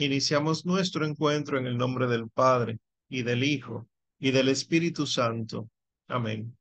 [0.00, 2.78] Iniciamos nuestro encuentro en el nombre del Padre
[3.10, 3.86] y del Hijo
[4.18, 5.68] y del Espíritu Santo.
[6.08, 6.56] Amén.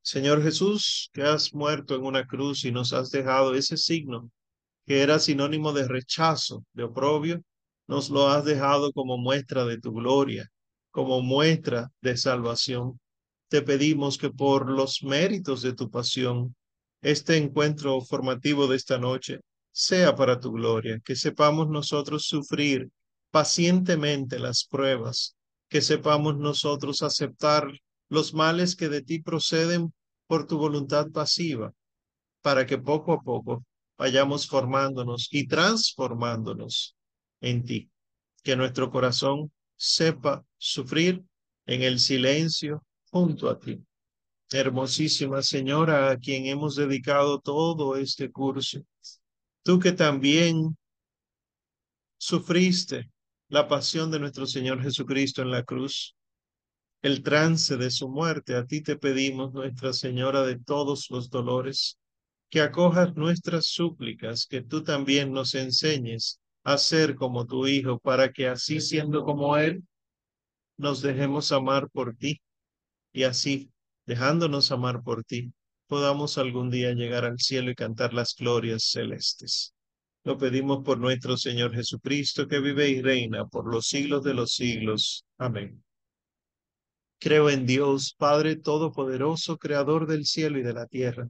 [0.00, 4.30] Señor Jesús, que has muerto en una cruz y nos has dejado ese signo
[4.86, 7.42] que era sinónimo de rechazo, de oprobio,
[7.88, 10.48] nos lo has dejado como muestra de tu gloria,
[10.92, 13.00] como muestra de salvación.
[13.48, 16.54] Te pedimos que por los méritos de tu pasión,
[17.02, 19.40] este encuentro formativo de esta noche
[19.78, 22.90] sea para tu gloria, que sepamos nosotros sufrir
[23.30, 25.36] pacientemente las pruebas,
[25.68, 27.70] que sepamos nosotros aceptar
[28.08, 29.92] los males que de ti proceden
[30.26, 31.74] por tu voluntad pasiva,
[32.40, 33.66] para que poco a poco
[33.98, 36.96] vayamos formándonos y transformándonos
[37.42, 37.90] en ti,
[38.42, 41.22] que nuestro corazón sepa sufrir
[41.66, 43.78] en el silencio junto a ti.
[44.50, 48.80] Hermosísima Señora, a quien hemos dedicado todo este curso,
[49.66, 50.76] Tú que también
[52.18, 53.10] sufriste
[53.48, 56.14] la pasión de nuestro Señor Jesucristo en la cruz,
[57.02, 61.98] el trance de su muerte, a ti te pedimos, Nuestra Señora de todos los dolores,
[62.48, 68.30] que acojas nuestras súplicas, que tú también nos enseñes a ser como tu Hijo, para
[68.30, 69.82] que así siendo como Él,
[70.76, 72.40] nos dejemos amar por ti
[73.12, 73.68] y así,
[74.06, 75.52] dejándonos amar por ti,
[75.86, 79.74] podamos algún día llegar al cielo y cantar las glorias celestes.
[80.24, 84.52] Lo pedimos por nuestro Señor Jesucristo, que vive y reina por los siglos de los
[84.52, 85.24] siglos.
[85.38, 85.82] Amén.
[87.18, 91.28] Creo en Dios, Padre Todopoderoso, Creador del cielo y de la tierra.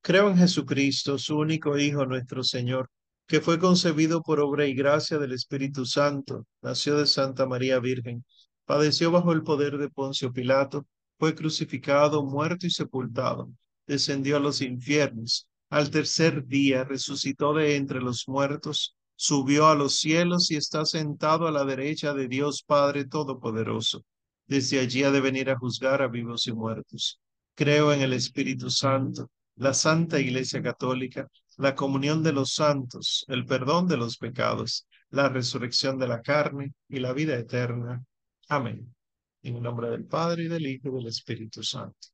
[0.00, 2.88] Creo en Jesucristo, su único Hijo, nuestro Señor,
[3.26, 8.24] que fue concebido por obra y gracia del Espíritu Santo, nació de Santa María Virgen,
[8.64, 10.86] padeció bajo el poder de Poncio Pilato,
[11.18, 13.50] fue crucificado, muerto y sepultado
[13.88, 15.48] descendió a los infiernos.
[15.70, 21.48] Al tercer día resucitó de entre los muertos, subió a los cielos y está sentado
[21.48, 24.04] a la derecha de Dios Padre Todopoderoso.
[24.46, 27.18] Desde allí ha de venir a juzgar a vivos y muertos.
[27.54, 31.26] Creo en el Espíritu Santo, la Santa Iglesia Católica,
[31.56, 36.72] la comunión de los santos, el perdón de los pecados, la resurrección de la carne
[36.88, 38.04] y la vida eterna.
[38.48, 38.94] Amén.
[39.42, 42.08] En el nombre del Padre y del Hijo y del Espíritu Santo.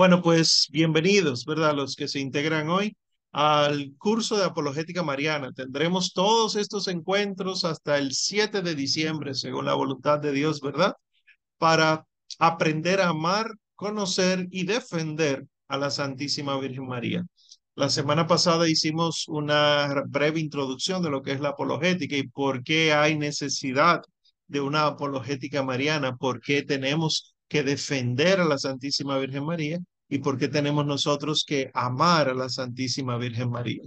[0.00, 1.74] Bueno, pues bienvenidos, ¿verdad?
[1.74, 2.96] Los que se integran hoy
[3.32, 5.52] al curso de apologética mariana.
[5.52, 10.94] Tendremos todos estos encuentros hasta el 7 de diciembre, según la voluntad de Dios, ¿verdad?
[11.58, 12.06] Para
[12.38, 17.26] aprender a amar, conocer y defender a la Santísima Virgen María.
[17.74, 22.64] La semana pasada hicimos una breve introducción de lo que es la apologética y por
[22.64, 24.00] qué hay necesidad
[24.46, 29.78] de una apologética mariana, por qué tenemos que defender a la Santísima Virgen María
[30.10, 33.82] y por qué tenemos nosotros que amar a la Santísima Virgen María.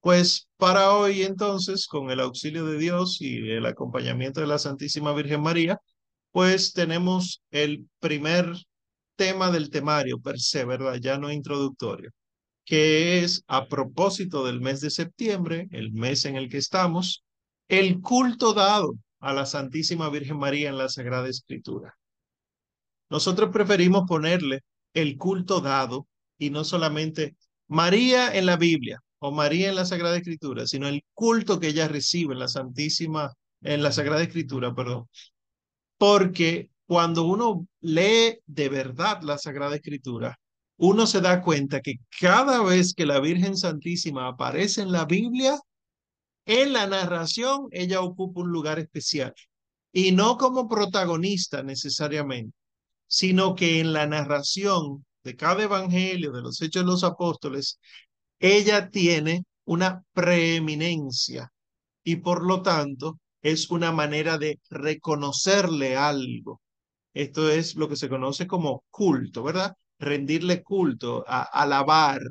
[0.00, 5.14] Pues para hoy entonces, con el auxilio de Dios y el acompañamiento de la Santísima
[5.14, 5.78] Virgen María,
[6.30, 8.54] pues tenemos el primer
[9.16, 10.96] tema del temario per se, ¿verdad?
[11.00, 12.10] Ya no introductorio,
[12.64, 17.24] que es a propósito del mes de septiembre, el mes en el que estamos,
[17.68, 21.96] el culto dado a la Santísima Virgen María en la Sagrada Escritura.
[23.08, 24.60] Nosotros preferimos ponerle
[24.94, 26.06] el culto dado
[26.38, 27.36] y no solamente
[27.68, 31.88] María en la Biblia o María en la Sagrada Escritura, sino el culto que ella
[31.88, 33.32] recibe en la Santísima,
[33.62, 35.08] en la Sagrada Escritura, perdón.
[35.96, 40.38] Porque cuando uno lee de verdad la Sagrada Escritura,
[40.78, 45.58] uno se da cuenta que cada vez que la Virgen Santísima aparece en la Biblia,
[46.44, 49.32] en la narración ella ocupa un lugar especial
[49.92, 52.56] y no como protagonista necesariamente,
[53.12, 57.78] sino que en la narración de cada evangelio, de los hechos de los apóstoles,
[58.40, 61.52] ella tiene una preeminencia
[62.02, 66.62] y por lo tanto es una manera de reconocerle algo.
[67.12, 69.74] Esto es lo que se conoce como culto, ¿verdad?
[69.98, 72.22] Rendirle culto, alabar,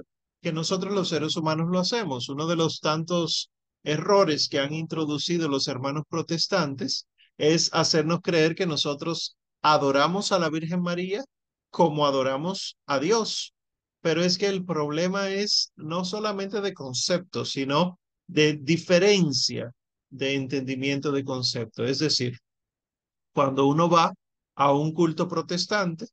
[0.41, 2.27] que nosotros los seres humanos lo hacemos.
[2.27, 3.51] Uno de los tantos
[3.83, 7.07] errores que han introducido los hermanos protestantes
[7.37, 11.23] es hacernos creer que nosotros adoramos a la Virgen María
[11.69, 13.53] como adoramos a Dios.
[14.01, 19.71] Pero es que el problema es no solamente de concepto, sino de diferencia
[20.09, 21.85] de entendimiento de concepto.
[21.85, 22.37] Es decir,
[23.33, 24.13] cuando uno va
[24.55, 26.07] a un culto protestante,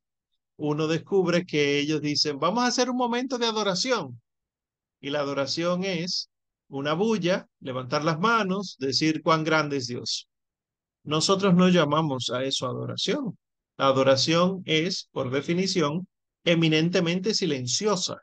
[0.57, 4.21] uno descubre que ellos dicen, vamos a hacer un momento de adoración.
[5.01, 6.29] Y la adoración es
[6.69, 10.28] una bulla, levantar las manos, decir cuán grande es Dios.
[11.09, 13.35] Nosotros no llamamos a eso adoración.
[13.77, 16.07] La adoración es, por definición,
[16.43, 18.17] eminentemente silenciosa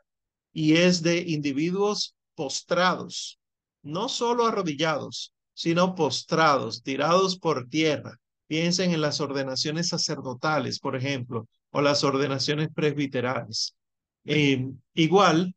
[0.53, 3.39] y es de individuos postrados,
[3.83, 8.21] no solo arrodillados, sino postrados, tirados por tierra.
[8.47, 13.75] Piensen en las ordenaciones sacerdotales, por ejemplo, o las ordenaciones presbiterales.
[14.23, 15.53] Eh, igual,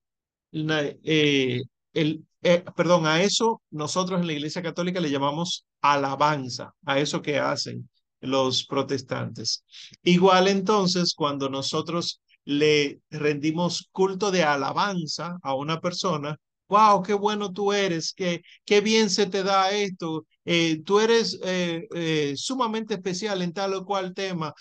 [0.51, 1.63] eh,
[1.95, 7.39] eh, perdón, a eso nosotros en la Iglesia Católica le llamamos alabanza, a eso que
[7.39, 7.89] hacen
[8.21, 9.65] los protestantes.
[10.03, 16.37] Igual entonces, cuando nosotros le rendimos culto de alabanza a una persona,
[16.69, 21.39] wow, qué bueno tú eres, qué, qué bien se te da esto, eh, tú eres
[21.45, 24.55] eh, eh, sumamente especial en tal o cual tema.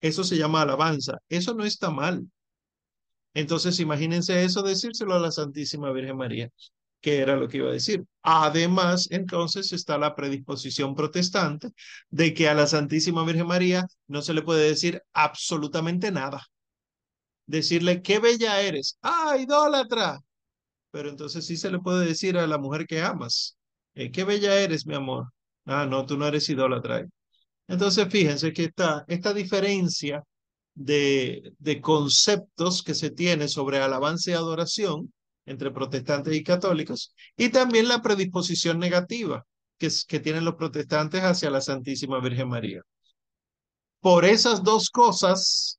[0.00, 1.18] Eso se llama alabanza.
[1.28, 2.24] Eso no está mal.
[3.34, 6.50] Entonces, imagínense eso, decírselo a la Santísima Virgen María,
[7.00, 8.04] que era lo que iba a decir.
[8.22, 11.70] Además, entonces está la predisposición protestante
[12.10, 16.42] de que a la Santísima Virgen María no se le puede decir absolutamente nada.
[17.46, 18.98] Decirle, qué bella eres.
[19.02, 20.18] Ah, idólatra
[20.92, 23.56] pero entonces sí se le puede decir a la mujer que amas,
[23.94, 25.26] eh, qué bella eres, mi amor.
[25.66, 27.06] Ah, no, tú no eres idólatra.
[27.68, 30.24] Entonces fíjense que esta, esta diferencia
[30.74, 35.12] de, de conceptos que se tiene sobre alabanza y adoración
[35.48, 39.44] entre protestantes y católicos, y también la predisposición negativa
[39.78, 42.82] que, tienen los protestantes hacia la Santísima Virgen María.
[44.00, 45.78] Por esas dos cosas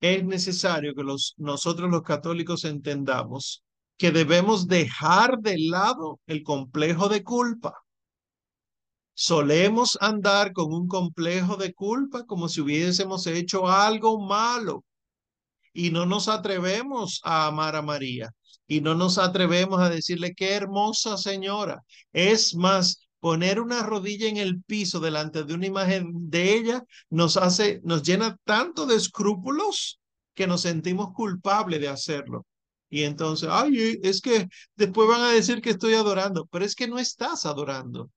[0.00, 1.04] es necesario que
[1.36, 3.62] nosotros los católicos entendamos
[3.96, 7.74] que debemos dejar de lado el complejo de culpa.
[9.14, 14.84] Solemos andar con un complejo de culpa como si hubiésemos hecho algo malo
[15.74, 18.30] y no nos atrevemos a amar a María
[18.70, 21.82] y no nos atrevemos a decirle qué hermosa señora.
[22.12, 27.36] Es más, poner una rodilla en el piso delante de una imagen de ella nos
[27.36, 29.98] hace, nos llena tanto de escrúpulos
[30.34, 32.46] que nos sentimos culpables de hacerlo.
[32.88, 34.46] Y entonces, ay, es que
[34.76, 38.08] después van a decir que estoy adorando, pero es que no estás adorando.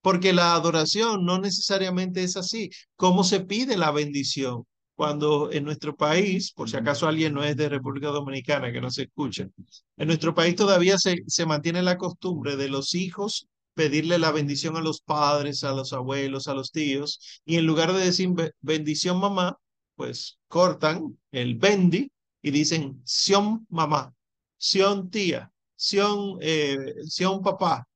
[0.00, 2.70] Porque la adoración no necesariamente es así.
[2.96, 4.64] ¿Cómo se pide la bendición?
[4.94, 8.90] Cuando en nuestro país, por si acaso alguien no es de República Dominicana que no
[8.90, 9.48] se escucha,
[9.96, 14.76] en nuestro país todavía se, se mantiene la costumbre de los hijos pedirle la bendición
[14.76, 18.30] a los padres, a los abuelos, a los tíos, y en lugar de decir
[18.60, 19.58] bendición mamá,
[19.96, 22.10] pues cortan el bendi
[22.42, 24.14] y dicen Sion mamá,
[24.56, 26.76] Sion tía, Sion, eh,
[27.06, 27.86] Sion papá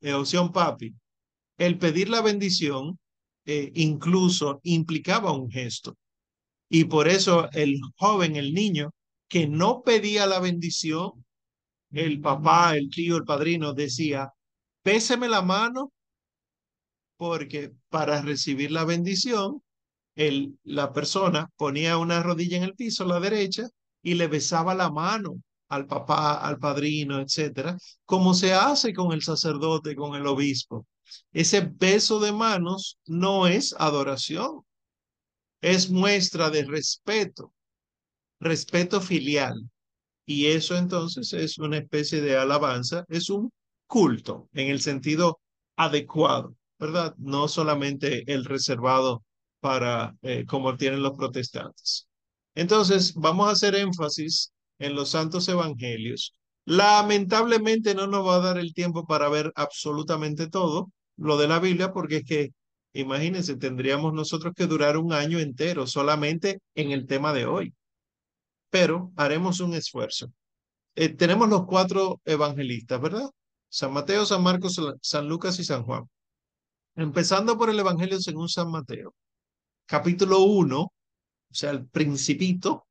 [0.00, 0.94] eh, o Sion papi.
[1.56, 2.98] El pedir la bendición
[3.44, 5.96] eh, incluso implicaba un gesto.
[6.68, 8.90] Y por eso el joven, el niño,
[9.28, 11.24] que no pedía la bendición,
[11.92, 14.30] el papá, el tío, el padrino decía,
[14.82, 15.92] péseme la mano,
[17.16, 19.62] porque para recibir la bendición
[20.16, 23.68] el, la persona ponía una rodilla en el piso, la derecha,
[24.02, 29.22] y le besaba la mano al papá, al padrino, etcétera, como se hace con el
[29.22, 30.86] sacerdote, con el obispo.
[31.32, 34.62] Ese beso de manos no es adoración,
[35.60, 37.52] es muestra de respeto,
[38.40, 39.70] respeto filial.
[40.26, 43.50] Y eso entonces es una especie de alabanza, es un
[43.86, 45.40] culto en el sentido
[45.76, 47.14] adecuado, ¿verdad?
[47.18, 49.24] No solamente el reservado
[49.60, 52.06] para eh, como tienen los protestantes.
[52.54, 56.34] Entonces, vamos a hacer énfasis en los santos evangelios.
[56.64, 61.60] Lamentablemente no nos va a dar el tiempo para ver absolutamente todo lo de la
[61.60, 62.50] Biblia, porque es que,
[63.00, 67.74] imagínense, tendríamos nosotros que durar un año entero solamente en el tema de hoy.
[68.70, 70.32] Pero haremos un esfuerzo.
[70.94, 73.30] Eh, tenemos los cuatro evangelistas, ¿verdad?
[73.68, 76.04] San Mateo, San Marcos, San Lucas y San Juan.
[76.96, 79.14] Empezando por el Evangelio según San Mateo
[79.88, 80.92] capítulo 1, o
[81.50, 82.86] sea, el principito,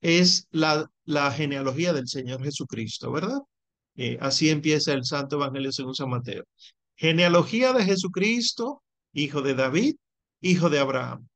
[0.00, 3.40] es la, la genealogía del Señor Jesucristo, ¿verdad?
[3.96, 6.44] Eh, así empieza el Santo Evangelio según San Mateo.
[6.96, 8.82] Genealogía de Jesucristo,
[9.16, 9.96] hijo de David,
[10.40, 11.26] hijo de Abraham.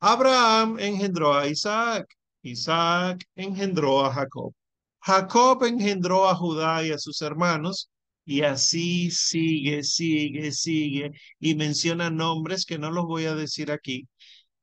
[0.00, 2.06] Abraham engendró a Isaac,
[2.42, 4.52] Isaac engendró a Jacob.
[5.00, 7.90] Jacob engendró a Judá y a sus hermanos,
[8.24, 14.08] y así sigue, sigue, sigue, y menciona nombres que no los voy a decir aquí,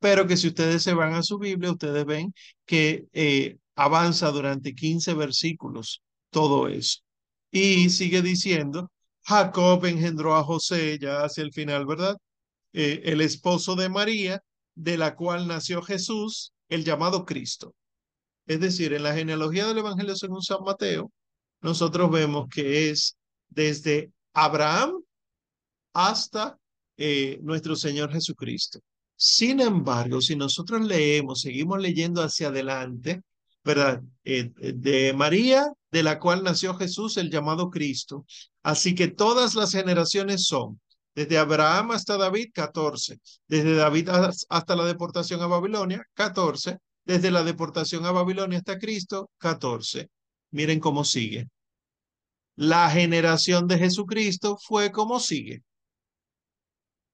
[0.00, 2.34] pero que si ustedes se van a su Biblia, ustedes ven
[2.66, 7.00] que eh, avanza durante 15 versículos todo eso.
[7.50, 8.90] Y sigue diciendo,
[9.22, 12.16] Jacob engendró a José ya hacia el final, ¿verdad?
[12.74, 14.42] Eh, el esposo de María,
[14.74, 17.74] de la cual nació Jesús, el llamado Cristo.
[18.46, 21.10] Es decir, en la genealogía del Evangelio según San Mateo,
[21.62, 23.16] nosotros vemos que es
[23.48, 25.02] desde Abraham
[25.92, 26.58] hasta
[26.96, 28.80] eh, nuestro Señor Jesucristo.
[29.16, 33.22] Sin embargo, si nosotros leemos, seguimos leyendo hacia adelante,
[33.64, 34.02] ¿verdad?
[34.24, 38.26] Eh, de María, de la cual nació Jesús, el llamado Cristo.
[38.64, 40.80] Así que todas las generaciones son,
[41.14, 44.08] desde Abraham hasta David, 14, desde David
[44.48, 50.08] hasta la deportación a Babilonia, 14, desde la deportación a Babilonia hasta Cristo, 14.
[50.50, 51.48] Miren cómo sigue.
[52.56, 55.62] La generación de Jesucristo fue como sigue.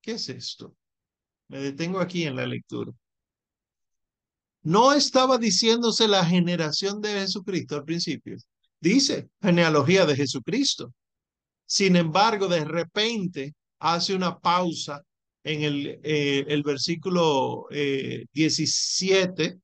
[0.00, 0.74] ¿Qué es esto?
[1.48, 2.92] Me detengo aquí en la lectura.
[4.62, 8.36] No estaba diciéndose la generación de Jesucristo al principio.
[8.78, 10.92] Dice genealogía de Jesucristo.
[11.66, 15.02] Sin embargo, de repente hace una pausa
[15.42, 19.58] en el, eh, el versículo 17, eh,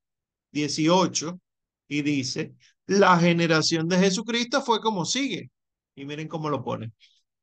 [0.51, 1.39] 18,
[1.87, 2.53] y dice,
[2.87, 5.49] la generación de Jesucristo fue como sigue.
[5.95, 6.91] Y miren cómo lo pone.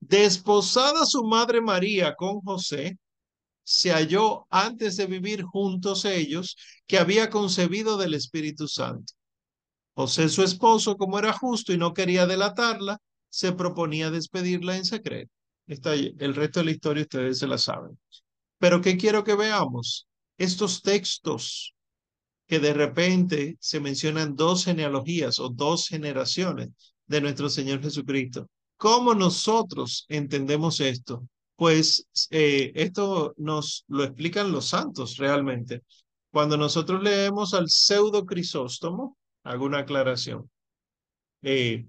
[0.01, 2.99] Desposada su madre María con José,
[3.65, 9.15] se halló antes de vivir juntos ellos que había concebido del Espíritu Santo.
[9.95, 15.31] José, su esposo, como era justo y no quería delatarla, se proponía despedirla en secreto.
[15.67, 17.99] Está, el resto de la historia ustedes se la saben.
[18.59, 20.07] Pero ¿qué quiero que veamos?
[20.39, 21.75] Estos textos
[22.47, 26.71] que de repente se mencionan dos genealogías o dos generaciones
[27.07, 28.49] de nuestro Señor Jesucristo.
[28.77, 31.27] ¿Cómo nosotros entendemos esto?
[31.57, 35.83] Pues eh, esto nos lo explican los santos realmente.
[36.31, 40.51] Cuando nosotros leemos al pseudo Crisóstomo, hago una aclaración.
[41.43, 41.87] Eh,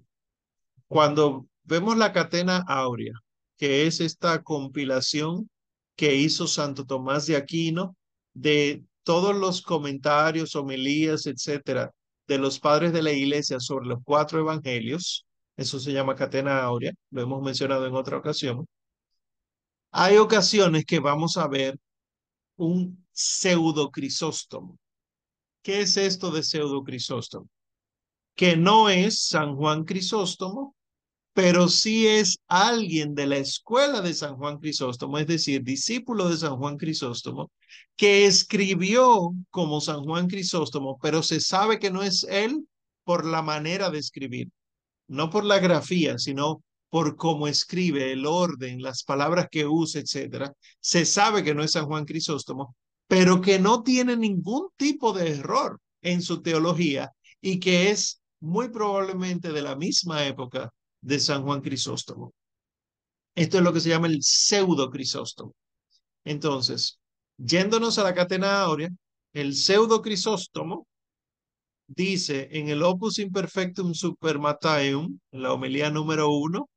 [0.88, 3.14] cuando vemos la catena áurea,
[3.58, 5.50] que es esta compilación
[5.96, 7.96] que hizo Santo Tomás de Aquino
[8.34, 11.92] de todos los comentarios, homilías, etcétera,
[12.28, 16.92] de los padres de la iglesia sobre los cuatro evangelios, eso se llama catena áurea,
[17.12, 18.68] lo hemos mencionado en otra ocasión.
[19.92, 21.80] Hay ocasiones que vamos a ver
[22.58, 24.78] un pseudo crisóstomo.
[25.62, 27.48] ¿Qué es esto de pseudo crisóstomo?
[28.36, 30.76] Que no es San Juan Crisóstomo,
[31.36, 36.38] pero sí es alguien de la escuela de San Juan Crisóstomo, es decir, discípulo de
[36.38, 37.52] San Juan Crisóstomo,
[37.98, 42.66] que escribió como San Juan Crisóstomo, pero se sabe que no es él
[43.04, 44.50] por la manera de escribir,
[45.10, 50.54] no por la grafía, sino por cómo escribe, el orden, las palabras que usa, etcétera,
[50.80, 52.78] se sabe que no es San Juan Crisóstomo,
[53.10, 57.12] pero que no tiene ningún tipo de error en su teología
[57.42, 60.72] y que es muy probablemente de la misma época
[61.06, 62.34] de San Juan Crisóstomo.
[63.36, 65.54] Esto es lo que se llama el pseudo Crisóstomo.
[66.24, 67.00] Entonces,
[67.38, 68.90] yéndonos a la catena áurea,
[69.34, 70.88] el pseudo Crisóstomo
[71.88, 76.68] dice en el Opus Imperfectum Supermataeum, en la homilía número uno,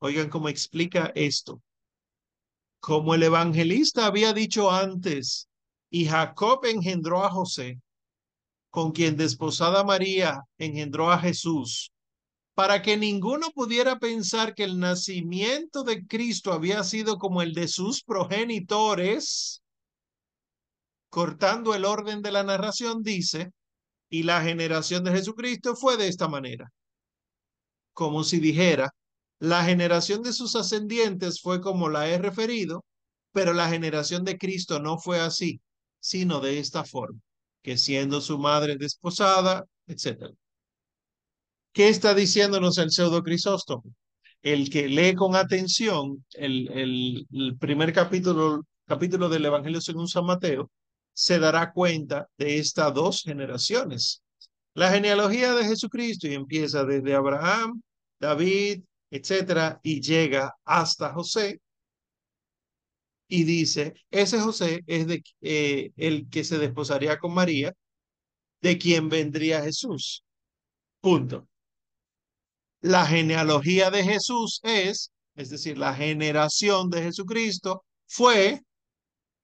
[0.00, 1.60] Oigan cómo explica esto.
[2.78, 5.48] Como el evangelista había dicho antes,
[5.90, 7.80] y Jacob engendró a José,
[8.70, 11.90] con quien desposada María engendró a Jesús,
[12.58, 17.68] para que ninguno pudiera pensar que el nacimiento de Cristo había sido como el de
[17.68, 19.62] sus progenitores,
[21.08, 23.52] cortando el orden de la narración, dice,
[24.10, 26.68] y la generación de Jesucristo fue de esta manera,
[27.92, 28.90] como si dijera,
[29.38, 32.84] la generación de sus ascendientes fue como la he referido,
[33.30, 35.60] pero la generación de Cristo no fue así,
[36.00, 37.20] sino de esta forma,
[37.62, 40.34] que siendo su madre desposada, etc.
[41.72, 43.84] ¿Qué está diciéndonos el pseudo Crisóstomo?
[44.42, 50.70] El que lee con atención el, el, primer capítulo, capítulo del Evangelio según San Mateo,
[51.12, 54.22] se dará cuenta de estas dos generaciones.
[54.74, 57.82] La genealogía de Jesucristo y empieza desde Abraham,
[58.20, 61.60] David, etcétera, y llega hasta José
[63.28, 65.06] y dice, ese José es
[65.42, 67.74] eh, el que se desposaría con María,
[68.62, 70.24] de quien vendría Jesús.
[71.00, 71.46] Punto.
[72.80, 78.60] La genealogía de Jesús es, es decir, la generación de Jesucristo fue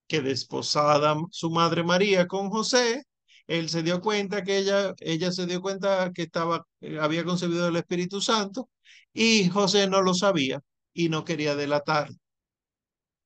[0.07, 3.05] que desposada su madre María con José,
[3.47, 7.69] él se dio cuenta que ella, ella se dio cuenta que estaba, eh, había concebido
[7.69, 8.71] el Espíritu Santo
[9.12, 10.61] y José no lo sabía
[10.93, 12.11] y no quería delatar.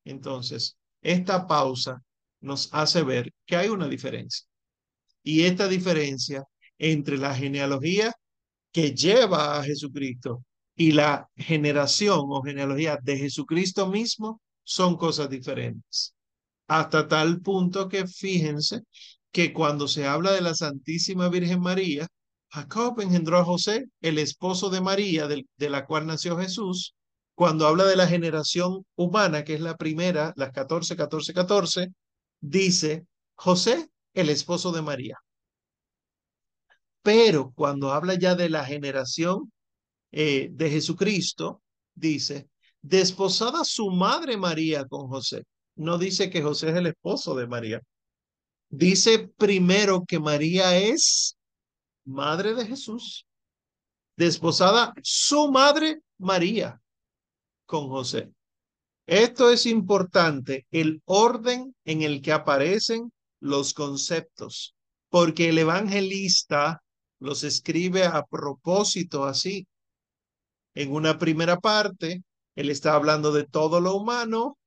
[0.04, 2.02] Entonces, esta pausa
[2.40, 4.46] nos hace ver que hay una diferencia.
[5.22, 6.44] Y esta diferencia
[6.78, 8.12] entre la genealogía
[8.72, 10.44] que lleva a Jesucristo
[10.76, 16.14] y la generación o genealogía de Jesucristo mismo son cosas diferentes.
[16.68, 18.82] Hasta tal punto que fíjense
[19.32, 22.06] que cuando se habla de la Santísima Virgen María,
[22.50, 26.94] Jacob engendró a José, el esposo de María, de, la cual nació Jesús.
[27.34, 31.88] Cuando habla de la generación humana, que es la primera, las 14, 14, 14,
[32.40, 35.16] dice José, el esposo de María.
[37.02, 39.52] Pero cuando habla ya de la generación
[40.12, 41.62] eh, de Jesucristo,
[41.94, 42.48] dice,
[42.82, 45.44] desposada su madre María con José.
[45.76, 47.80] No dice que José es el esposo de María.
[48.70, 51.36] Dice primero que María es
[52.04, 53.26] madre de Jesús,
[54.16, 56.80] desposada su madre María
[57.66, 58.30] con José.
[59.06, 64.74] Esto es importante, el orden en el que aparecen los conceptos,
[65.08, 66.82] porque el evangelista
[67.20, 69.66] los escribe a propósito así.
[70.74, 72.22] En una primera parte,
[72.54, 74.58] él está hablando de todo lo humano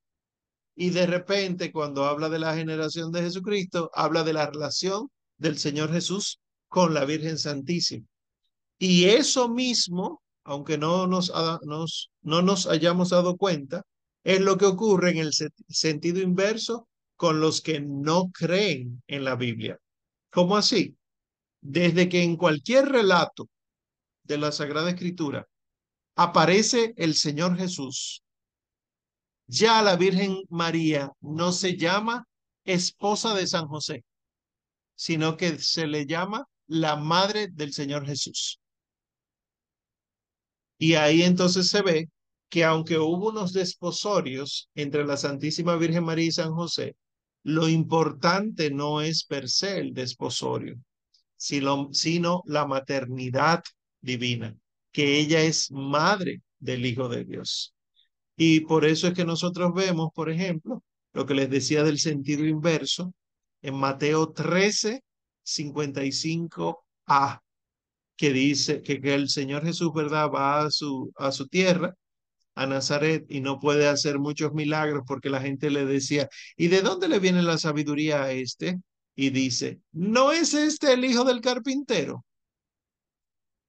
[0.75, 5.57] y de repente cuando habla de la generación de Jesucristo, habla de la relación del
[5.57, 8.05] Señor Jesús con la Virgen Santísima.
[8.79, 11.31] Y eso mismo, aunque no nos,
[12.21, 13.83] no nos hayamos dado cuenta,
[14.23, 15.31] es lo que ocurre en el
[15.67, 19.77] sentido inverso con los que no creen en la Biblia.
[20.31, 20.95] ¿Cómo así?
[21.61, 23.47] Desde que en cualquier relato
[24.23, 25.47] de la Sagrada Escritura
[26.15, 28.23] aparece el Señor Jesús,
[29.47, 32.25] ya la Virgen María no se llama
[32.63, 34.03] esposa de San José,
[34.95, 38.59] sino que se le llama la madre del Señor Jesús.
[40.77, 42.09] Y ahí entonces se ve
[42.49, 46.95] que aunque hubo unos desposorios entre la Santísima Virgen María y San José,
[47.43, 50.79] lo importante no es per se el desposorio,
[51.41, 53.63] sino, la maternidad
[53.99, 54.55] divina,
[54.91, 57.73] que ella es madre del Hijo de Dios.
[58.37, 60.83] Y por eso es que nosotros vemos, por ejemplo,
[61.13, 63.13] lo que les decía del sentido inverso,
[63.61, 65.03] en Mateo 13,
[65.45, 67.41] 55a,
[68.15, 71.95] que dice que, que el Señor Jesús, ¿verdad?, va a su, a su tierra
[72.55, 76.81] a Nazaret y no puede hacer muchos milagros porque la gente le decía, ¿y de
[76.81, 78.79] dónde le viene la sabiduría a este?
[79.21, 82.25] Y dice, ¿no es este el hijo del carpintero?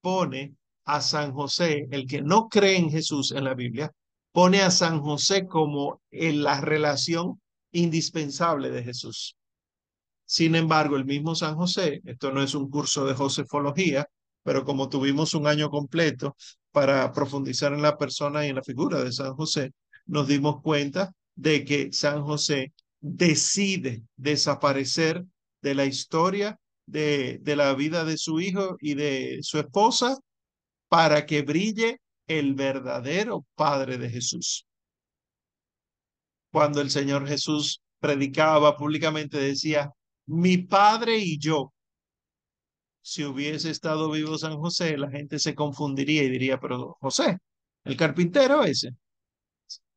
[0.01, 0.57] Pone
[0.87, 3.93] a San José, el que no cree en Jesús en la Biblia,
[4.33, 7.39] pone a San José como en la relación
[7.71, 9.37] indispensable de Jesús.
[10.25, 14.09] Sin embargo, el mismo San José, esto no es un curso de josefología,
[14.43, 16.35] pero como tuvimos un año completo
[16.71, 19.73] para profundizar en la persona y en la figura de San José,
[20.07, 25.27] nos dimos cuenta de que San José decide desaparecer
[25.63, 30.19] de la historia de, de la vida de su hijo y de su esposa
[30.89, 34.67] para que brille el verdadero Padre de Jesús.
[36.51, 39.91] Cuando el Señor Jesús predicaba públicamente, decía,
[40.27, 41.73] mi Padre y yo
[43.03, 47.39] si hubiese estado vivo San José, la gente se confundiría y diría, pero José,
[47.85, 48.91] el carpintero ese.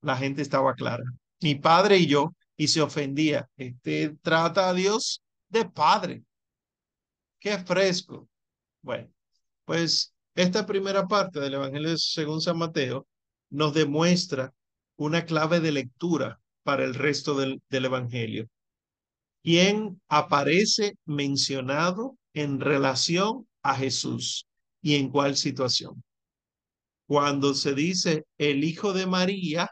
[0.01, 1.03] La gente estaba clara.
[1.41, 3.47] Mi padre y yo, y se ofendía.
[3.57, 5.21] Este trata a Dios
[5.55, 6.23] de padre.
[7.39, 8.27] Qué fresco.
[8.81, 9.09] Bueno,
[9.63, 13.07] pues esta primera parte del Evangelio según San Mateo
[13.49, 14.53] nos demuestra
[14.97, 18.47] una clave de lectura para el resto del, del Evangelio.
[19.43, 24.45] ¿Quién aparece mencionado en relación a Jesús
[24.81, 26.03] y en cuál situación.
[27.07, 29.69] Cuando se dice el hijo de María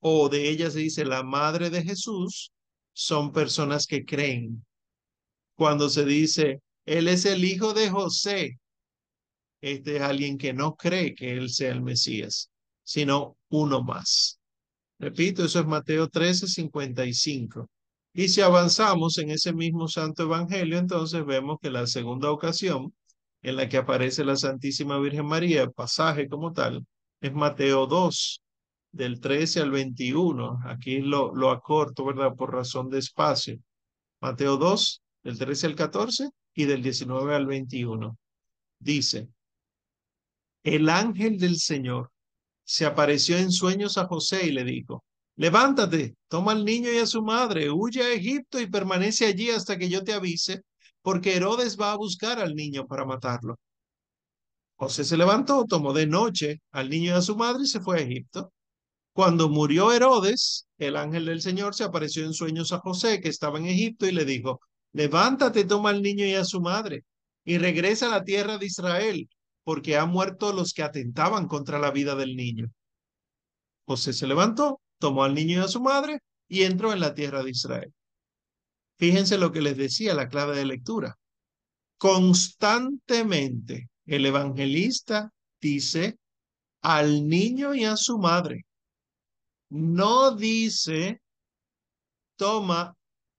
[0.00, 2.52] o de ella se dice la madre de Jesús,
[2.94, 4.65] son personas que creen.
[5.56, 8.60] Cuando se dice él es el hijo de José,
[9.60, 12.50] este es alguien que no cree que él sea el Mesías,
[12.84, 14.38] sino uno más.
[14.98, 17.68] Repito, eso es Mateo 13, 55.
[18.14, 22.94] Y si avanzamos en ese mismo Santo Evangelio, entonces vemos que la segunda ocasión
[23.42, 26.86] en la que aparece la Santísima Virgen María, el pasaje como tal,
[27.20, 28.42] es Mateo 2,
[28.92, 30.60] del 13 al 21.
[30.64, 32.34] Aquí lo, lo acorto, ¿verdad?
[32.34, 33.58] Por razón de espacio.
[34.20, 38.16] Mateo 2, del 13 al 14 y del 19 al 21.
[38.78, 39.28] Dice,
[40.62, 42.12] el ángel del Señor
[42.62, 47.06] se apareció en sueños a José y le dijo, Levántate, toma al niño y a
[47.06, 50.62] su madre, huye a Egipto y permanece allí hasta que yo te avise,
[51.02, 53.58] porque Herodes va a buscar al niño para matarlo.
[54.76, 57.98] José se levantó, tomó de noche al niño y a su madre y se fue
[57.98, 58.52] a Egipto.
[59.12, 63.58] Cuando murió Herodes, el ángel del Señor se apareció en sueños a José, que estaba
[63.58, 64.60] en Egipto, y le dijo,
[64.96, 67.04] levántate, toma al niño y a su madre,
[67.44, 69.28] y regresa a la tierra de Israel,
[69.62, 72.72] porque han muerto los que atentaban contra la vida del niño.
[73.86, 77.42] José se levantó, tomó al niño y a su madre y entró en la tierra
[77.42, 77.92] de Israel.
[78.96, 81.18] Fíjense lo que les decía la clave de lectura.
[81.98, 85.30] Constantemente el evangelista
[85.60, 86.18] dice
[86.80, 88.64] al niño y a su madre.
[89.68, 91.20] No dice,
[92.36, 92.96] toma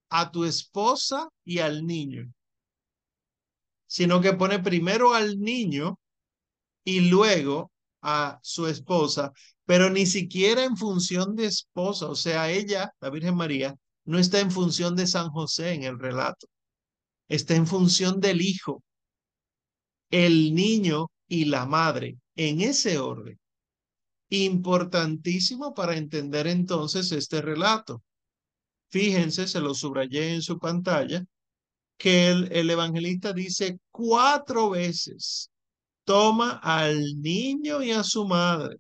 [0.10, 2.32] a tu esposa y al niño.
[3.88, 6.00] sino que pone primero al niño
[6.84, 9.32] y luego a su esposa,
[9.66, 14.40] pero ni siquiera en función de esposa, o sea, ella, la Virgen María, no está
[14.40, 16.48] en función de San José en el relato,
[17.30, 18.84] está en función del hijo,
[20.12, 23.40] el niño y la madre, en ese orden.
[24.30, 28.04] Importantísimo para entender entonces este relato.
[28.90, 31.26] Fíjense, se lo subrayé en su pantalla,
[31.98, 35.50] que el, el evangelista dice cuatro veces,
[36.06, 38.78] toma al niño y a su madre,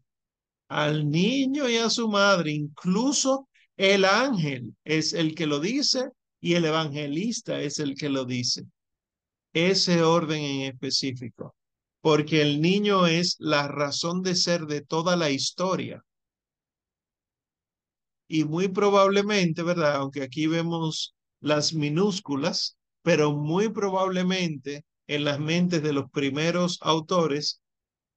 [0.70, 6.54] al niño y a su madre, incluso el ángel es el que lo dice y
[6.54, 8.66] el evangelista es el que lo dice.
[9.54, 11.56] Ese orden en específico,
[12.02, 16.04] porque el niño es la razón de ser de toda la historia.
[18.28, 19.96] Y muy probablemente, ¿verdad?
[19.98, 27.62] Aunque aquí vemos las minúsculas, pero muy probablemente en las mentes de los primeros autores,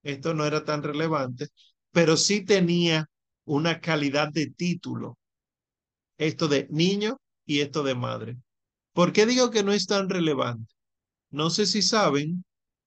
[0.03, 1.49] esto no era tan relevante,
[1.93, 3.09] pero sí tenía
[3.45, 5.19] una calidad de título,
[6.19, 8.37] esto de niño y esto de madre.
[8.93, 10.73] ¿Por qué digo que no es tan relevante?
[11.31, 12.45] No sé si saben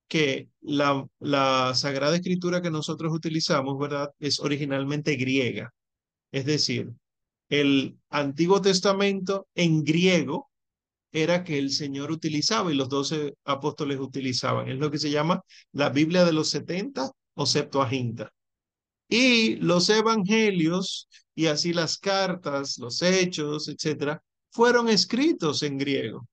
[0.10, 4.12] que la, la Sagrada Escritura que nosotros utilizamos, ¿verdad?
[4.20, 5.74] Es originalmente griega.
[6.32, 6.92] Es decir,
[7.60, 10.50] el Antiguo Testamento en griego
[11.12, 14.70] era que el Señor utilizaba y los doce apóstoles utilizaban.
[14.70, 18.34] Es lo que se llama la Biblia de los 70 o Septuaginta.
[19.08, 26.28] Y los evangelios y así las cartas, los hechos, etcétera, fueron escritos en griego.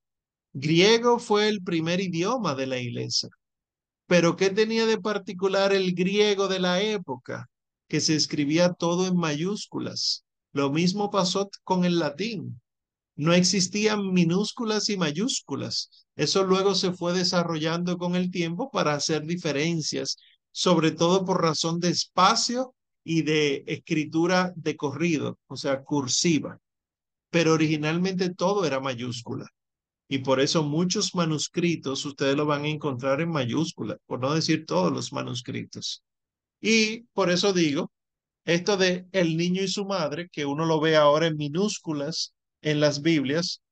[0.55, 3.29] Griego fue el primer idioma de la iglesia.
[4.07, 7.47] Pero ¿qué tenía de particular el griego de la época?
[7.89, 10.25] Que se escribía todo en mayúsculas.
[10.53, 12.61] Lo mismo pasó con el latín.
[13.17, 15.91] No existían minúsculas y mayúsculas.
[16.17, 20.17] Eso luego se fue desarrollando con el tiempo para hacer diferencias,
[20.53, 26.59] sobre todo por razón de espacio y de escritura de corrido, o sea, cursiva.
[27.31, 29.47] Pero originalmente todo era mayúscula.
[30.09, 34.67] Y por eso muchos manuscritos ustedes lo van a encontrar en mayúscula, por no decir
[34.67, 36.03] todos los manuscritos.
[36.61, 37.93] Y por eso digo,
[38.55, 42.81] esto de el niño y su madre, que uno lo ve ahora en minúsculas en
[42.81, 43.63] las Biblias,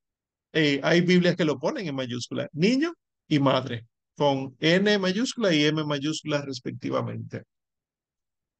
[0.52, 2.94] eh, hay Biblias que lo ponen en mayúscula, niño
[3.26, 3.86] y madre,
[4.16, 7.42] con N mayúscula y M mayúscula respectivamente.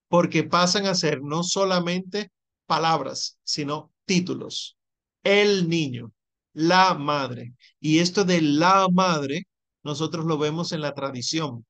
[0.08, 2.30] Porque pasan a ser no solamente
[2.66, 4.76] palabras, sino títulos.
[5.22, 6.12] El niño,
[6.52, 7.54] la madre.
[7.78, 9.44] Y esto de la madre,
[9.84, 11.64] nosotros lo vemos en la tradición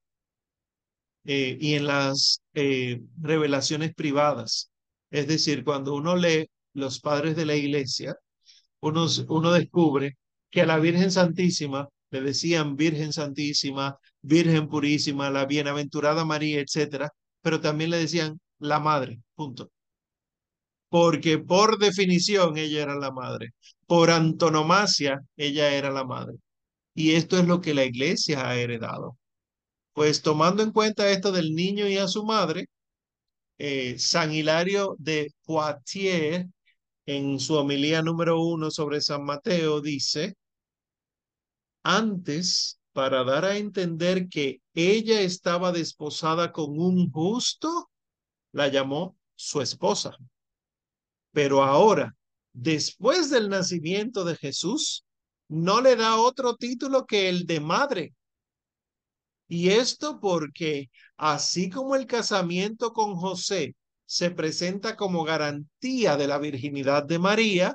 [1.30, 4.70] eh, y en las eh, revelaciones privadas.
[5.10, 8.16] Es decir, cuando uno lee los padres de la iglesia,
[8.80, 10.16] uno, uno descubre
[10.50, 17.10] que a la Virgen Santísima le decían Virgen Santísima, Virgen Purísima, la Bienaventurada María, etcétera,
[17.42, 19.70] pero también le decían la Madre, punto.
[20.88, 23.50] Porque por definición ella era la Madre,
[23.86, 26.36] por antonomasia ella era la Madre.
[26.94, 29.18] Y esto es lo que la Iglesia ha heredado.
[29.98, 32.68] Pues tomando en cuenta esto del niño y a su madre,
[33.58, 36.46] eh, San Hilario de Poitiers
[37.04, 40.36] en su homilía número uno sobre San Mateo dice,
[41.82, 47.90] antes, para dar a entender que ella estaba desposada con un justo,
[48.52, 50.16] la llamó su esposa.
[51.32, 52.14] Pero ahora,
[52.52, 55.04] después del nacimiento de Jesús,
[55.48, 58.14] no le da otro título que el de madre.
[59.48, 66.38] Y esto porque, así como el casamiento con José se presenta como garantía de la
[66.38, 67.74] virginidad de María,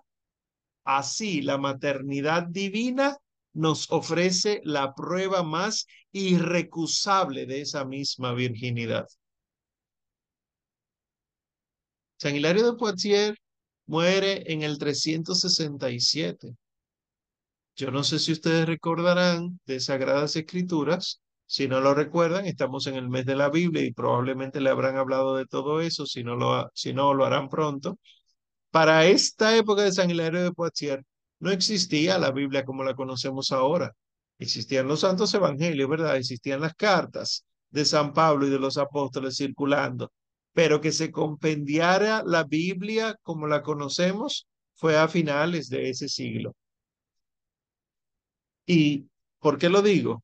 [0.83, 3.17] así la maternidad divina
[3.53, 9.07] nos ofrece la prueba más irrecusable de esa misma virginidad.
[12.17, 13.37] San Hilario de Poitiers
[13.87, 16.55] muere en el 367.
[17.75, 21.22] Yo no sé si ustedes recordarán de Sagradas Escrituras
[21.53, 24.97] si no lo recuerdan, estamos en el mes de la Biblia y probablemente le habrán
[24.97, 27.99] hablado de todo eso, si no lo, si no, lo harán pronto.
[28.71, 31.03] Para esta época de San Hilario de Poitiers
[31.39, 33.93] no existía la Biblia como la conocemos ahora.
[34.39, 36.17] Existían los santos evangelios, ¿verdad?
[36.17, 40.11] Existían las cartas de San Pablo y de los apóstoles circulando,
[40.53, 46.55] pero que se compendiara la Biblia como la conocemos fue a finales de ese siglo.
[48.65, 49.07] ¿Y
[49.39, 50.23] por qué lo digo?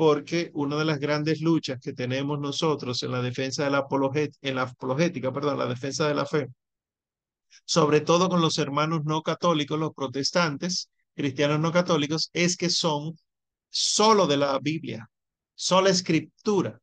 [0.00, 5.30] Porque una de las grandes luchas que tenemos nosotros en la defensa de la apologética,
[5.30, 6.48] perdón, la defensa de la fe,
[7.66, 13.14] sobre todo con los hermanos no católicos, los protestantes, cristianos no católicos, es que son
[13.68, 15.06] solo de la Biblia,
[15.54, 16.80] sola escritura.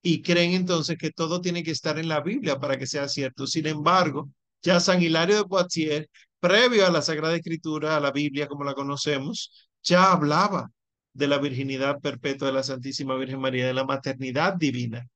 [0.00, 3.46] Y creen entonces que todo tiene que estar en la Biblia para que sea cierto.
[3.46, 4.30] Sin embargo,
[4.62, 6.06] ya San Hilario de Poitiers,
[6.40, 10.70] previo a la Sagrada Escritura, a la Biblia como la conocemos, ya hablaba
[11.16, 15.06] de la virginidad perpetua de la Santísima Virgen María, de la maternidad divina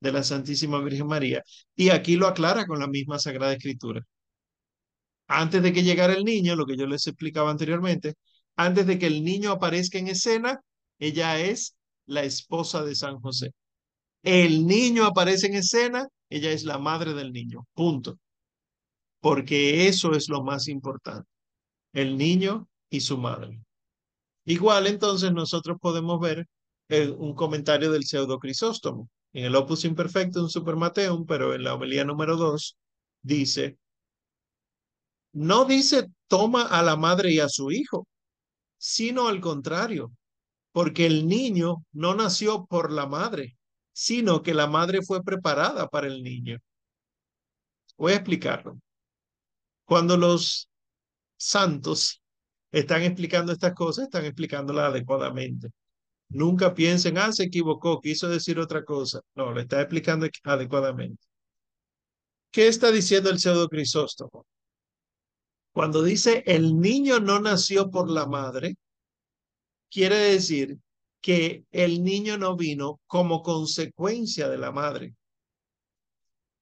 [0.00, 1.42] de la Santísima Virgen María.
[1.76, 4.02] Y aquí lo aclara con la misma Sagrada Escritura.
[5.28, 8.14] Antes de que llegara el niño, lo que yo les explicaba anteriormente,
[8.56, 10.60] antes de que el niño aparezca en escena,
[10.98, 13.52] ella es la esposa de San José.
[14.22, 17.66] El niño aparece en escena, ella es la madre del niño.
[17.74, 18.18] Punto.
[19.20, 21.28] Porque eso es lo más importante.
[21.92, 23.60] El niño y su madre.
[24.50, 26.44] Igual entonces nosotros podemos ver
[26.88, 29.08] eh, un comentario del pseudo Crisóstomo.
[29.32, 32.76] En el Opus Imperfectum Supermateum, pero en la homilía número 2,
[33.22, 33.78] dice,
[35.32, 38.08] no dice toma a la madre y a su hijo,
[38.76, 40.10] sino al contrario,
[40.72, 43.56] porque el niño no nació por la madre,
[43.92, 46.58] sino que la madre fue preparada para el niño.
[47.96, 48.80] Voy a explicarlo.
[49.84, 50.68] Cuando los
[51.36, 52.19] santos
[52.72, 55.70] están explicando estas cosas, están explicándolas adecuadamente.
[56.28, 59.20] Nunca piensen, ah, se equivocó, quiso decir otra cosa.
[59.34, 61.26] No, le está explicando adecuadamente.
[62.52, 64.46] ¿Qué está diciendo el pseudo Crisóstomo?
[65.72, 68.76] Cuando dice el niño no nació por la madre,
[69.90, 70.78] quiere decir
[71.20, 75.14] que el niño no vino como consecuencia de la madre,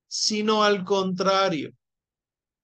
[0.09, 1.71] sino al contrario,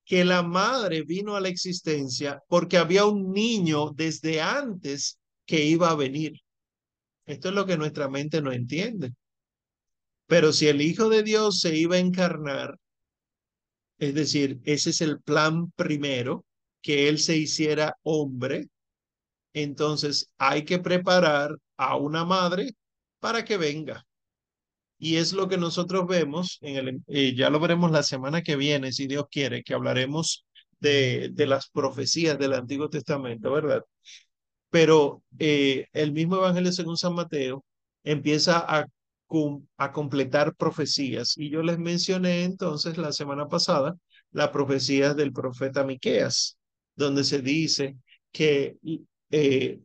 [0.05, 5.91] que la madre vino a la existencia porque había un niño desde antes que iba
[5.91, 6.41] a venir.
[7.27, 9.15] Esto es lo que nuestra mente no entiende.
[10.27, 12.79] Pero si el Hijo de Dios se iba a encarnar,
[13.99, 16.45] es decir, ese es el plan primero,
[16.83, 18.69] que Él se hiciera hombre,
[19.55, 22.73] entonces hay que preparar a una madre
[23.21, 24.05] para que venga.
[25.05, 28.57] Y es lo que nosotros vemos, en el, eh, ya lo veremos la semana que
[28.57, 30.47] viene, si Dios quiere, que hablaremos
[30.81, 33.83] de, de las profecías del Antiguo Testamento, ¿verdad?
[34.71, 37.67] Pero eh, el mismo Evangelio según San Mateo
[38.03, 38.87] empieza a,
[39.77, 41.37] a completar profecías.
[41.37, 43.95] Y yo les mencioné entonces la semana pasada
[44.33, 46.57] la profecía del profeta Miqueas,
[46.97, 47.97] donde se dice
[48.33, 48.79] que,
[49.31, 49.81] eh,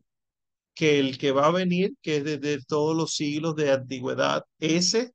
[0.80, 5.12] que el que va a venir, que es desde todos los siglos de antigüedad, ese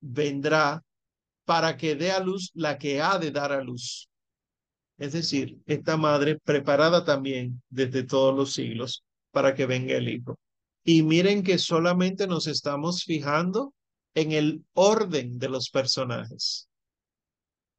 [0.00, 0.82] vendrá
[1.44, 4.08] para que dé a luz la que ha de dar a luz.
[4.98, 10.36] Es decir, esta madre preparada también desde todos los siglos para que venga el Hijo.
[10.82, 13.72] Y miren que solamente nos estamos fijando
[14.14, 16.68] en el orden de los personajes.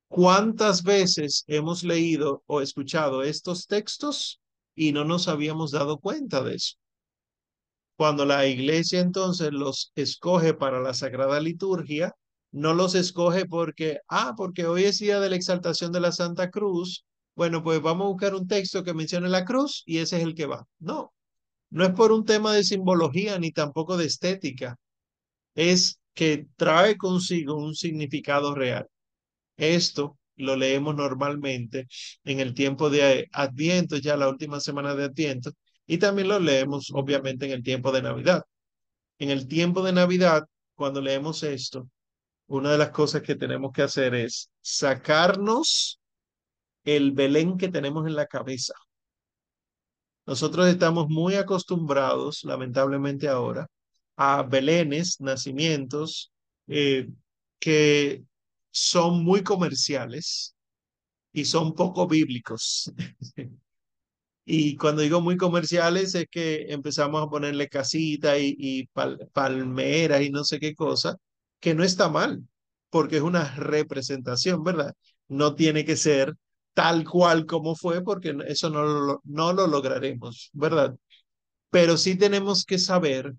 [0.08, 4.40] ¿Cuántas veces hemos leído o escuchado estos textos
[4.74, 6.78] y no nos habíamos dado cuenta de eso?
[7.96, 12.14] Cuando la iglesia entonces los escoge para la Sagrada Liturgia,
[12.52, 16.50] no los escoge porque, ah, porque hoy es día de la exaltación de la Santa
[16.52, 20.24] Cruz bueno, pues vamos a buscar un texto que mencione la cruz y ese es
[20.24, 20.68] el que va.
[20.80, 21.14] No,
[21.72, 24.78] no es por un tema de simbología ni tampoco de estética,
[25.56, 28.88] es que trae consigo un significado real.
[29.58, 31.88] Esto lo leemos normalmente
[32.26, 35.52] en el tiempo de Adviento, ya la última semana de Adviento,
[35.86, 38.44] y también lo leemos obviamente en el tiempo de Navidad.
[39.20, 40.44] En el tiempo de Navidad,
[40.76, 41.90] cuando leemos esto,
[42.48, 46.00] una de las cosas que tenemos que hacer es sacarnos
[46.84, 48.74] el Belén que tenemos en la cabeza.
[50.26, 53.68] Nosotros estamos muy acostumbrados, lamentablemente ahora,
[54.16, 56.32] a Belenes, nacimientos,
[56.68, 57.10] eh,
[57.60, 58.24] que
[58.72, 60.56] son muy comerciales
[61.34, 62.92] y son poco bíblicos.
[64.46, 68.90] y cuando digo muy comerciales es que empezamos a ponerle casita y,
[69.34, 71.18] palmeras y no sé qué cosa,
[71.60, 72.46] que no está mal,
[72.90, 74.94] porque es una representación, ¿verdad?
[75.28, 76.36] No tiene que ser
[76.74, 80.96] tal cual como fue, porque eso no lo, no lo lograremos, ¿verdad?
[81.70, 83.34] Pero sí tenemos que saber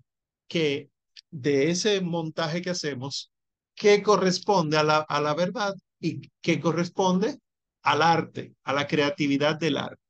[0.47, 0.89] que
[1.31, 3.31] de ese montaje que hacemos,
[3.75, 7.37] qué corresponde a la, a la verdad y qué corresponde
[7.83, 10.04] al arte, a la creatividad del arte.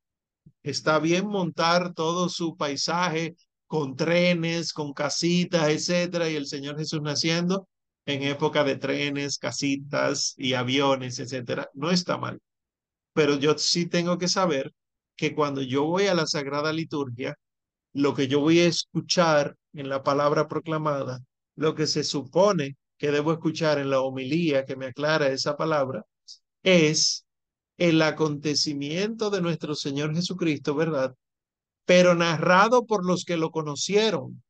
[0.65, 3.35] Está bien montar todo su paisaje
[3.67, 7.67] con trenes, con casitas, etcétera, y el Señor Jesús naciendo
[8.05, 11.69] en época de trenes, casitas y aviones, etcétera.
[11.73, 12.39] No está mal
[13.15, 14.73] pero yo sí tengo que saber
[15.15, 17.37] que cuando yo voy a la Sagrada Liturgia,
[17.93, 21.21] lo que yo voy a escuchar en la palabra proclamada,
[21.55, 26.03] lo que se supone que debo escuchar en la homilía que me aclara esa palabra,
[26.61, 27.24] es
[27.77, 31.15] el acontecimiento de nuestro Señor Jesucristo, ¿verdad?
[31.85, 34.43] pero narrado por los que lo conocieron.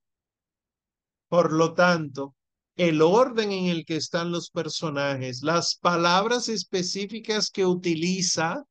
[1.27, 2.33] Por lo tanto,
[2.77, 8.63] el orden en el que están los personajes, las palabras específicas que utiliza,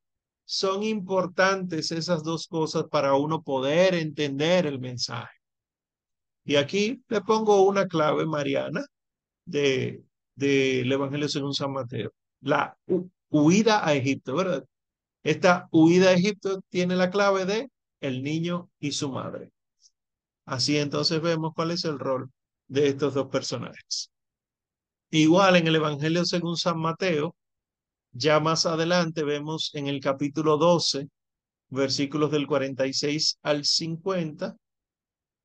[0.46, 5.38] son importantes esas dos cosas para uno poder entender el mensaje.
[6.44, 8.84] Y aquí le pongo una clave mariana
[9.46, 10.02] de
[10.36, 12.76] del Evangelio según San Mateo, la
[13.34, 14.64] huida a Egipto, ¿verdad?
[15.24, 17.68] Esta huida a Egipto tiene la clave de
[18.00, 19.50] el niño y su madre.
[20.44, 22.30] Así entonces vemos cuál es el rol
[22.68, 24.10] de estos dos personajes.
[25.10, 27.34] Igual en el Evangelio según San Mateo,
[28.12, 31.08] ya más adelante vemos en el capítulo 12,
[31.70, 34.56] versículos del 46 al 50,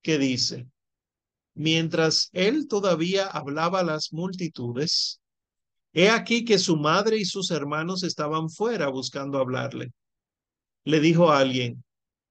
[0.04, 0.67] que dice,
[1.56, 5.19] mientras él todavía hablaba a las multitudes,
[6.00, 9.92] he aquí que su madre y sus hermanos estaban fuera buscando hablarle.
[10.86, 11.84] Le dijo a alguien,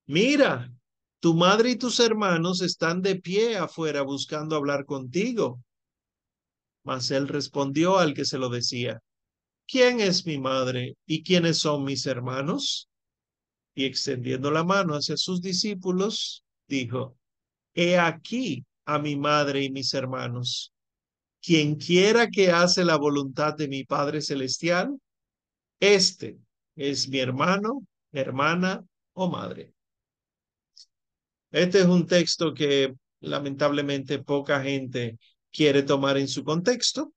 [0.07, 0.73] mira,
[1.21, 5.63] tu madre y tus hermanos están de pie afuera buscando hablar contigo.
[6.83, 9.01] Mas él respondió al que se lo decía,
[9.67, 12.89] ¿quién es mi madre y quiénes son mis hermanos?
[13.75, 17.19] Y extendiendo la mano hacia sus discípulos, dijo,
[17.75, 20.73] He aquí a mi madre y mis hermanos.
[21.49, 25.01] Quien quiera que hace la voluntad de mi Padre Celestial,
[25.81, 26.37] este
[26.77, 28.85] es mi hermano, hermana
[29.15, 29.73] o madre.
[31.51, 35.19] Este es un texto que lamentablemente poca gente
[35.51, 37.15] quiere tomar en su contexto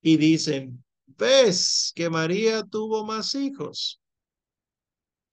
[0.00, 4.00] y dicen, ves que María tuvo más hijos.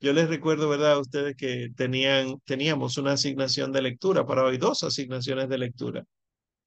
[0.02, 4.58] Yo les recuerdo, ¿verdad?, a ustedes que tenían, teníamos una asignación de lectura para hoy,
[4.58, 6.06] dos asignaciones de lectura.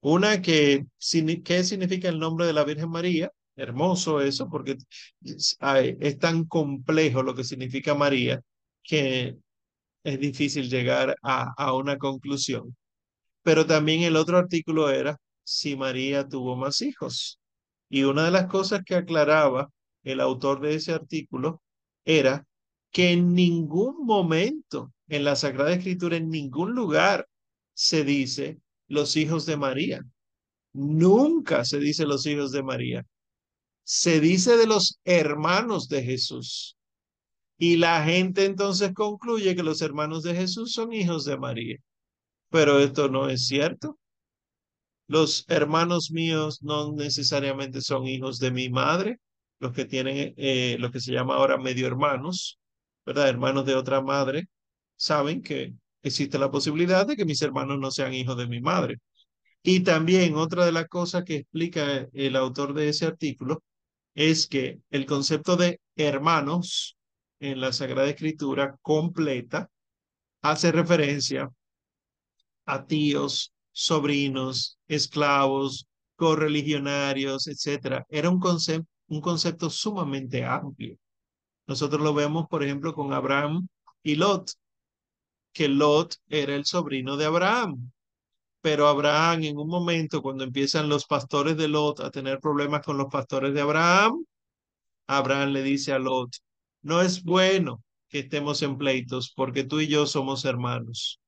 [0.04, 0.84] Una que,
[1.44, 3.32] ¿qué significa el nombre de la Virgen María?
[3.56, 4.76] Hermoso eso, porque
[5.22, 8.42] es, tan complejo lo que significa María
[8.82, 9.38] que
[10.04, 12.76] es difícil llegar a, a una conclusión.
[13.42, 17.40] Pero también el otro artículo era si María tuvo más hijos.
[17.88, 19.70] Y una de las cosas que aclaraba
[20.02, 21.62] el autor de ese artículo
[22.04, 22.46] era
[22.90, 27.26] que en ningún momento en la Sagrada Escritura, en ningún lugar,
[27.72, 30.02] se dice los hijos de María.
[30.72, 33.06] Nunca se dice los hijos de María.
[33.84, 36.76] Se dice de los hermanos de Jesús.
[37.58, 41.78] Y la gente entonces concluye que los hermanos de Jesús son hijos de María.
[42.50, 43.98] Pero esto no es cierto.
[45.06, 49.18] Los hermanos míos no necesariamente son hijos de mi madre,
[49.58, 52.58] los que tienen eh, lo que se llama ahora medio hermanos,
[53.04, 53.28] ¿verdad?
[53.28, 54.48] Hermanos de otra madre,
[54.96, 58.98] saben que existe la posibilidad de que mis hermanos no sean hijos de mi madre.
[59.62, 63.62] Y también otra de las cosas que explica el autor de ese artículo
[64.14, 66.96] es que el concepto de hermanos
[67.40, 69.70] en la Sagrada Escritura completa
[70.42, 71.50] hace referencia
[72.66, 75.86] a tíos, sobrinos, esclavos,
[76.16, 78.06] correligionarios, etcétera.
[78.10, 80.96] Era un, concepto, un concepto sumamente amplio.
[81.66, 83.66] Nosotros lo vemos, por ejemplo, con Abraham
[84.02, 84.52] y Lot,
[85.54, 87.92] que Lot era el sobrino de Abraham.
[88.60, 92.98] Pero Abraham, en un momento, cuando empiezan los pastores de Lot a tener problemas con
[92.98, 94.24] los pastores de Abraham,
[95.06, 96.30] Abraham le dice a Lot,
[96.82, 101.20] no es bueno que estemos en pleitos porque tú y yo somos hermanos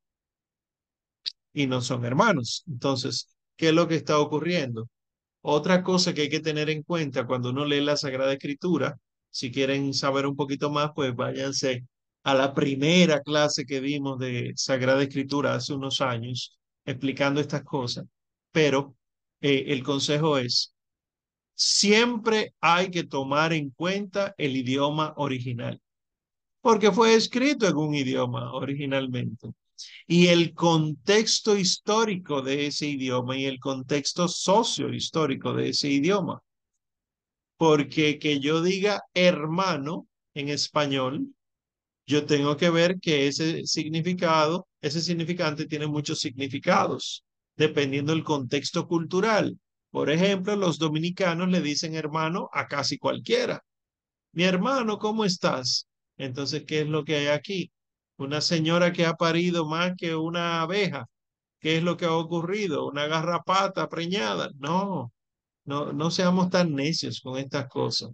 [1.53, 2.65] y no son hermanos.
[2.67, 4.89] Entonces, ¿qué es lo que está ocurriendo?
[5.43, 8.99] Otra cosa que hay que tener en cuenta cuando uno lee la Sagrada Escritura,
[9.31, 11.87] si quieren saber un poquito más, pues váyanse
[12.27, 18.05] a la primera clase que vimos de Sagrada Escritura hace unos años, explicando estas cosas.
[18.51, 18.97] Pero
[19.41, 20.75] eh, el consejo es,
[21.55, 25.81] siempre hay que tomar en cuenta el idioma original,
[26.61, 29.53] porque fue escrito en un idioma originalmente
[30.09, 36.43] y el contexto histórico de ese idioma y el contexto socio-histórico de ese idioma.
[37.57, 41.29] Porque que yo diga hermano en español,
[42.07, 47.25] yo tengo que ver que ese significado, ese significante tiene muchos significados,
[47.57, 49.59] dependiendo del contexto cultural.
[49.91, 53.63] Por ejemplo, los dominicanos le dicen hermano a casi cualquiera.
[54.33, 55.89] Mi hermano, ¿cómo estás?
[56.19, 57.71] Entonces, ¿qué es lo que hay aquí?
[58.19, 61.07] una señora que ha parido más que una abeja.
[61.61, 62.87] ¿Qué es lo que ha ocurrido?
[62.87, 64.51] Una garrapata preñada.
[64.59, 65.13] No,
[65.65, 68.11] no, no seamos tan necios con estas cosas.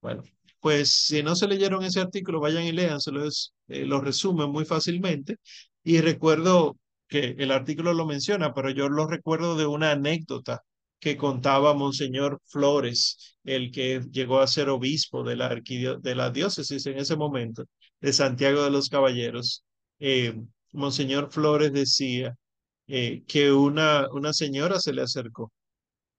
[0.00, 0.22] Bueno,
[0.60, 4.50] pues si no se leyeron ese artículo, vayan y lean, se los, eh, lo resumen
[4.50, 5.36] muy fácilmente.
[5.84, 6.76] Y recuerdo
[7.08, 10.62] que el artículo lo menciona, pero yo lo recuerdo de una anécdota
[11.00, 16.84] que contaba Monseñor Flores, el que llegó a ser obispo de la, de la diócesis
[16.86, 17.64] en ese momento
[18.00, 19.64] de Santiago de los Caballeros.
[20.00, 20.34] eh,
[20.72, 22.34] Monseñor Flores decía
[22.86, 25.52] eh, que una, una señora se le acercó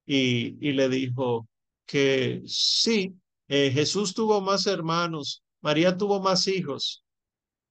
[0.06, 1.48] y, y le dijo
[1.86, 3.16] que sí,
[3.50, 7.04] eh, Jesús tuvo más hermanos, María tuvo más hijos.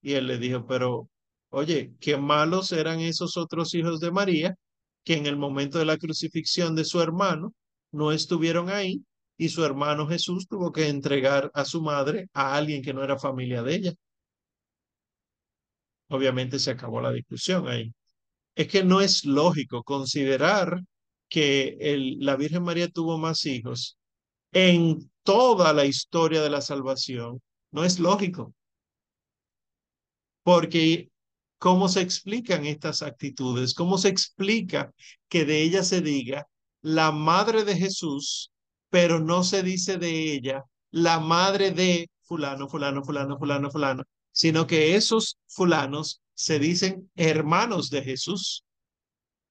[0.03, 1.09] Y él le dijo, pero
[1.51, 4.57] oye, qué malos eran esos otros hijos de María
[5.05, 7.55] que en el momento de la crucifixión de su hermano
[7.93, 9.03] no estuvieron ahí
[9.39, 13.19] y su hermano Jesús tuvo que entregar a su madre a alguien que no era
[13.19, 13.95] familia de ella.
[16.09, 17.93] Obviamente se acabó la discusión ahí.
[18.55, 20.83] Es que no es lógico considerar
[21.29, 21.77] que
[22.19, 23.99] la Virgen María tuvo más hijos
[24.53, 27.43] en toda la historia de la salvación.
[27.71, 28.55] No es lógico.
[30.43, 31.11] Porque
[31.59, 33.75] ¿cómo se explican estas actitudes?
[33.75, 34.91] ¿Cómo se explica
[35.29, 36.49] que de ella se diga
[36.81, 38.51] la madre de Jesús,
[38.89, 44.67] pero no se dice de ella la madre de fulano, fulano, fulano, fulano, fulano, sino
[44.67, 48.65] que esos fulanos se dicen hermanos de Jesús?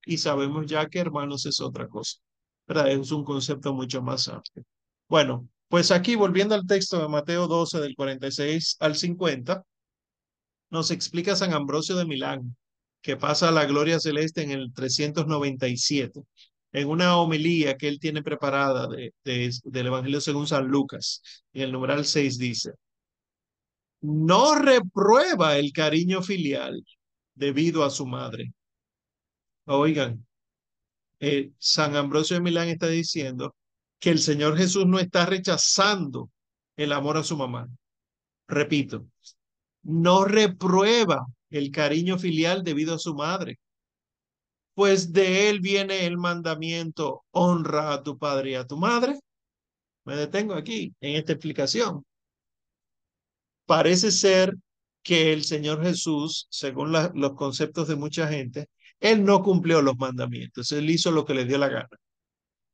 [0.07, 2.17] Y sabemos ya que hermanos es otra cosa,
[2.65, 2.89] ¿verdad?
[2.93, 4.65] Es un concepto mucho más amplio.
[5.07, 9.63] Bueno, pues aquí volviendo al texto de Mateo 12 del 46 al 50,
[10.69, 12.55] nos explica San Ambrosio de Milán,
[13.01, 16.21] que pasa a la gloria celeste en el 397,
[16.73, 21.21] en una homilía que él tiene preparada de, del Evangelio según San Lucas.
[21.53, 22.71] En el numeral 6 dice,
[24.01, 26.83] no reprueba el cariño filial
[27.35, 28.51] debido a su madre.
[29.65, 30.25] Oigan,
[31.19, 33.55] eh, San Ambrosio de Milán está diciendo
[33.99, 36.29] que el Señor Jesús no está rechazando
[36.75, 37.67] el amor a su mamá.
[38.47, 39.07] Repito,
[39.83, 43.59] no reprueba el cariño filial debido a su madre,
[44.73, 49.19] pues de él viene el mandamiento, honra a tu padre y a tu madre.
[50.05, 52.03] Me detengo aquí en esta explicación.
[53.65, 54.55] Parece ser
[55.03, 58.67] que el Señor Jesús, según los conceptos de mucha gente,
[58.99, 61.89] él no cumplió los mandamientos, él hizo lo que le dio la gana.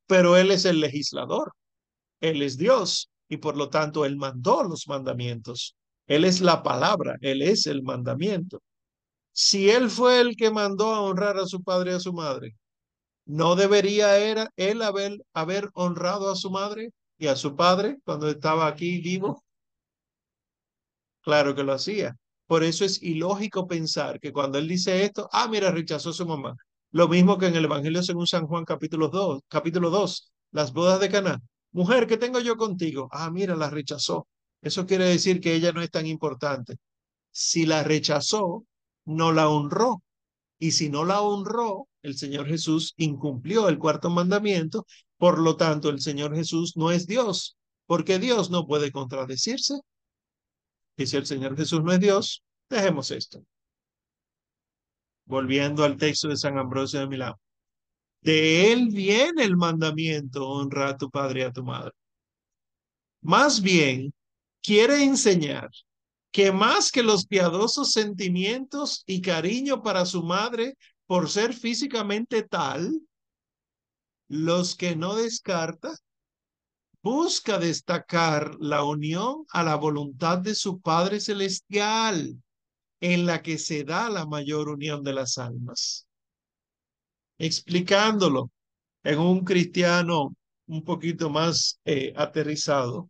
[0.08, 1.54] Pero él es el legislador,
[2.22, 5.76] él es Dios y por lo tanto él mandó los mandamientos.
[6.08, 8.62] Él es la palabra, Él es el mandamiento.
[9.34, 12.56] Si Él fue el que mandó a honrar a su padre y a su madre,
[13.26, 18.30] ¿no debería era Él haber, haber honrado a su madre y a su padre cuando
[18.30, 19.44] estaba aquí vivo?
[21.22, 22.16] Claro que lo hacía.
[22.48, 26.26] Por eso es ilógico pensar que cuando Él dice esto, ah, mira, rechazó a su
[26.26, 26.56] mamá.
[26.94, 31.00] Lo mismo que en el Evangelio según San Juan capítulo 2, capítulo 2, las bodas
[31.00, 31.42] de Caná.
[31.72, 33.10] Mujer, ¿qué tengo yo contigo?
[33.12, 34.28] Ah, mira, la rechazó.
[34.62, 36.78] Eso quiere decir que ella no es tan importante.
[37.32, 38.66] Si la rechazó,
[39.06, 40.04] no la honró.
[40.60, 44.86] Y si no la honró, el Señor Jesús incumplió el cuarto mandamiento.
[45.18, 49.80] Por lo tanto, el Señor Jesús no es Dios, porque Dios no puede contradecirse.
[50.96, 53.44] Y si el Señor Jesús no es Dios, dejemos esto.
[55.26, 57.34] Volviendo al texto de San Ambrosio de Milán.
[58.22, 61.92] De él viene el mandamiento, honra a tu padre y a tu madre.
[63.22, 64.14] Más bien,
[64.62, 65.70] quiere enseñar
[66.32, 73.02] que más que los piadosos sentimientos y cariño para su madre por ser físicamente tal,
[74.30, 75.96] los que no descarta,
[77.04, 82.42] busca destacar la unión a la voluntad de su Padre Celestial,
[83.04, 86.08] en la que se da la mayor unión de las almas.
[87.38, 88.50] Explicándolo
[89.04, 90.34] en un cristiano
[90.68, 93.10] un poquito más eh, aterrizado,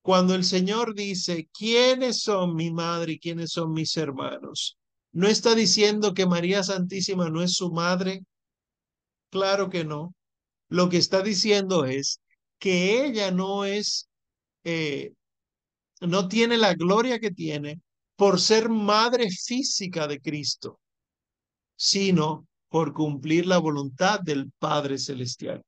[0.00, 4.78] cuando el Señor dice, ¿quiénes son mi madre y quiénes son mis hermanos?
[5.10, 8.22] ¿No está diciendo que María Santísima no es su madre?
[9.30, 10.14] Claro que no.
[10.68, 12.20] Lo que está diciendo es
[12.60, 14.08] que ella no es,
[14.62, 15.14] eh,
[16.00, 17.80] no tiene la gloria que tiene
[18.16, 20.80] por ser madre física de Cristo,
[21.76, 25.62] sino por cumplir la voluntad del Padre Celestial.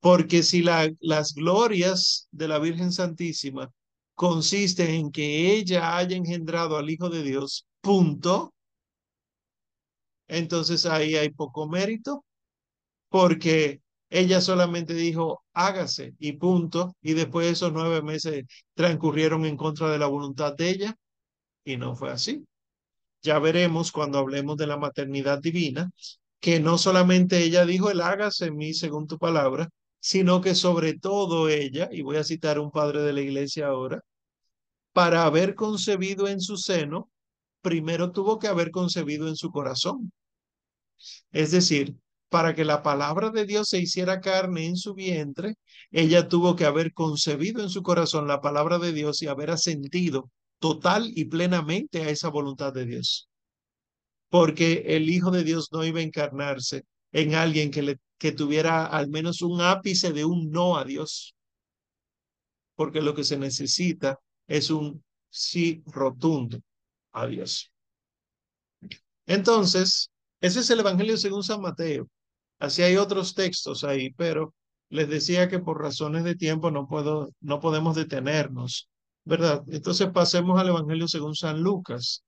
[0.00, 3.70] Porque si las glorias de la Virgen Santísima
[4.14, 8.54] consisten en que ella haya engendrado al Hijo de Dios, punto,
[10.28, 12.24] entonces ahí hay poco mérito,
[13.08, 13.80] porque
[14.14, 18.44] ella solamente dijo, hágase y punto, y después esos nueve meses
[18.74, 20.96] transcurrieron en contra de la voluntad de ella,
[21.64, 22.46] y no fue así.
[23.22, 25.90] Ya veremos cuando hablemos de la maternidad divina,
[26.38, 30.96] que no solamente ella dijo el hágase en mí según tu palabra, sino que sobre
[30.96, 34.00] todo ella, y voy a citar un padre de la iglesia ahora,
[34.92, 37.10] para haber concebido en su seno,
[37.62, 40.12] primero tuvo que haber concebido en su corazón.
[41.32, 41.96] Es decir,
[42.34, 45.54] para que la palabra de Dios se hiciera carne en su vientre,
[45.92, 50.32] ella tuvo que haber concebido en su corazón la palabra de Dios y haber asentido
[50.58, 53.28] total y plenamente a esa voluntad de Dios.
[54.30, 56.82] Porque el Hijo de Dios no iba a encarnarse
[57.12, 61.36] en alguien que, que tuviera al menos un ápice de un no a Dios.
[62.74, 64.18] Porque lo que se necesita
[64.48, 66.58] es un sí rotundo
[67.12, 67.70] a Dios.
[69.24, 70.10] Entonces,
[70.40, 72.08] ese es el Evangelio según San Mateo.
[72.58, 74.54] Así hay otros textos ahí, pero
[74.88, 78.88] les decía que por razones de tiempo no puedo, no podemos detenernos,
[79.24, 79.62] ¿verdad?
[79.68, 82.24] Entonces pasemos al Evangelio según San Lucas.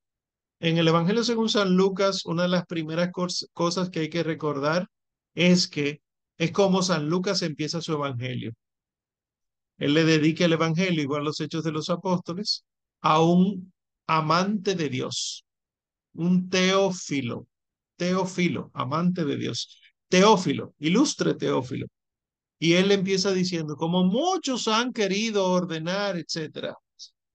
[0.60, 3.10] En el Evangelio según San Lucas, una de las primeras
[3.52, 4.88] cosas que hay que recordar
[5.34, 6.00] es que
[6.38, 8.52] es como San Lucas empieza su Evangelio.
[9.78, 12.64] Él le dedica el Evangelio, igual los Hechos de los Apóstoles,
[13.02, 13.72] a un
[14.06, 15.44] amante de Dios,
[16.14, 17.46] un teófilo,
[17.96, 19.80] teófilo, amante de Dios.
[20.08, 21.86] Teófilo, ilustre Teófilo.
[22.58, 26.74] Y él empieza diciendo, como muchos han querido ordenar, etcétera,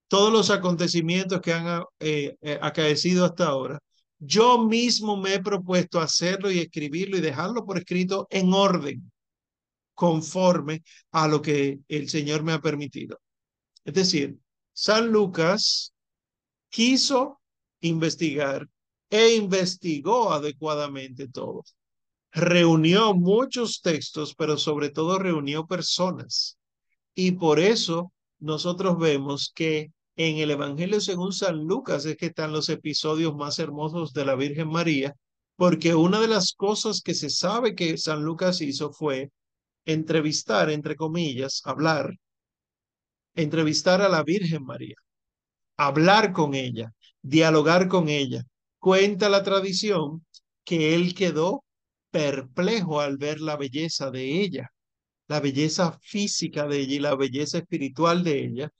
[0.08, 3.78] todos los acontecimientos que han eh, eh, acaecido hasta ahora,
[4.18, 9.12] yo mismo me he propuesto hacerlo y escribirlo y dejarlo por escrito en orden,
[9.94, 13.20] conforme a lo que el Señor me ha permitido.
[13.84, 14.38] Es decir,
[14.72, 15.92] San Lucas
[16.68, 17.40] quiso
[17.80, 18.68] investigar
[19.10, 21.64] e investigó adecuadamente todo
[22.32, 26.58] reunió muchos textos, pero sobre todo reunió personas.
[27.14, 32.52] Y por eso nosotros vemos que en el Evangelio según San Lucas es que están
[32.52, 35.14] los episodios más hermosos de la Virgen María,
[35.56, 39.30] porque una de las cosas que se sabe que San Lucas hizo fue
[39.84, 42.14] entrevistar, entre comillas, hablar,
[43.34, 44.96] entrevistar a la Virgen María,
[45.76, 48.42] hablar con ella, dialogar con ella.
[48.78, 50.24] Cuenta la tradición
[50.64, 51.64] que él quedó
[52.12, 54.70] perplejo al ver la belleza de ella,
[55.28, 58.70] la belleza física de ella y la belleza espiritual de ella,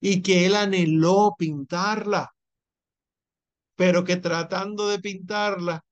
[0.00, 2.30] y que él anheló pintarla,
[3.76, 5.82] pero que tratando de pintarla,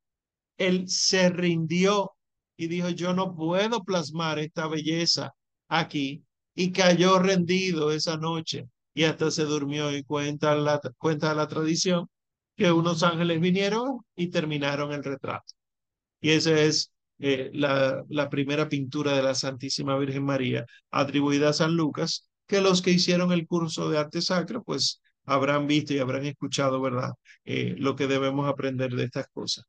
[0.59, 2.13] él se rindió
[2.57, 5.33] y dijo, yo no puedo plasmar esta belleza
[5.69, 6.25] aquí,
[6.55, 8.69] y cayó rendido esa noche.
[8.93, 12.09] Y hasta se durmió y cuenta la, cuenta la tradición
[12.57, 15.58] que unos ángeles vinieron y terminaron el retrato.
[16.21, 21.53] Y esa es eh, la, la primera pintura de la Santísima Virgen María atribuida a
[21.53, 25.99] San Lucas, que los que hicieron el curso de arte sacro, pues habrán visto y
[25.99, 27.13] habrán escuchado, ¿verdad?
[27.45, 29.65] Eh, lo que debemos aprender de estas cosas.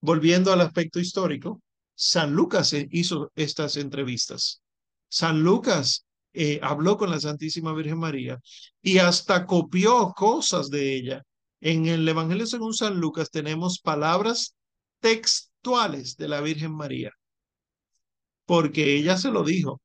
[0.00, 1.62] Volviendo al aspecto histórico,
[1.94, 4.62] San Lucas hizo estas entrevistas.
[5.08, 8.38] San Lucas eh, habló con la Santísima Virgen María
[8.82, 11.22] y hasta copió cosas de ella.
[11.60, 14.54] En el Evangelio según San Lucas tenemos palabras
[16.16, 17.10] de la Virgen María,
[18.44, 19.80] porque ella se lo dijo.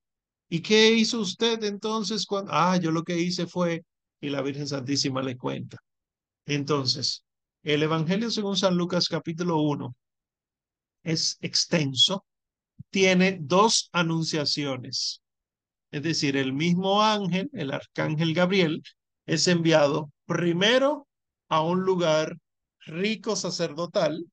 [0.49, 2.51] ¿Y qué hizo usted entonces cuando?
[2.53, 3.84] Ah, yo lo que hice fue,
[4.19, 5.77] y la Virgen Santísima le cuenta.
[6.45, 7.23] Entonces,
[7.63, 9.95] el Evangelio según San Lucas capítulo 1
[11.03, 12.25] es extenso,
[12.89, 15.21] tiene dos anunciaciones.
[15.91, 18.84] Es decir, el mismo ángel, el arcángel Gabriel,
[19.25, 21.07] es enviado primero
[21.47, 22.38] a un lugar
[22.86, 24.25] rico sacerdotal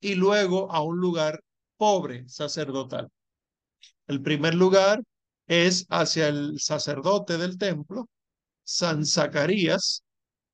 [0.00, 1.40] y luego a un lugar
[1.76, 3.08] pobre sacerdotal.
[4.06, 5.02] El primer lugar
[5.46, 8.08] es hacia el sacerdote del templo,
[8.64, 10.04] San Zacarías,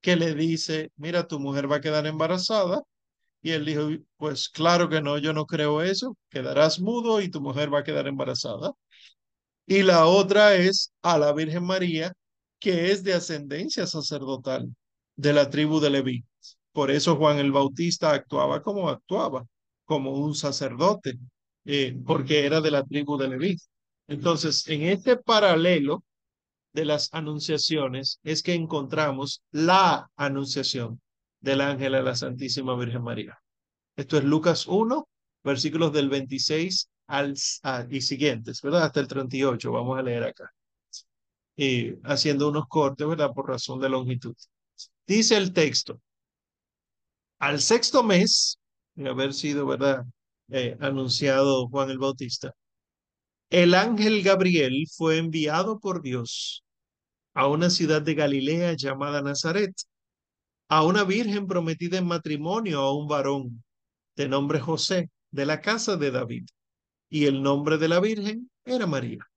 [0.00, 2.82] que le dice, mira, tu mujer va a quedar embarazada.
[3.42, 7.40] Y él dijo, pues claro que no, yo no creo eso, quedarás mudo y tu
[7.40, 8.72] mujer va a quedar embarazada.
[9.66, 12.12] Y la otra es a la Virgen María,
[12.58, 14.68] que es de ascendencia sacerdotal
[15.16, 16.24] de la tribu de Leví.
[16.76, 19.46] Por eso Juan el Bautista actuaba como actuaba,
[19.86, 21.18] como un sacerdote,
[21.64, 23.56] eh, porque era de la tribu de Leví.
[24.08, 26.04] Entonces, en este paralelo
[26.74, 31.00] de las anunciaciones es que encontramos la anunciación
[31.40, 33.38] del ángel a la Santísima Virgen María.
[33.96, 35.08] Esto es Lucas 1,
[35.44, 37.36] versículos del 26 al,
[37.88, 38.82] y siguientes, ¿verdad?
[38.82, 40.52] Hasta el 38, vamos a leer acá.
[41.56, 43.32] Y haciendo unos cortes, ¿verdad?
[43.32, 44.36] Por razón de longitud.
[45.06, 46.02] Dice el texto,
[47.38, 48.58] al sexto mes
[48.94, 50.04] de haber sido, ¿verdad?
[50.48, 52.52] Eh, anunciado Juan el Bautista,
[53.50, 56.64] el ángel Gabriel fue enviado por Dios
[57.34, 59.74] a una ciudad de Galilea llamada Nazaret,
[60.68, 63.62] a una virgen prometida en matrimonio a un varón
[64.16, 66.46] de nombre José, de la casa de David,
[67.10, 69.28] y el nombre de la virgen era María.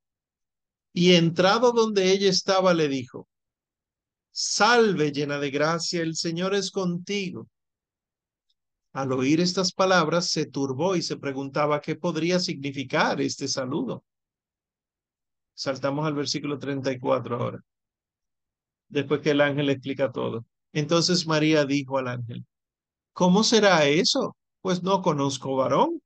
[0.93, 3.27] Y entrado donde ella estaba, le dijo,
[4.31, 7.47] Salve llena de gracia, el Señor es contigo.
[8.93, 14.03] Al oír estas palabras, se turbó y se preguntaba qué podría significar este saludo.
[15.53, 17.59] Saltamos al versículo 34 ahora.
[18.87, 20.45] después que el ángel le explica todo.
[20.73, 22.45] Entonces María dijo al ángel,
[23.13, 24.35] ¿cómo será eso?
[24.61, 26.01] Pues no conozco varón.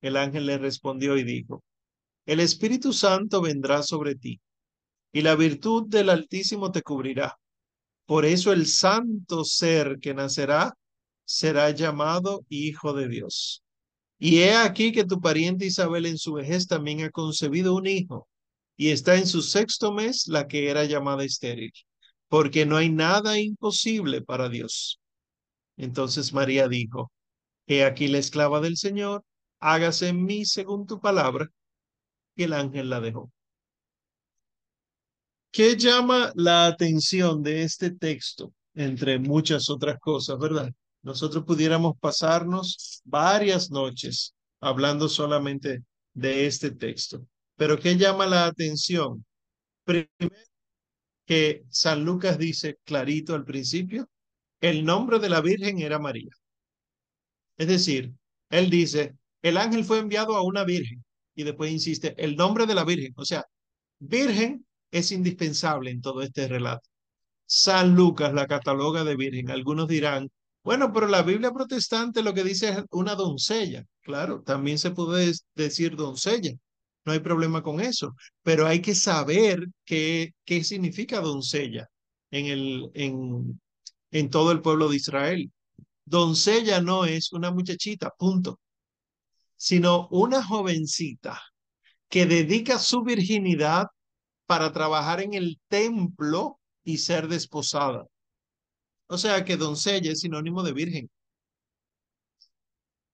[0.00, 1.62] El ángel le respondió y dijo,
[2.26, 4.40] el Espíritu Santo vendrá sobre ti
[5.12, 7.38] y la virtud del Altísimo te cubrirá.
[8.06, 10.74] Por eso el santo ser que nacerá
[11.24, 13.62] será llamado Hijo de Dios.
[14.18, 18.28] Y he aquí que tu pariente Isabel en su vejez también ha concebido un hijo,
[18.76, 21.72] y está en su sexto mes la que era llamada estéril,
[22.28, 25.00] porque no hay nada imposible para Dios.
[25.76, 27.10] Entonces María dijo,
[27.66, 29.24] He aquí la esclava del Señor,
[29.60, 31.48] hágase en mí según tu palabra.
[32.36, 33.30] Y el ángel la dejó.
[35.50, 38.52] ¿Qué llama la atención de este texto?
[38.74, 40.72] Entre muchas otras cosas, ¿verdad?
[41.02, 45.82] Nosotros pudiéramos pasarnos varias noches hablando solamente
[46.14, 47.26] de este texto.
[47.56, 49.24] Pero ¿qué llama la atención?
[49.84, 50.08] Primero,
[51.26, 54.08] que San Lucas dice clarito al principio,
[54.60, 56.30] el nombre de la Virgen era María.
[57.56, 58.12] Es decir,
[58.50, 62.74] él dice, el ángel fue enviado a una virgen y después insiste, el nombre de
[62.74, 63.12] la Virgen.
[63.16, 63.44] O sea,
[63.98, 66.88] Virgen es indispensable en todo este relato.
[67.46, 69.50] San Lucas la cataloga de virgen.
[69.50, 70.30] Algunos dirán,
[70.64, 73.84] bueno, pero la Biblia protestante lo que dice es una doncella.
[74.02, 76.52] Claro, también se puede decir doncella.
[77.04, 81.88] No hay problema con eso, pero hay que saber qué, qué significa doncella
[82.30, 83.60] en, el, en,
[84.12, 85.50] en todo el pueblo de Israel.
[86.04, 88.60] Doncella no es una muchachita, punto,
[89.56, 91.40] sino una jovencita
[92.08, 93.86] que dedica su virginidad
[94.46, 98.06] para trabajar en el templo y ser desposada.
[99.12, 101.10] O sea que doncella es sinónimo de virgen.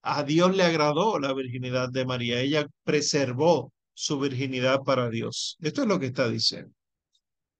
[0.02, 2.40] A Dios le agradó la virginidad de María.
[2.40, 5.56] Ella preservó su virginidad para Dios.
[5.60, 6.72] Esto es lo que está diciendo.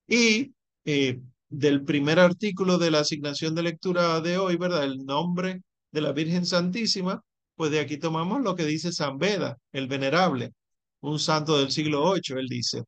[0.07, 0.53] Y
[0.85, 4.85] eh, del primer artículo de la asignación de lectura de hoy, ¿verdad?
[4.85, 7.21] El nombre de la Virgen Santísima,
[7.57, 10.53] pues de aquí tomamos lo que dice San Beda, el venerable,
[11.01, 12.39] un santo del siglo VIII.
[12.39, 12.85] Él dice,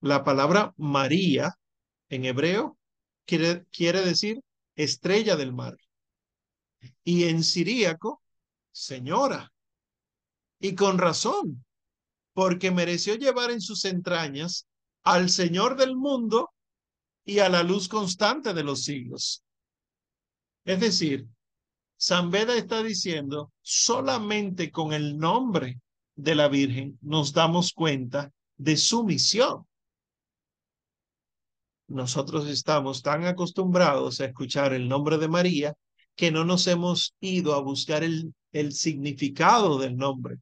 [0.00, 1.52] la palabra María
[2.08, 2.76] en hebreo
[3.24, 4.40] quiere, quiere decir
[4.76, 5.76] estrella del mar.
[7.02, 8.22] Y en siríaco,
[8.72, 9.52] señora.
[10.58, 11.64] Y con razón,
[12.32, 14.66] porque mereció llevar en sus entrañas
[15.02, 16.50] al Señor del mundo
[17.24, 19.42] y a la luz constante de los siglos.
[20.64, 21.26] Es decir,
[21.96, 25.80] San Beda está diciendo, solamente con el nombre
[26.16, 29.66] de la Virgen nos damos cuenta de su misión.
[31.88, 35.74] Nosotros estamos tan acostumbrados a escuchar el nombre de María
[36.16, 40.36] que no nos hemos ido a buscar el, el significado del nombre.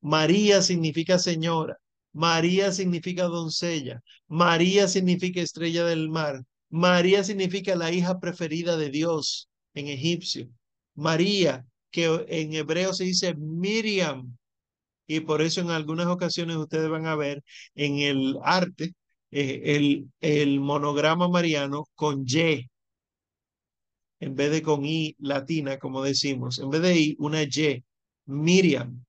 [0.00, 1.78] María significa señora,
[2.12, 9.48] María significa doncella, María significa estrella del mar, María significa la hija preferida de Dios
[9.74, 10.48] en egipcio.
[10.94, 14.36] María, que en hebreo se dice Miriam,
[15.06, 17.42] y por eso en algunas ocasiones ustedes van a ver
[17.74, 18.94] en el arte
[19.36, 22.70] eh, el, el monograma mariano con Y,
[24.20, 27.84] en vez de con I latina, como decimos, en vez de I, una Y,
[28.26, 29.04] Miriam,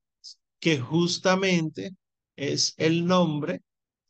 [0.59, 1.91] que justamente
[2.35, 3.61] es el nombre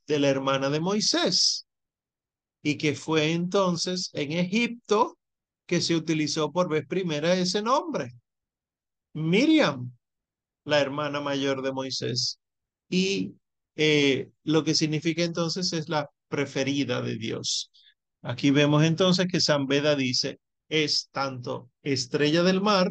[0.07, 1.67] de la hermana de Moisés
[2.63, 5.17] y que fue entonces en Egipto
[5.65, 8.13] que se utilizó por vez primera ese nombre.
[9.13, 9.91] Miriam,
[10.63, 12.39] la hermana mayor de Moisés.
[12.89, 13.35] Y
[13.75, 17.71] eh, lo que significa entonces es la preferida de Dios.
[18.21, 22.87] Aquí vemos entonces que San Beda dice, es tanto estrella del mar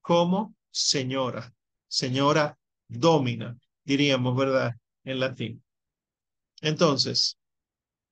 [0.00, 1.52] como señora,
[1.88, 2.58] señora
[2.88, 4.72] domina, diríamos, ¿verdad?
[5.04, 5.62] En latín.
[6.60, 7.38] Entonces,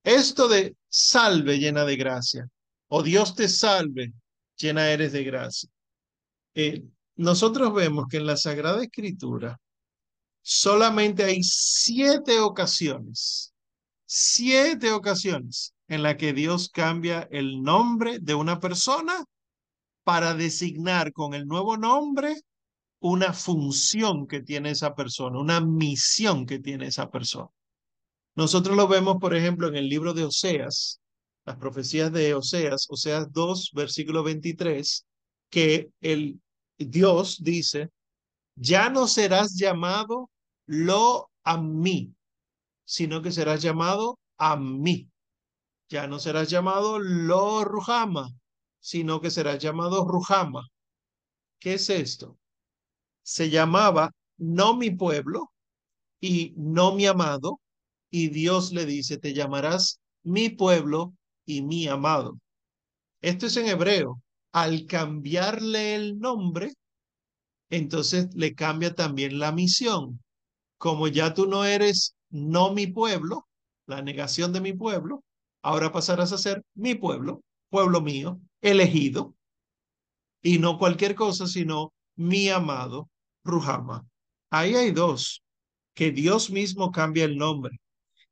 [0.05, 2.49] esto de salve llena de gracia,
[2.89, 4.13] o Dios te salve,
[4.57, 5.69] llena eres de gracia.
[6.55, 6.83] Eh,
[7.17, 9.61] nosotros vemos que en la Sagrada Escritura
[10.51, 13.53] solamente hay siete ocasiones,
[14.07, 19.27] siete ocasiones en las que Dios cambia el nombre de una persona
[20.05, 22.35] para designar con el nuevo nombre
[23.01, 27.51] una función que tiene esa persona, una misión que tiene esa persona.
[28.35, 30.99] Nosotros lo vemos, por ejemplo, en el libro de Oseas,
[31.45, 35.05] las profecías de Oseas, Oseas 2, versículo 23,
[35.51, 36.41] que el
[36.79, 37.91] Dios dice,
[38.57, 40.31] ya no serás llamado
[40.69, 42.15] lo a mí,
[42.85, 45.09] sino que serás llamado a mí.
[45.89, 48.29] Ya no serás llamado lo Rujama,
[48.79, 50.69] sino que serás llamado Rujama.
[51.59, 52.39] ¿Qué es esto?
[53.23, 55.51] Se llamaba no mi pueblo
[56.21, 57.61] y no mi amado,
[58.11, 61.15] y Dios le dice, te llamarás mi pueblo
[61.47, 62.39] y mi amado.
[63.23, 64.21] Esto es en hebreo.
[64.53, 66.73] Al cambiarle el nombre,
[67.71, 70.21] entonces le cambia también la misión.
[70.79, 73.49] Como ya tú no eres no mi pueblo,
[73.87, 75.25] la negación de mi pueblo,
[75.63, 79.35] ahora pasarás a ser mi pueblo, pueblo mío, elegido,
[80.43, 83.09] y no cualquier cosa, sino mi amado
[83.45, 84.07] Ruhama.
[84.51, 85.43] Ahí hay dos,
[85.95, 87.81] que Dios mismo cambia el nombre.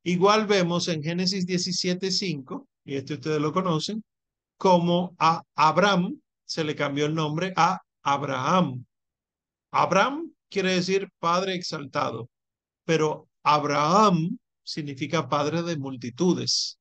[0.03, 4.03] Igual vemos en Génesis 17.5, y este ustedes lo conocen,
[4.57, 8.85] como a Abraham se le cambió el nombre a Abraham.
[9.71, 12.29] Abraham quiere decir padre exaltado,
[12.87, 16.79] pero Abraham significa padre de multitudes.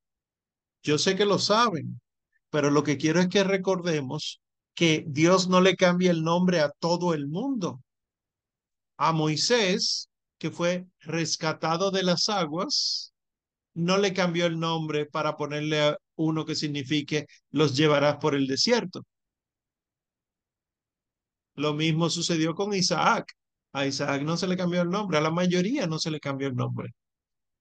[0.85, 2.01] Yo sé que lo saben,
[2.49, 4.41] pero lo que quiero es que recordemos
[4.77, 7.81] que Dios no le cambia el nombre a todo el mundo.
[8.99, 13.13] A Moisés, que fue rescatado de las aguas,
[13.75, 19.03] no le cambió el nombre para ponerle uno que signifique los llevarás por el desierto.
[21.57, 23.35] Lo mismo sucedió con Isaac.
[23.77, 26.49] A Isaac no se le cambió el nombre, a la mayoría no se le cambió
[26.49, 26.95] el nombre,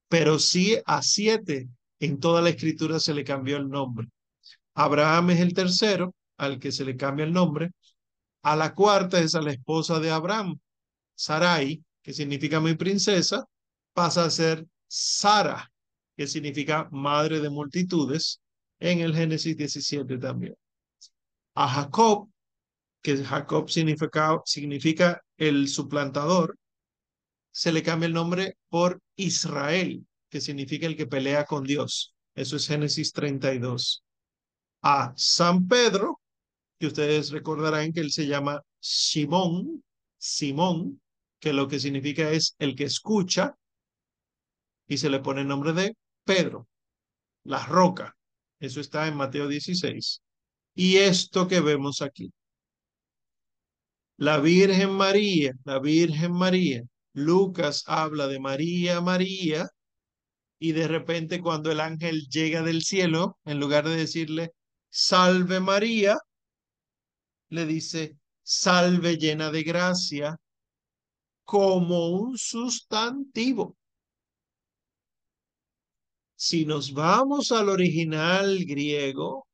[0.08, 1.68] pero sí a siete
[2.00, 4.08] en toda la escritura se le cambió el nombre.
[4.76, 7.72] Abraham es el tercero al que se le cambia el nombre.
[8.44, 10.58] A la cuarta es a la esposa de Abraham,
[11.16, 13.44] Sarai, que significa mi princesa,
[13.92, 15.70] pasa a ser Sara,
[16.16, 18.40] que significa madre de multitudes,
[18.80, 20.56] en el Génesis 17 también.
[21.56, 22.30] A Jacob,
[23.02, 26.58] que Jacob significa, significa el suplantador,
[27.52, 32.14] se le cambia el nombre por Israel, que significa el que pelea con Dios.
[32.34, 34.04] Eso es Génesis 32.
[34.82, 36.20] A San Pedro,
[36.80, 39.84] que ustedes recordarán que él se llama Simón,
[40.18, 41.02] Simón,
[41.40, 43.56] que lo que significa es el que escucha,
[44.88, 46.68] y se le pone el nombre de Pedro,
[47.44, 48.16] la roca.
[48.60, 50.22] Eso está en Mateo 16.
[50.76, 52.32] Y esto que vemos aquí.
[54.18, 56.84] La Virgen María, la Virgen María.
[57.14, 59.70] Lucas habla de María, María,
[60.60, 64.52] y de repente cuando el ángel llega del cielo, en lugar de decirle,
[64.90, 66.18] salve María,
[67.50, 70.38] le dice, salve llena de gracia,
[71.44, 73.78] como un sustantivo.
[76.36, 79.48] Si nos vamos al original griego,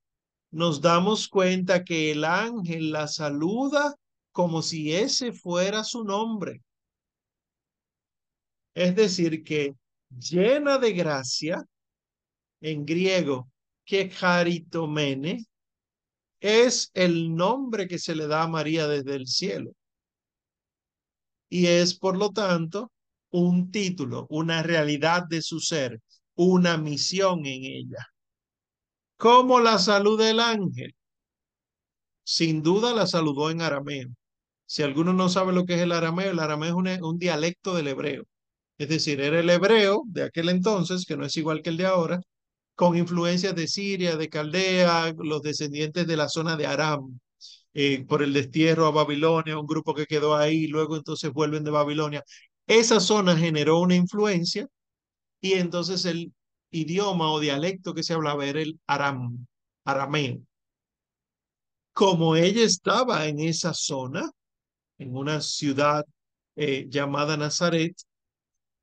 [0.51, 3.95] nos damos cuenta que el ángel la saluda
[4.31, 6.61] como si ese fuera su nombre.
[8.73, 9.75] Es decir, que
[10.09, 11.63] llena de gracia,
[12.61, 13.49] en griego,
[13.85, 15.45] que caritomene,
[16.39, 19.71] es el nombre que se le da a María desde el cielo.
[21.49, 22.91] Y es, por lo tanto,
[23.31, 25.99] un título, una realidad de su ser,
[26.35, 28.07] una misión en ella.
[29.17, 30.95] ¿Cómo la saluda el ángel?
[32.23, 34.09] Sin duda la saludó en arameo.
[34.71, 37.89] Si alguno no sabe lo que es el arameo, el arameo es un, dialecto del
[37.89, 38.23] hebreo.
[38.77, 41.87] Es decir, era el hebreo de aquel entonces, que no es igual que el de
[41.87, 42.21] ahora,
[42.75, 47.19] con influencias de Siria, de Caldea, los descendientes de la zona de Aram,
[47.73, 51.71] eh, por el destierro a Babilonia, un grupo que quedó ahí, luego entonces vuelven de
[51.71, 52.23] Babilonia.
[52.67, 54.67] Esa zona generó una influencia
[55.41, 56.33] y entonces el
[56.71, 59.47] idioma o dialecto que se hablaba era el aram,
[59.85, 60.41] arameo.
[61.93, 64.31] Como ella estaba en esa zona,
[65.01, 66.05] en una ciudad
[66.55, 67.95] eh, llamada Nazaret,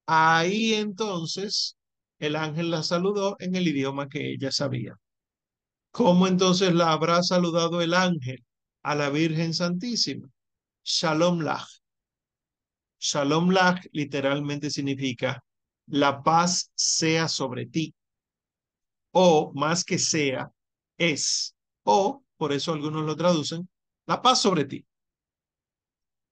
[0.07, 1.77] ahí entonces
[2.19, 4.97] el ángel la saludó en el idioma que ella sabía.
[5.93, 8.45] ¿Cómo entonces la habrá saludado el ángel
[8.83, 10.29] a la Virgen Santísima?
[10.85, 11.69] Shalom Lach.
[12.99, 15.43] Shalom Lach literalmente significa
[15.87, 17.95] la paz sea sobre ti.
[19.13, 20.51] O más que sea,
[20.99, 21.55] es.
[21.85, 23.69] O, por eso algunos lo traducen,
[24.07, 24.85] la paz sobre ti.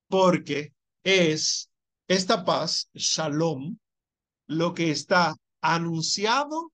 [0.09, 0.72] Porque
[1.04, 1.70] es
[2.09, 3.78] esta paz, shalom,
[4.46, 6.72] lo que está anunciado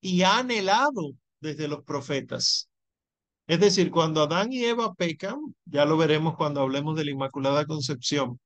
[0.00, 2.68] y anhelado desde los profetas.
[3.46, 7.66] Es decir, cuando Adán y Eva pecan, ya lo veremos cuando hablemos de la Inmaculada
[7.66, 8.40] Concepción,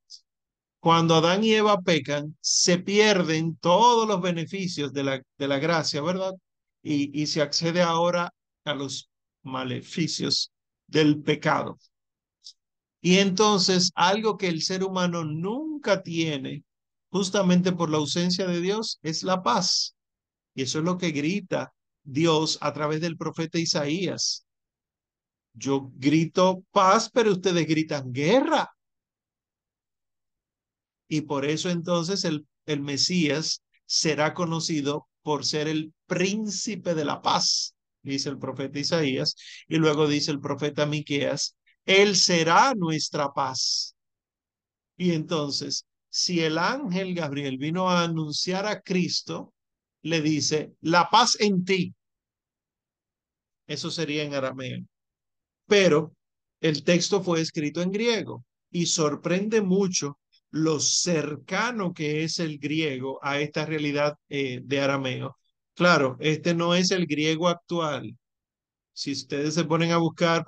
[0.80, 6.02] cuando Adán y Eva pecan, se pierden todos los beneficios de la, de la gracia,
[6.02, 6.32] ¿verdad?
[6.82, 8.32] Y, y se accede ahora
[8.64, 9.08] a los
[9.42, 10.52] maleficios
[10.86, 11.78] del pecado.
[13.00, 16.64] Y entonces algo que el ser humano nunca tiene,
[17.10, 19.94] justamente por la ausencia de Dios, es la paz.
[20.54, 21.72] Y eso es lo que grita
[22.02, 24.44] Dios a través del profeta Isaías.
[25.52, 28.70] Yo grito paz, pero ustedes gritan guerra.
[31.08, 37.22] Y por eso entonces el, el Mesías será conocido por ser el príncipe de la
[37.22, 39.34] paz, dice el profeta Isaías,
[39.66, 41.57] y luego dice el profeta Miqueas,
[41.88, 43.96] él será nuestra paz.
[44.98, 49.54] Y entonces, si el ángel Gabriel vino a anunciar a Cristo,
[50.02, 51.94] le dice, la paz en ti.
[53.66, 54.84] Eso sería en arameo.
[55.66, 56.14] Pero
[56.60, 60.18] el texto fue escrito en griego y sorprende mucho
[60.50, 65.38] lo cercano que es el griego a esta realidad eh, de arameo.
[65.74, 68.14] Claro, este no es el griego actual.
[68.98, 70.44] Si ustedes se ponen a buscar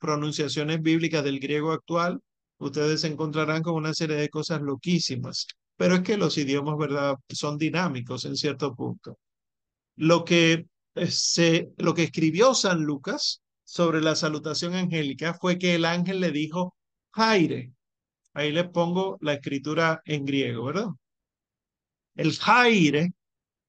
[0.00, 2.20] pronunciaciones bíblicas del griego actual,
[2.58, 5.46] ustedes se encontrarán con una serie de cosas loquísimas.
[5.76, 9.18] Pero es que los idiomas, ¿verdad?, son dinámicos en cierto punto.
[9.94, 15.76] Lo que, eh, se, lo que escribió San Lucas sobre la salutación angélica fue que
[15.76, 16.74] el ángel le dijo,
[17.12, 17.72] Jaire,
[18.34, 20.88] Ahí le pongo la escritura en griego, ¿verdad?
[22.14, 23.12] El jaire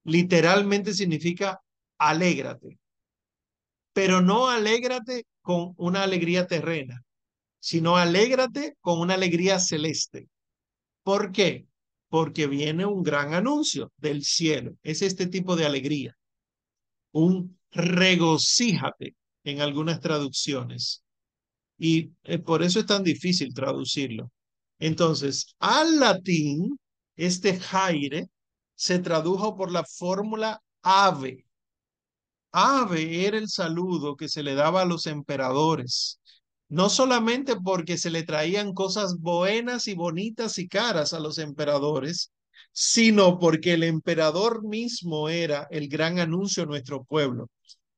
[0.05, 1.61] literalmente significa
[1.97, 2.79] alégrate,
[3.93, 7.03] pero no alégrate con una alegría terrena,
[7.59, 10.27] sino alégrate con una alegría celeste.
[11.03, 11.67] ¿Por qué?
[12.09, 14.73] Porque viene un gran anuncio del cielo.
[14.83, 16.15] Es este tipo de alegría.
[17.11, 21.03] Un regocíjate en algunas traducciones.
[21.77, 24.31] Y eh, por eso es tan difícil traducirlo.
[24.79, 26.77] Entonces, al latín,
[27.15, 28.29] este jaire
[28.75, 31.45] se tradujo por la fórmula ave.
[32.53, 36.19] Ave era el saludo que se le daba a los emperadores,
[36.69, 42.31] no solamente porque se le traían cosas buenas y bonitas y caras a los emperadores,
[42.71, 47.49] sino porque el emperador mismo era el gran anuncio a nuestro pueblo.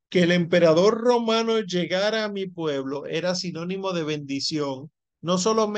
[0.10, 4.92] Que el emperador romano llegara a mi pueblo era sinónimo de bendición
[5.26, 5.74] no solo,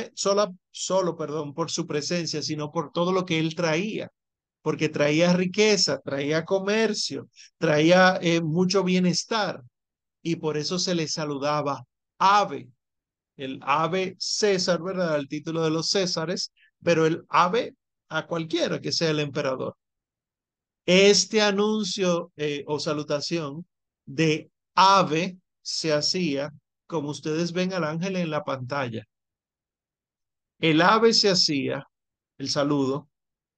[0.72, 4.12] solo perdón, por su presencia, sino por todo lo que él traía,
[4.68, 9.64] porque traía riqueza, traía comercio, traía eh, mucho bienestar,
[10.22, 11.86] y por eso se le saludaba
[12.20, 12.68] ave,
[13.38, 15.20] el ave César, ¿verdad?
[15.20, 16.52] El título de los Césares,
[16.84, 17.78] pero el ave
[18.10, 19.74] a cualquiera que sea el emperador.
[20.86, 23.66] Este anuncio eh, o salutación
[24.06, 26.52] de ave se hacía,
[26.88, 29.06] como ustedes ven al ángel en la pantalla.
[30.60, 31.88] El ave se hacía,
[32.38, 33.08] el saludo,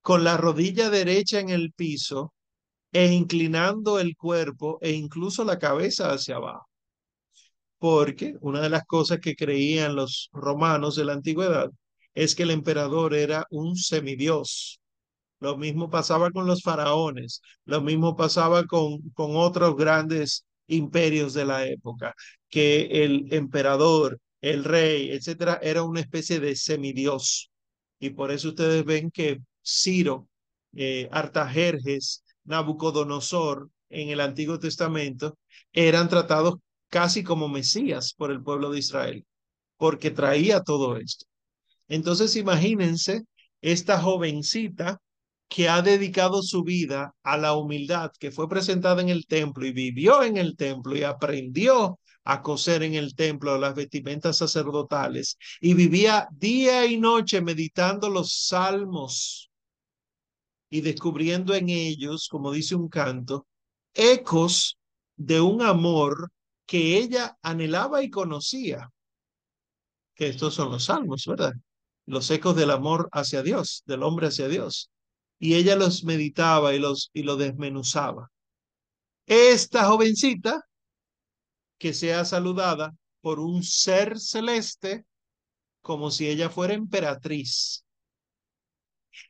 [0.01, 2.33] con la rodilla derecha en el piso
[2.91, 6.67] e inclinando el cuerpo e incluso la cabeza hacia abajo.
[7.77, 11.69] Porque una de las cosas que creían los romanos de la antigüedad
[12.13, 14.79] es que el emperador era un semidios.
[15.39, 21.45] Lo mismo pasaba con los faraones, lo mismo pasaba con, con otros grandes imperios de
[21.45, 22.13] la época,
[22.49, 27.51] que el emperador el rey, etcétera, era una especie de semidios.
[27.99, 29.39] Y por eso ustedes ven que
[29.69, 30.27] Ciro,
[30.73, 35.37] eh, Artajerjes, Nabucodonosor en el Antiguo Testamento
[35.71, 36.55] eran tratados
[36.89, 39.25] casi como Mesías por el pueblo de Israel,
[39.77, 41.25] porque traía todo esto.
[41.87, 43.23] Entonces imagínense
[43.61, 44.99] esta jovencita
[45.47, 49.71] que ha dedicado su vida a la humildad, que fue presentada en el templo y
[49.71, 55.73] vivió en el templo y aprendió a coser en el templo las vestimentas sacerdotales y
[55.73, 59.48] vivía día y noche meditando los salmos
[60.69, 63.47] y descubriendo en ellos, como dice un canto,
[63.93, 64.77] ecos
[65.15, 66.31] de un amor
[66.65, 68.89] que ella anhelaba y conocía.
[70.15, 71.53] Que estos son los salmos, ¿verdad?
[72.05, 74.89] Los ecos del amor hacia Dios, del hombre hacia Dios.
[75.39, 78.29] Y ella los meditaba y los y desmenuzaba.
[79.25, 80.63] Esta jovencita
[81.77, 85.05] que sea saludada por un ser celeste
[85.81, 87.83] como si ella fuera emperatriz.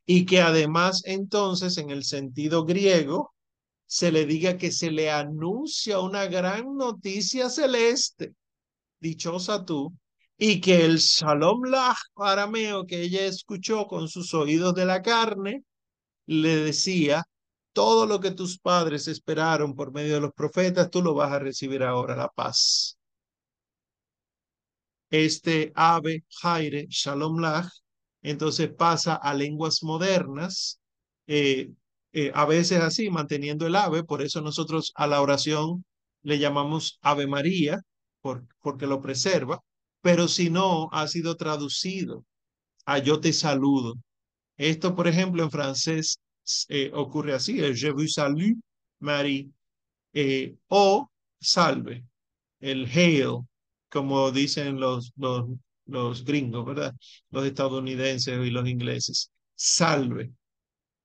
[0.05, 3.33] Y que además entonces en el sentido griego
[3.85, 8.33] se le diga que se le anuncia una gran noticia celeste,
[8.99, 9.93] dichosa tú,
[10.37, 15.63] y que el Shalom Lach arameo que ella escuchó con sus oídos de la carne
[16.27, 17.25] le decía
[17.73, 21.39] todo lo que tus padres esperaron por medio de los profetas, tú lo vas a
[21.39, 22.97] recibir ahora, la paz.
[25.09, 27.69] Este ave, Jaire, Shalom Lach,
[28.22, 30.80] entonces pasa a lenguas modernas,
[31.28, 31.72] eh,
[32.11, 35.86] eh, a veces así, manteniendo el ave, por eso nosotros a la oración
[36.24, 37.82] le llamamos Ave María,
[38.22, 39.59] por, porque lo preserva,
[40.01, 42.26] pero si no, ha sido traducido
[42.86, 43.95] a yo te saludo.
[44.57, 46.20] Esto, por ejemplo, en francés
[46.70, 48.55] eh, ocurre así, je vous salue,
[48.99, 49.49] Marie,
[50.13, 51.09] eh, o
[51.39, 52.03] salve,
[52.59, 53.41] el hail,
[53.89, 55.13] como dicen los,
[55.89, 56.93] los gringos, ¿verdad?
[57.31, 60.31] Los estadounidenses y los ingleses, salve.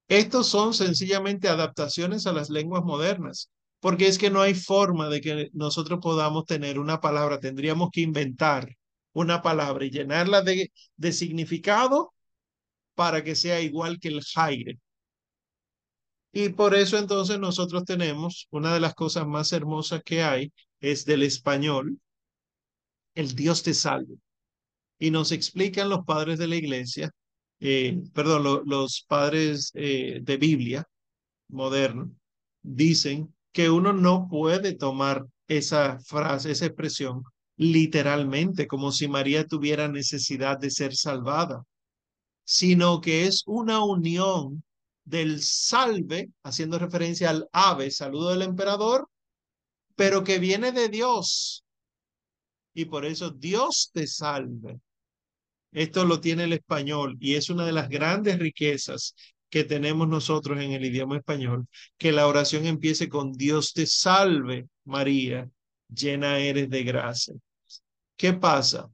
[0.09, 3.51] Estos son sencillamente adaptaciones a las lenguas modernas.
[3.81, 8.01] porque es que no hay forma de que nosotros podamos tener una palabra, tendríamos que
[8.01, 8.75] inventar
[9.13, 12.15] una palabra y llenarla de, de significado
[12.95, 14.79] para que sea igual que el Jaire.
[16.33, 21.05] Y por eso entonces nosotros tenemos una de las cosas más hermosas que hay, es
[21.07, 21.99] del español,
[23.17, 24.15] el Dios te salve.
[24.99, 27.11] Y nos explican los padres de la iglesia,
[27.61, 30.85] eh, perdón, los padres eh, de Biblia
[31.49, 32.11] moderno,
[32.63, 37.23] dicen que uno no puede tomar esa frase, esa expresión
[37.57, 41.65] literalmente, como si María tuviera necesidad de ser salvada,
[42.45, 44.65] sino que es una unión
[45.05, 49.09] del salve, haciendo referencia al ave, saludo del emperador,
[49.95, 51.65] pero que viene de Dios.
[52.75, 54.81] Y por eso Dios te salve.
[55.75, 59.15] Esto lo tiene el español y es una de las grandes riquezas
[59.51, 61.67] que tenemos nosotros en el idioma español,
[61.99, 65.49] que la oración empiece con Dios te salve, María,
[65.89, 67.35] llena eres de gracia.
[68.17, 68.89] ¿Qué pasa?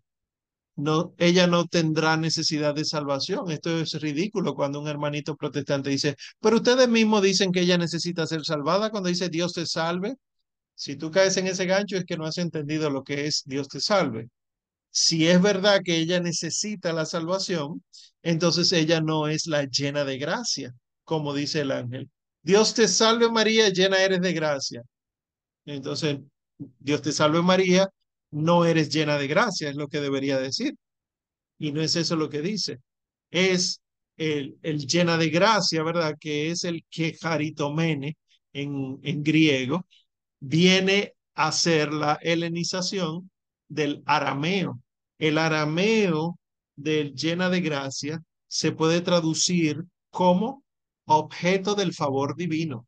[0.81, 3.51] no, ella no tendrá necesidad de salvación.
[3.51, 8.27] Esto es ridículo cuando un hermanito protestante dice, pero ustedes mismos dicen que ella necesita
[8.27, 10.17] ser salvada cuando dice Dios te salve.
[10.75, 13.69] Si tú caes en ese gancho es que no has entendido lo que es Dios
[13.69, 14.29] te salve.
[14.91, 17.83] Si es verdad que ella necesita la salvación,
[18.23, 20.75] entonces ella no es la llena de gracia,
[21.05, 22.11] como dice el ángel.
[22.43, 24.83] Dios te salve María, llena eres de gracia.
[25.67, 26.19] Entonces,
[26.59, 27.89] Dios te salve María,
[28.33, 30.75] no eres llena de gracia, es lo que debería decir.
[31.59, 32.79] Y no es eso lo que dice.
[33.31, 33.81] Es
[34.17, 36.17] el, el llena de gracia, ¿verdad?
[36.21, 37.17] Que es el que
[38.53, 39.87] en, en griego,
[40.41, 43.31] viene a ser la helenización
[43.71, 44.81] del arameo.
[45.19, 46.39] El arameo
[46.77, 50.63] del llena de gracia se puede traducir como
[51.07, 52.87] objeto del favor divino.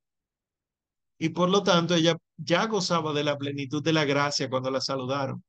[1.19, 4.81] Y por lo tanto ella ya gozaba de la plenitud de la gracia cuando la
[4.81, 5.43] saludaron.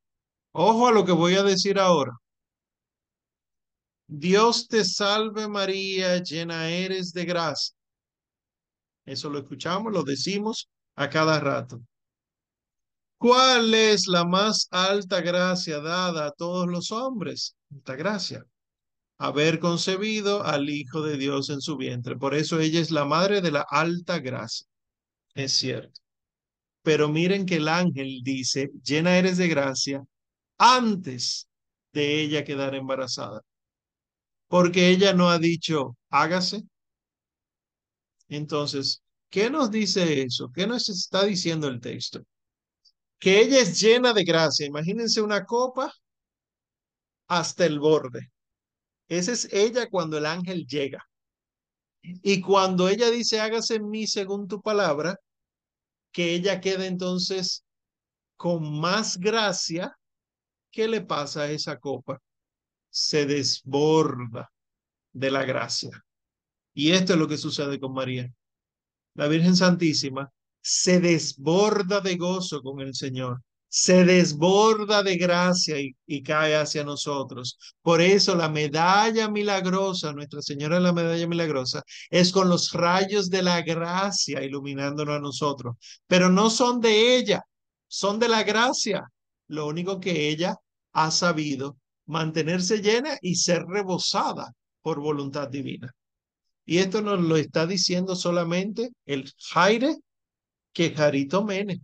[0.53, 2.13] Ojo a lo que voy a decir ahora.
[4.07, 7.75] Dios te salve María, llena eres de gracia.
[9.05, 11.81] Eso lo escuchamos, lo decimos a cada rato.
[13.23, 17.55] ¿Cuál es la más alta gracia dada a todos los hombres?
[17.73, 18.43] Esta gracia.
[19.17, 22.17] Haber concebido al Hijo de Dios en su vientre.
[22.17, 24.67] Por eso ella es la madre de la alta gracia.
[25.35, 26.01] Es cierto.
[26.81, 30.03] Pero miren que el ángel dice, llena eres de gracia
[30.57, 31.47] antes
[31.93, 33.39] de ella quedar embarazada.
[34.49, 36.63] Porque ella no ha dicho, hágase.
[38.27, 40.51] Entonces, ¿qué nos dice eso?
[40.53, 42.21] ¿Qué nos está diciendo el texto?
[43.23, 44.65] Que ella es llena de gracia.
[44.65, 45.93] Imagínense una copa
[47.29, 48.33] hasta el borde.
[49.07, 51.07] Esa es ella cuando el ángel llega.
[52.01, 55.15] Y cuando ella dice, hágase en mí según tu palabra,
[56.11, 57.63] que ella quede entonces
[58.35, 59.97] con más gracia,
[60.69, 62.21] ¿qué le pasa a esa copa?
[62.89, 64.51] Se desborda
[65.13, 65.91] de la gracia.
[66.73, 68.29] Y esto es lo que sucede con María.
[69.13, 70.29] La Virgen Santísima
[70.63, 73.41] se desborda de gozo con el Señor
[73.75, 77.57] se desborda de gracia y, cae hacia nosotros.
[77.81, 83.41] Por eso la medalla milagrosa, Nuestra Señora la medalla milagrosa, es con los rayos de
[83.41, 85.75] la gracia iluminándonos a nosotros.
[86.05, 87.41] Pero no son de ella,
[87.87, 89.09] son de la gracia.
[89.47, 90.55] Lo único que ella
[90.91, 94.53] ha sabido mantenerse llena y ser rebosada
[94.83, 95.91] por voluntad divina.
[96.63, 99.97] Y esto nos lo está diciendo solamente el Jaire
[100.73, 101.81] que Jarito Mene.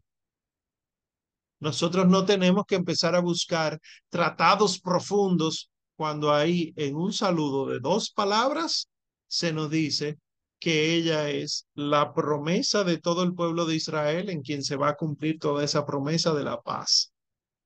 [1.60, 3.80] Nosotros no tenemos que empezar a buscar
[4.10, 8.88] tratados profundos cuando ahí en un saludo de dos palabras
[9.28, 10.18] se nos dice
[10.60, 14.90] que ella es la promesa de todo el pueblo de Israel en quien se va
[14.90, 17.12] a cumplir toda esa promesa de la paz,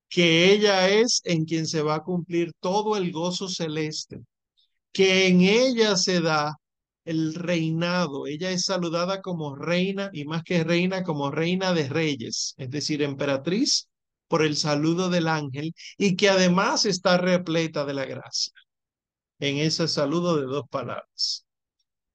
[0.10, 4.22] que ella es en quien se va a cumplir todo el gozo celeste,
[4.92, 6.56] que en ella se da
[7.06, 8.28] el reinado.
[8.28, 13.02] Ella es saludada como reina y más que reina, como reina de reyes, es decir,
[13.02, 13.90] emperatriz
[14.28, 18.54] por el saludo del ángel y que además está repleta de la gracia.
[19.40, 21.46] En ese saludo de dos palabras.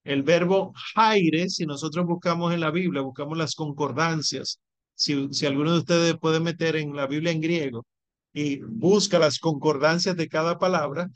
[0.05, 4.59] El verbo jaire, si nosotros buscamos en la Biblia, buscamos las concordancias,
[4.95, 7.87] si, si alguno de ustedes puede meter en la Biblia en griego
[8.33, 11.09] y busca las concordancias de cada palabra,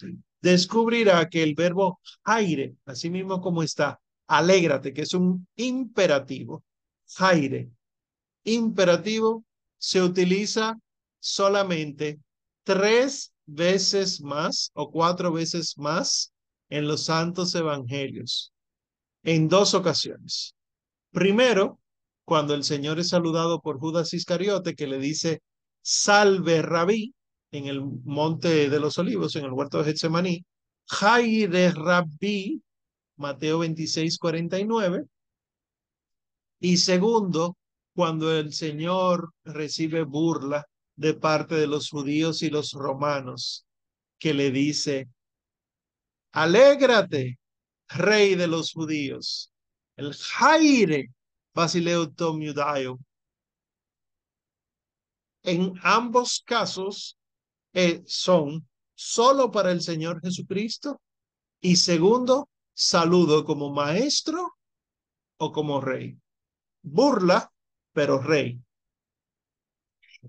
[0.43, 6.65] descubrirá que el verbo jaire, así mismo como está, alégrate, que es un imperativo,
[7.17, 7.71] jaire,
[8.45, 9.45] imperativo,
[9.79, 10.79] se utiliza
[11.21, 12.21] solamente
[12.65, 16.33] tres veces más o cuatro veces más
[16.69, 18.53] en los santos evangelios,
[19.23, 20.55] en dos ocasiones.
[21.11, 21.79] Primero,
[22.25, 25.43] cuando el Señor es saludado por Judas Iscariote, que le dice,
[25.83, 27.15] salve rabí,
[27.53, 30.45] en el monte de los olivos, en el huerto de Getsemaní,
[30.89, 32.63] Jaire rabí,
[33.17, 35.05] Mateo 26, 49.
[36.61, 37.57] Y segundo,
[37.95, 43.67] cuando el Señor recibe burla de parte de los judíos y los romanos,
[44.19, 45.09] que le dice,
[46.33, 47.39] alégrate,
[47.89, 49.53] rey de los judíos.
[49.97, 51.11] El Jaire
[51.55, 52.99] Basileo Tomiudaio.
[55.43, 57.19] En ambos casos
[58.07, 61.01] son solo para el Señor Jesucristo
[61.61, 64.57] y segundo, saludo como maestro
[65.39, 66.17] o como rey.
[66.83, 67.53] Burla,
[67.93, 68.61] pero rey.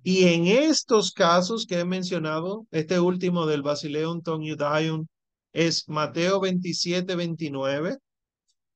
[0.03, 4.43] Y en estos casos que he mencionado, este último del Basileon Ton
[5.53, 7.97] es Mateo 27, 29,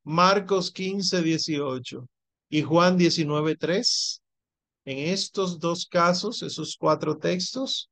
[0.03, 2.07] Marcos 15, 18
[2.49, 4.21] y Juan 19, 3.
[4.85, 7.89] En estos dos casos, esos cuatro textos,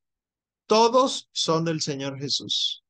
[0.67, 2.83] todos son del Señor Jesús.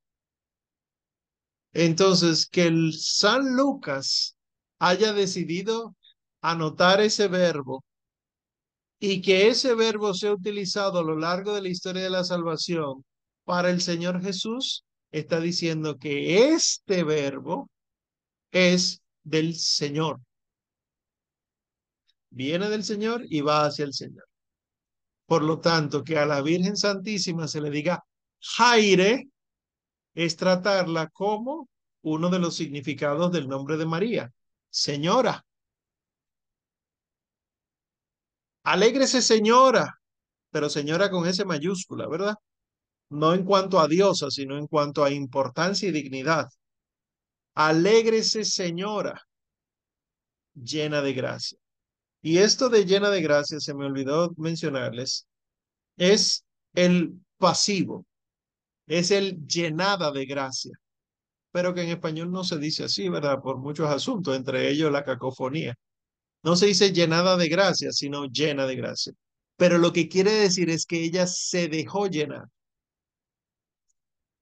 [1.73, 4.35] Entonces, que el San Lucas
[4.79, 5.95] haya decidido
[6.41, 7.83] anotar ese verbo
[8.99, 13.03] y que ese verbo sea utilizado a lo largo de la historia de la salvación
[13.43, 17.69] para el Señor Jesús, está diciendo que este verbo
[18.51, 20.21] es del Señor.
[22.29, 24.25] Viene del Señor y va hacia el Señor.
[25.25, 28.03] Por lo tanto, que a la Virgen Santísima se le diga
[28.39, 29.27] Jaire
[30.13, 31.69] es tratarla como
[32.03, 34.31] uno de los significados del nombre de María,
[34.69, 35.43] señora.
[38.63, 39.99] Alégrese señora,
[40.51, 42.35] pero señora con S mayúscula, ¿verdad?
[43.09, 46.47] No en cuanto a diosa, sino en cuanto a importancia y dignidad.
[47.55, 49.21] Alégrese señora,
[50.53, 51.59] llena de gracia.
[52.25, 55.27] Y esto de llena de gracia, se me olvidó mencionarles,
[55.95, 58.03] es el pasivo,
[58.87, 60.71] es el llenada de gracia,
[61.51, 63.43] pero que en español no se dice así, ¿verdad?
[63.43, 65.75] Por muchos asuntos, entre ellos la cacofonía.
[66.41, 69.13] No se dice llenada de gracia, sino llena de gracia.
[69.55, 72.47] Pero lo que quiere decir es que ella se dejó llenar.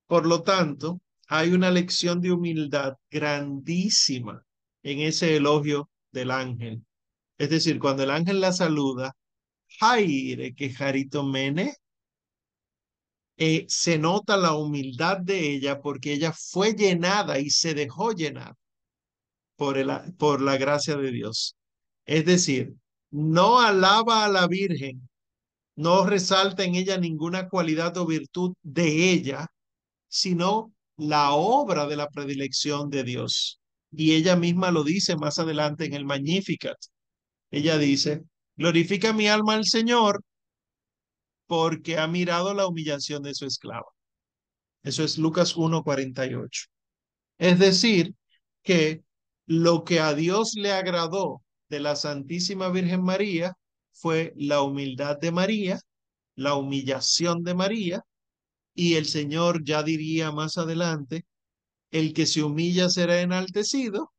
[0.08, 4.42] Por lo tanto, hay una lección de humildad grandísima
[4.84, 6.82] en ese elogio del ángel.
[7.38, 9.16] Es decir, cuando el ángel la saluda,
[9.80, 11.76] Jaire, que Jarito Mene,
[13.38, 18.56] eh, se nota la humildad de ella porque ella fue llenada y se dejó llenar
[19.56, 21.56] por, el, por la gracia de Dios.
[22.06, 22.74] Es decir,
[23.12, 25.10] no alaba a la Virgen,
[25.76, 29.48] no resalta en ella ninguna cualidad o virtud de ella,
[30.08, 33.60] sino la obra de la predilección de Dios.
[33.92, 36.78] Y ella misma lo dice más adelante en el Magnificat.
[37.54, 38.24] Ella dice,
[38.58, 40.24] glorifica mi alma al Señor
[41.46, 43.86] porque ha mirado la humillación de su esclava.
[44.82, 46.68] Eso es Lucas 1.48.
[47.38, 48.16] Es decir,
[48.64, 49.04] que
[49.46, 53.54] lo que a Dios le agradó de la Santísima Virgen María
[53.92, 55.80] fue la humildad de María,
[56.36, 58.02] la humillación de María,
[58.74, 61.26] y el Señor ya diría más adelante,
[61.92, 64.12] el que se humilla será enaltecido,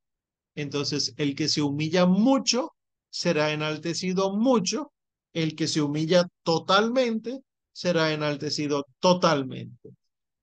[0.54, 2.74] entonces el que se humilla mucho
[3.14, 4.92] será enaltecido mucho,
[5.32, 9.90] el que se humilla totalmente será enaltecido totalmente.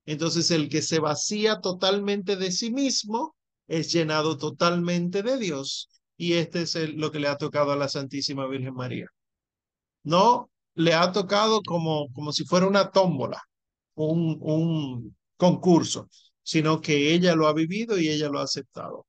[0.06, 3.36] Entonces el que se vacía totalmente de sí mismo
[3.68, 5.90] es llenado totalmente de Dios.
[6.16, 9.08] Y este es lo que le ha tocado a la Santísima Virgen María.
[10.04, 13.42] No le ha tocado como, como si fuera una tómbola,
[13.96, 16.08] un, un concurso,
[16.42, 19.06] sino que ella lo ha vivido y ella lo ha aceptado.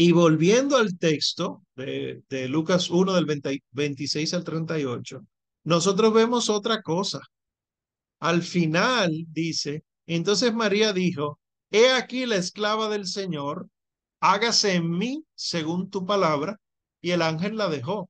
[0.00, 3.26] Y volviendo al texto de, Lucas 1 del
[3.70, 5.26] 26 al 38,
[5.64, 7.20] nosotros vemos otra cosa.
[8.20, 11.38] Al final dice, entonces María dijo,
[11.70, 13.68] he aquí la esclava del Señor,
[14.20, 16.56] hágase en mí según tu palabra,
[17.02, 18.08] y el ángel la dejó.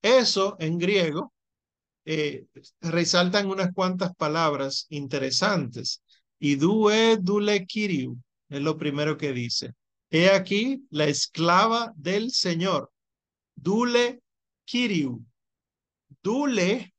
[0.00, 1.34] Eso en griego
[2.06, 2.46] eh,
[2.80, 6.02] resaltan unas cuantas palabras interesantes.
[6.38, 8.16] Y due dule kiriu
[8.48, 9.74] es lo primero que dice.
[10.10, 12.90] He aquí la esclava del Señor.
[13.54, 14.22] Dule
[14.64, 15.24] Kiriu.
[16.22, 16.94] Dule,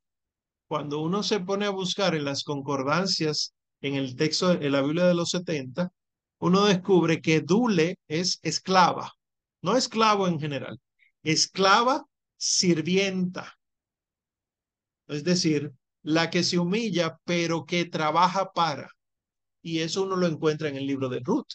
[0.67, 5.05] cuando uno se pone a buscar en las concordancias en el texto de la Biblia
[5.05, 5.91] de los 70,
[6.39, 9.11] uno descubre que Dule es esclava,
[9.61, 10.79] no esclavo en general,
[11.23, 12.05] esclava
[12.37, 13.57] sirvienta.
[15.07, 15.73] Es decir,
[16.03, 18.89] la que se humilla, pero que trabaja para.
[19.61, 21.47] Y eso uno lo encuentra en el libro de Ruth.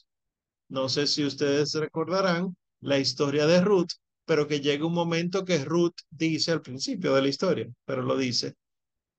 [0.74, 3.92] No sé si ustedes recordarán la historia de Ruth,
[4.24, 8.16] pero que llega un momento que Ruth dice al principio de la historia, pero lo
[8.16, 8.56] dice,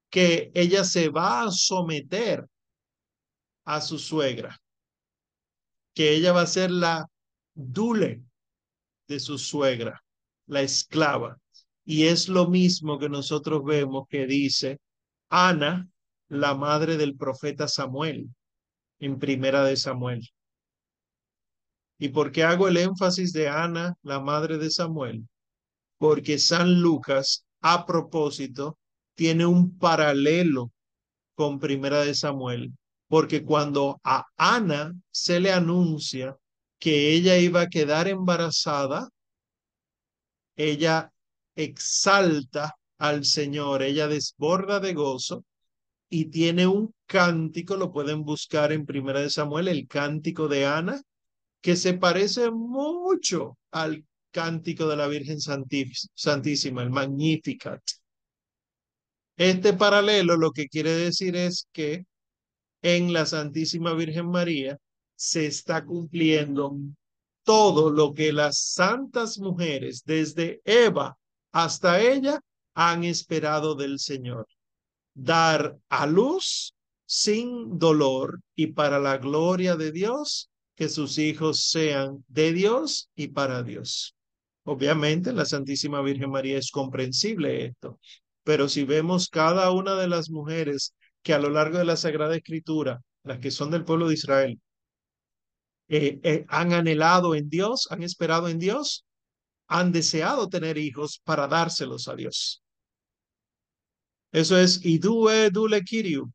[0.10, 2.46] que ella se va a someter
[3.64, 4.60] a su suegra,
[5.94, 7.06] que ella va a ser la
[7.54, 8.22] dule
[9.08, 10.04] de su suegra,
[10.48, 11.38] la esclava.
[11.86, 14.82] Y es lo mismo que nosotros vemos que dice
[15.30, 15.88] Ana,
[16.28, 18.30] la madre del profeta Samuel,
[19.00, 20.35] en primera de Samuel.
[21.98, 25.28] ¿Y por qué hago el énfasis de Ana, la madre de Samuel?
[25.98, 28.78] Porque San Lucas, a propósito,
[29.16, 30.72] tiene un paralelo
[31.36, 32.74] con primera de Samuel,
[33.08, 36.36] porque cuando a Ana se le anuncia
[36.80, 39.10] que ella iba a quedar embarazada,
[40.56, 41.12] ella
[41.56, 45.46] exalta al Señor, ella desborda de gozo
[46.10, 51.02] y tiene un cántico, lo pueden buscar en Primera de Samuel, el cántico de Ana,
[51.66, 57.82] que se parece mucho al cántico de la Virgen Santísima, el Magnificat.
[59.36, 62.06] Este paralelo lo que quiere decir es que
[62.84, 64.78] en la Santísima Virgen María
[65.16, 66.78] se está cumpliendo
[67.42, 71.18] todo lo que las santas mujeres, desde Eva
[71.52, 72.40] hasta ella,
[72.76, 74.46] han esperado del Señor.
[75.16, 76.76] Dar a luz
[77.08, 83.30] sin dolor y para la gloria de Dios que sus hijos sean de Dios y
[83.30, 84.16] para Dios.
[84.64, 88.00] Obviamente, la Santísima Virgen María es comprensible esto,
[88.44, 90.94] pero si vemos cada una de las mujeres
[91.24, 94.60] que a lo largo de la Sagrada Escritura, las que son del pueblo de Israel,
[95.88, 99.06] eh, eh, han anhelado en Dios, han esperado en Dios,
[99.68, 102.64] han deseado tener hijos para dárselos a Dios.
[104.32, 106.32] Eso es idue dule kiriu.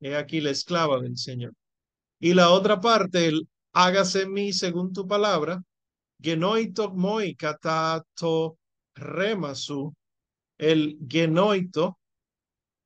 [0.00, 1.52] He aquí la esclava del Señor.
[2.20, 5.62] Y la otra parte, el hágase en mí según tu palabra,
[6.20, 8.58] genoito moi katato
[8.94, 9.94] remasu.
[10.58, 11.98] El genoito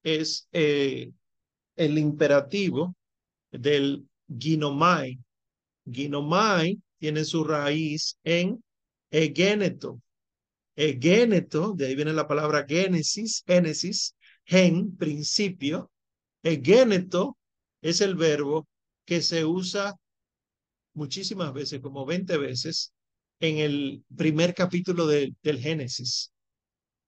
[0.02, 1.10] es eh,
[1.76, 2.94] el imperativo
[3.50, 5.18] del ginomai.
[5.84, 8.62] Ginomai tiene su raíz en
[9.10, 10.00] egeneto.
[10.76, 15.90] Egeneto, de ahí viene la palabra génesis, génesis, gen, principio.
[16.42, 17.36] Egeneto
[17.80, 18.66] es el verbo
[19.04, 19.94] que se usa
[20.94, 22.92] muchísimas veces, como 20 veces,
[23.40, 26.32] en el primer capítulo del Génesis.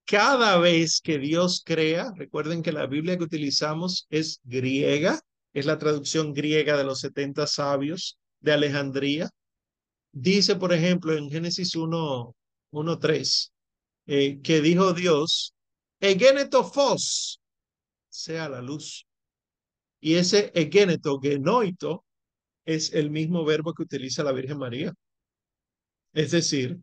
[0.04, 5.20] Cada vez que Dios crea, recuerden que la Biblia que utilizamos es griega,
[5.52, 9.30] es la traducción griega de los 70 sabios de Alejandría.
[10.12, 12.34] Dice, por ejemplo, en Génesis 1,
[12.72, 13.50] 1.3,
[14.06, 15.54] eh, que dijo Dios,
[16.00, 17.40] Egeneto fos,
[18.08, 19.06] sea la luz.
[20.00, 22.04] Y ese egeneto, genoito,
[22.66, 24.92] es el mismo verbo que utiliza la Virgen María.
[26.12, 26.80] Es decir,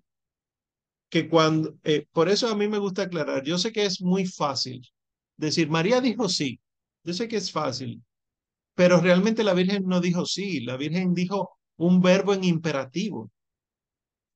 [1.10, 4.26] que cuando, eh, por eso a mí me gusta aclarar, yo sé que es muy
[4.26, 4.81] fácil
[5.38, 6.60] decir, María dijo sí,
[7.03, 8.01] yo sé que es fácil,
[8.76, 13.31] pero realmente la Virgen no dijo sí, la Virgen dijo un verbo en imperativo.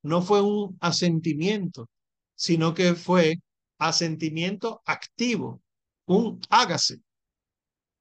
[0.02, 1.88] No fue un asentimiento,
[2.34, 3.36] sino que fue
[3.78, 5.60] asentimiento activo,
[6.06, 7.00] un hágase.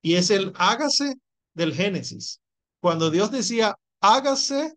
[0.01, 1.15] Y es el hágase
[1.53, 2.39] del Génesis.
[2.79, 4.73] Cuando Dios decía, hágase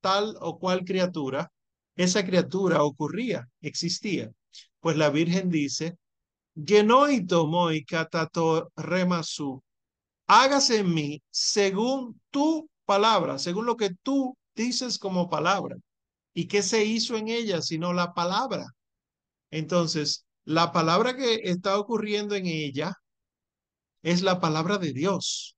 [0.00, 1.50] tal o cual criatura,
[1.96, 4.30] esa criatura ocurría, existía.
[4.80, 5.98] Pues la Virgen dice,
[6.54, 9.62] genoito moi katato remasu,
[10.26, 15.76] hágase en mí según tu palabra, según lo que tú dices como palabra.
[16.34, 18.66] ¿Y qué se hizo en ella sino la palabra?
[19.50, 22.94] Entonces, la palabra que está ocurriendo en ella
[24.02, 25.57] es la palabra de Dios.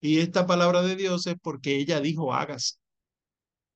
[0.00, 2.76] Y esta palabra de Dios es porque ella dijo hágase.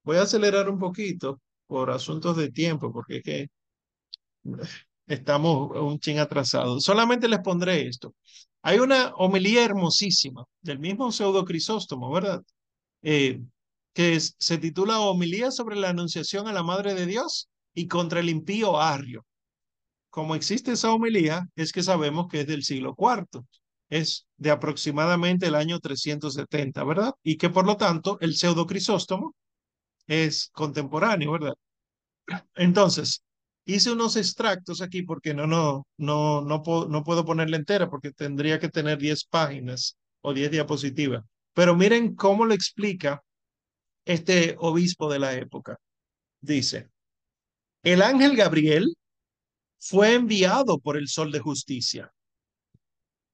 [0.04, 3.48] Voy a acelerar un poquito por asuntos de tiempo, porque es que
[5.06, 6.84] estamos un ching atrasados.
[6.84, 8.14] Solamente les pondré esto.
[8.62, 12.42] Hay una homilía hermosísima del mismo pseudo Crisóstomo, ¿verdad?
[13.02, 13.40] Eh,
[13.92, 18.30] que se titula Homilía sobre la Anunciación a la Madre de Dios y contra el
[18.30, 19.26] impío Arrio.
[20.10, 23.44] Como existe esa homilía, es que sabemos que es del siglo IV
[23.92, 27.12] es de aproximadamente el año 370, ¿verdad?
[27.22, 29.34] Y que por lo tanto el pseudo Crisóstomo
[30.06, 31.54] es contemporáneo, ¿verdad?
[32.54, 33.22] Entonces,
[33.66, 38.12] hice unos extractos aquí porque no, no, no, no, puedo, no puedo ponerla entera porque
[38.12, 41.22] tendría que tener 10 páginas o 10 diapositivas.
[41.52, 43.22] Pero miren cómo lo explica
[44.06, 45.76] este obispo de la época.
[46.40, 46.88] Dice,
[47.82, 48.96] el ángel Gabriel
[49.78, 52.10] fue enviado por el sol de justicia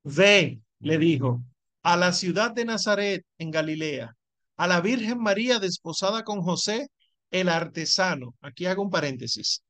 [0.09, 1.43] Ve, le dijo,
[1.83, 4.17] a la ciudad de Nazaret en Galilea,
[4.57, 6.89] a la Virgen María desposada con José,
[7.31, 8.35] el artesano.
[8.41, 9.63] Aquí hago un paréntesis.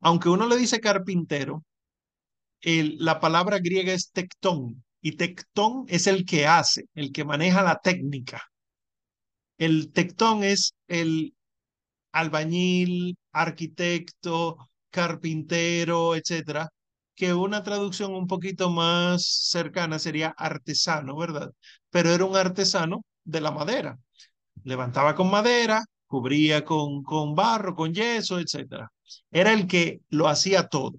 [0.00, 1.64] Aunque uno le dice carpintero,
[2.62, 7.62] el, la palabra griega es tectón y tectón es el que hace, el que maneja
[7.62, 8.42] la técnica.
[9.58, 11.34] El tectón es el
[12.12, 14.56] albañil, arquitecto,
[14.90, 16.70] carpintero, etcétera,
[17.14, 21.52] que una traducción un poquito más cercana sería artesano, ¿verdad?
[21.90, 23.98] Pero era un artesano de la madera.
[24.64, 28.90] Levantaba con madera, cubría con, con barro, con yeso, etcétera.
[29.30, 30.94] Era el que lo hacía todo.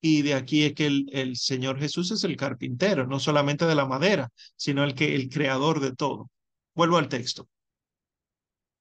[0.00, 3.74] Y de aquí es que el, el, Señor Jesús es el carpintero, no solamente de
[3.76, 6.30] la madera, sino el que el creador de todo.
[6.74, 7.48] Vuelvo al texto.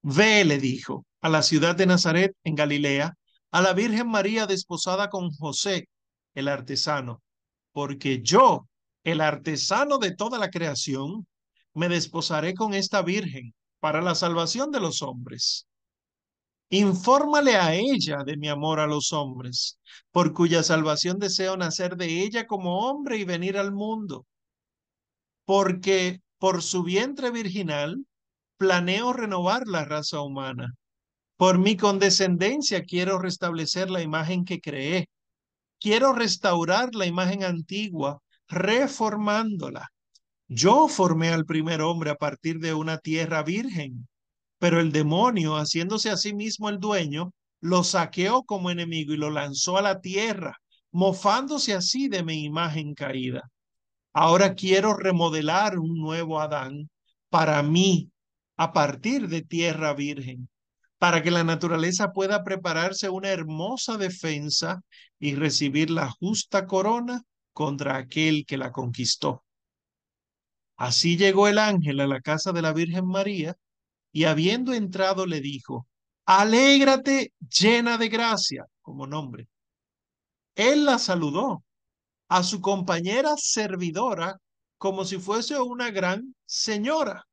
[0.04, 3.14] Ve, le dijo, a la ciudad de Nazaret en Galilea,
[3.52, 5.88] a la Virgen María desposada con José,
[6.34, 7.22] el artesano,
[7.72, 8.68] porque yo,
[9.04, 11.28] el artesano de toda la creación,
[11.74, 15.68] me desposaré con esta Virgen para la salvación de los hombres.
[16.70, 19.78] Infórmale a ella de mi amor a los hombres,
[20.12, 24.26] por cuya salvación deseo nacer de ella como hombre y venir al mundo.
[25.46, 28.06] Porque por su vientre virginal
[28.58, 30.74] planeo renovar la raza humana.
[31.36, 35.10] Por mi condescendencia quiero restablecer la imagen que creé.
[35.82, 39.90] Quiero restaurar la imagen antigua, reformándola.
[40.48, 44.08] Yo formé al primer hombre a partir de una tierra virgen,
[44.60, 49.32] pero el demonio, haciéndose a sí mismo el dueño, lo saqueó como enemigo y lo
[49.32, 50.56] lanzó a la tierra,
[50.92, 53.50] mofándose así de mi imagen caída.
[54.14, 56.92] Ahora quiero remodelar un nuevo Adán
[57.30, 58.12] para mí,
[58.56, 60.48] a partir de tierra virgen,
[61.02, 64.84] para que la naturaleza pueda prepararse una hermosa defensa
[65.18, 67.24] y recibir la justa corona
[67.54, 69.44] contra aquel que la conquistó.
[70.78, 73.56] Así llegó el ángel a la casa de la Virgen María
[74.12, 75.88] y habiendo entrado le dijo,
[76.28, 79.48] Alégrate llena de gracia, como nombre.
[80.54, 81.64] Él la saludó
[82.30, 84.38] a su compañera servidora
[84.78, 87.26] como si fuese una gran señora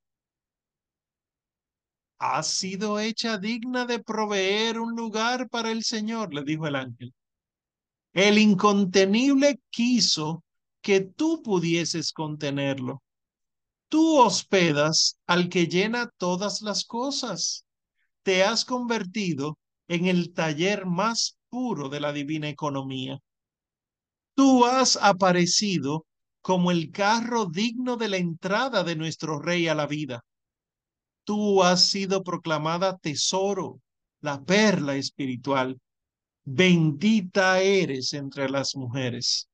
[2.18, 7.14] has sido hecha digna de proveer un lugar para el Señor, le dijo el ángel.
[8.12, 10.42] El incontenible quiso
[10.82, 13.02] que tú pudieses contenerlo.
[13.88, 17.64] Tú hospedas al que llena todas las cosas.
[18.22, 23.18] Te has convertido en el taller más puro de la divina economía.
[24.34, 26.06] Tú has aparecido
[26.40, 30.24] como el carro digno de la entrada de nuestro rey a la vida
[31.28, 33.82] tú has sido proclamada tesoro,
[34.22, 35.78] la perla espiritual.
[36.42, 39.46] Bendita eres entre las mujeres.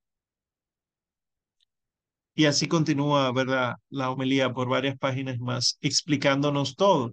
[2.37, 3.75] Y así continúa, ¿verdad?
[3.91, 7.13] La homilía por varias páginas más, explicándonos todo.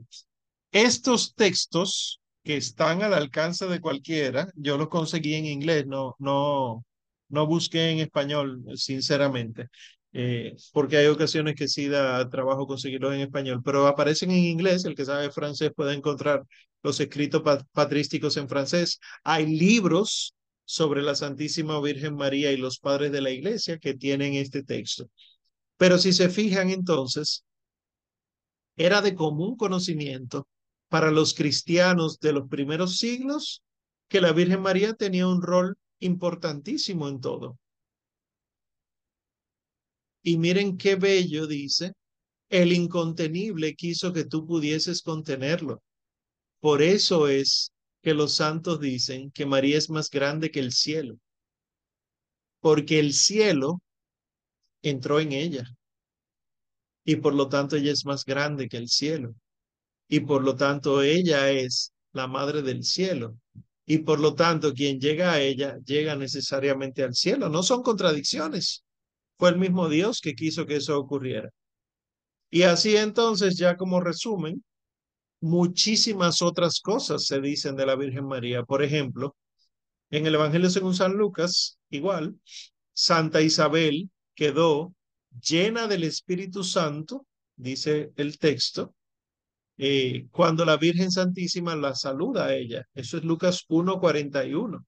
[0.72, 6.86] Estos textos que están al alcance de cualquiera, yo los conseguí en inglés, no, no,
[7.30, 9.70] no busqué en español, sinceramente.
[10.14, 14.84] Eh, porque hay ocasiones que sí da trabajo conseguirlos en español, pero aparecen en inglés,
[14.86, 16.44] el que sabe francés puede encontrar
[16.84, 19.00] los escritos patrísticos en francés.
[19.24, 20.36] Hay libros
[20.66, 25.10] sobre la Santísima Virgen María y los padres de la iglesia que tienen este texto.
[25.78, 27.44] Pero si se fijan entonces,
[28.76, 30.48] era de común conocimiento
[30.90, 33.64] para los cristianos de los primeros siglos
[34.08, 37.58] que la Virgen María tenía un rol importantísimo en todo.
[40.24, 41.94] Y miren qué bello dice,
[42.50, 45.82] el incontenible quiso que tú pudieses contenerlo.
[46.60, 47.72] Por eso es
[48.02, 51.18] que los santos dicen que María es más grande que el cielo,
[52.60, 53.82] porque el cielo
[54.82, 55.66] entró en ella
[57.04, 59.34] y por lo tanto ella es más grande que el cielo
[60.08, 63.38] y por lo tanto ella es la madre del cielo
[63.86, 67.50] y por lo tanto quien llega a ella llega necesariamente al cielo.
[67.50, 68.84] No son contradicciones.
[69.42, 71.50] Fue el mismo Dios que quiso que eso ocurriera.
[72.52, 74.64] Y así entonces, ya como resumen,
[75.40, 78.62] muchísimas otras cosas se dicen de la Virgen María.
[78.62, 79.36] Por ejemplo,
[80.12, 82.40] en el Evangelio según San Lucas, igual,
[82.94, 84.94] Santa Isabel quedó
[85.42, 88.94] llena del Espíritu Santo, dice el texto,
[89.80, 92.88] eh, cuando la Virgen Santísima la saluda a ella.
[92.94, 94.86] Eso es Lucas 1.41.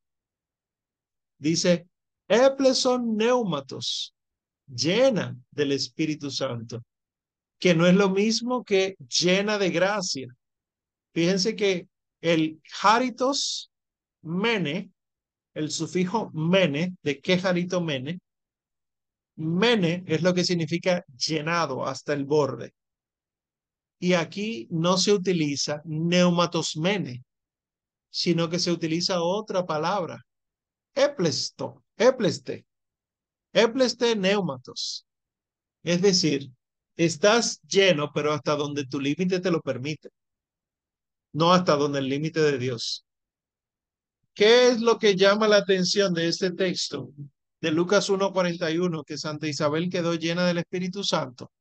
[1.39, 1.87] Dice,
[2.27, 4.12] Epleson neumatos,
[4.75, 6.83] llena del Espíritu Santo,
[7.59, 10.27] que no es lo mismo que llena de gracia.
[11.13, 11.87] Fíjense que
[12.21, 13.71] el jaritos
[14.21, 14.91] mene,
[15.53, 18.19] el sufijo mene, ¿de qué jarito mene?
[19.35, 22.73] Mene es lo que significa llenado hasta el borde.
[23.99, 27.23] Y aquí no se utiliza neumatosmene,
[28.09, 30.21] sino que se utiliza otra palabra,
[30.93, 32.65] eplesto, epleste,
[33.53, 35.05] epleste neumatos.
[35.83, 36.49] Es decir,
[36.95, 40.09] estás lleno, pero hasta donde tu límite te lo permite,
[41.33, 43.05] no hasta donde el límite de Dios.
[44.33, 47.11] ¿Qué es lo que llama la atención de este texto
[47.61, 51.51] de Lucas 1.41, que Santa Isabel quedó llena del Espíritu Santo?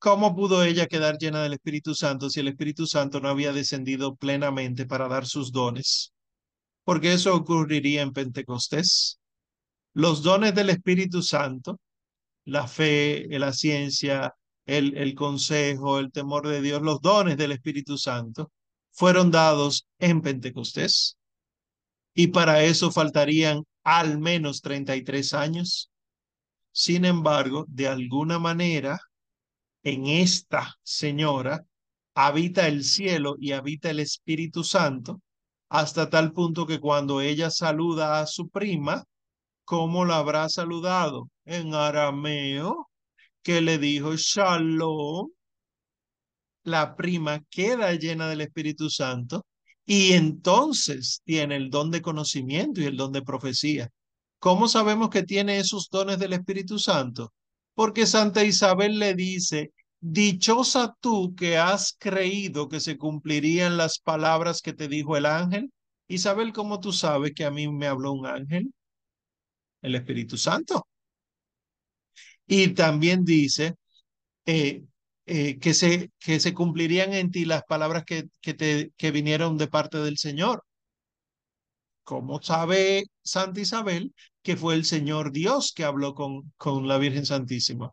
[0.00, 4.14] ¿Cómo pudo ella quedar llena del Espíritu Santo si el Espíritu Santo no había descendido
[4.14, 6.12] plenamente para dar sus dones?
[6.84, 9.18] Porque eso ocurriría en Pentecostés.
[9.98, 11.80] Los dones del Espíritu Santo,
[12.44, 14.32] la fe, la ciencia,
[14.64, 18.52] el, consejo, el temor de Dios, los dones del Espíritu Santo,
[18.92, 21.16] fueron dados en Pentecostés.
[22.14, 25.90] Y para eso faltarían al menos 33 años.
[26.70, 29.00] Sin embargo, de alguna manera,
[29.82, 31.64] en esta señora
[32.14, 35.20] habita el cielo y habita el Espíritu Santo,
[35.68, 39.02] hasta tal punto que cuando ella saluda a su prima,
[39.68, 41.28] ¿cómo la habrá saludado?
[41.44, 42.88] En arameo,
[43.42, 45.28] que le dijo Shalom.
[46.64, 49.44] La prima queda llena del Espíritu Santo
[49.84, 53.90] y entonces tiene el don de conocimiento y el don de profecía.
[54.38, 57.32] ¿Cómo sabemos que tiene esos dones del Espíritu Santo?
[57.78, 64.62] porque Santa Isabel le dice, dichosa tú que has creído que se cumplirían las palabras
[64.62, 65.70] que te dijo el ángel.
[66.08, 68.72] Isabel, ¿cómo tú sabes que a mí me habló un ángel?
[69.82, 70.86] El Espíritu Santo.
[72.46, 73.74] Y también dice
[74.46, 74.84] eh,
[75.26, 79.58] eh, que, se, que se cumplirían en ti las palabras que, que, te, que vinieron
[79.58, 80.64] de parte del Señor.
[82.04, 87.26] ¿Cómo sabe Santa Isabel que fue el Señor Dios que habló con, con la Virgen
[87.26, 87.92] Santísima?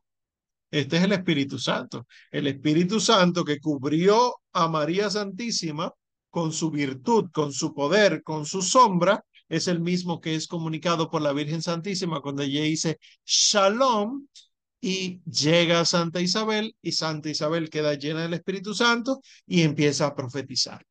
[0.72, 2.08] Este es el Espíritu Santo.
[2.32, 5.92] El Espíritu Santo que cubrió a María Santísima
[6.30, 11.10] con su virtud, con su poder, con su sombra, es el mismo que es comunicado
[11.10, 14.28] por la Virgen Santísima cuando ella dice Shalom
[14.82, 20.08] y llega a Santa Isabel y Santa Isabel queda llena del Espíritu Santo y empieza
[20.08, 20.86] a profetizar.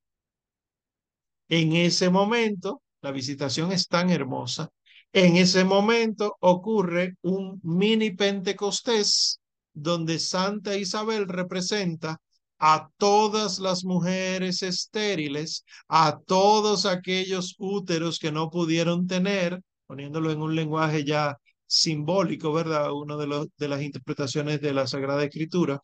[1.49, 4.71] En ese momento, la visitación es tan hermosa.
[5.13, 9.41] En ese momento ocurre un mini Pentecostés
[9.73, 12.21] donde Santa Isabel representa
[12.67, 20.41] a todas las mujeres estériles, a todos aquellos úteros que no pudieron tener, poniéndolo en
[20.41, 21.37] un lenguaje ya
[21.67, 22.91] simbólico, ¿verdad?
[22.93, 25.79] Una de, los, de las interpretaciones de la Sagrada Escritura,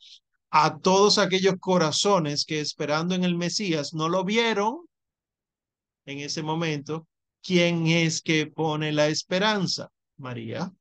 [0.50, 4.86] a todos aquellos corazones que esperando en el Mesías no lo vieron
[6.06, 7.06] en ese momento
[7.42, 9.90] ¿quién es que pone la esperanza?
[10.16, 10.72] María.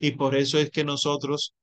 [0.00, 1.54] Y por eso es que nosotros,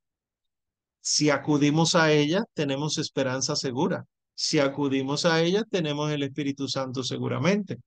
[1.05, 4.07] si acudimos a ella, tenemos esperanza segura.
[4.33, 7.77] Si acudimos a ella, tenemos el Espíritu Santo seguramente.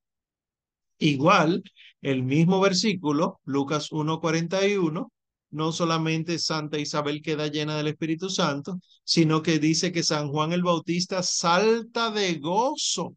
[0.98, 1.64] Igual,
[2.00, 5.10] el mismo versículo, Lucas 1.41,
[5.50, 10.52] no solamente Santa Isabel queda llena del Espíritu Santo, sino que dice que San Juan
[10.52, 13.16] el Bautista salta de gozo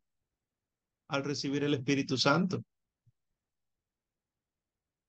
[1.09, 2.63] al recibir el Espíritu Santo.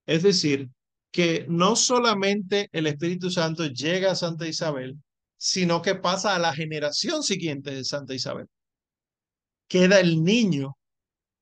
[0.05, 0.69] Es decir,
[1.13, 4.97] que no solamente el Espíritu Santo llega a Santa Isabel,
[5.37, 8.47] sino que pasa a la generación siguiente de Santa Isabel.
[9.67, 10.75] Queda el niño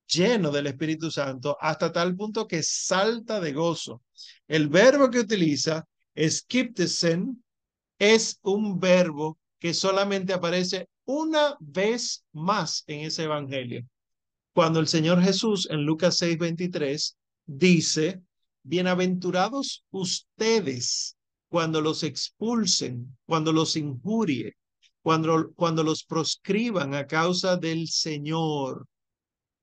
[0.06, 4.02] lleno del Espíritu Santo hasta tal punto que salta de gozo.
[4.46, 7.42] El verbo que utiliza, skiptesen,
[7.98, 13.84] es un verbo que solamente aparece una vez más en ese evangelio
[14.52, 17.16] cuando el Señor Jesús en Lucas 6:23
[17.46, 18.22] dice,
[18.62, 21.16] bienaventurados ustedes
[21.48, 24.56] cuando los expulsen, cuando los injurie,
[25.02, 28.86] cuando, cuando los proscriban a causa del Señor.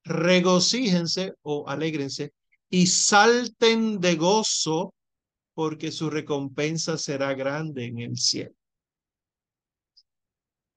[0.03, 2.34] Regocíjense o alégrense
[2.69, 4.93] y salten de gozo
[5.53, 8.53] porque su recompensa será grande en el cielo.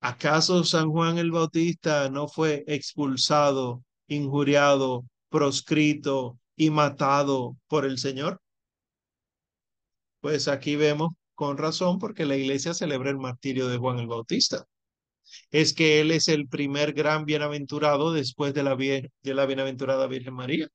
[0.01, 8.41] ¿Acaso San Juan el Bautista no fue expulsado injuriado, proscrito y matado por el Señor?
[10.21, 14.65] Pues aquí vemos con razón porque la iglesia celebra el martirio de Juan el Bautista.
[15.51, 20.35] Es que él es el primer gran bienaventurado después de la, de la bienaventurada Virgen
[20.35, 20.69] María.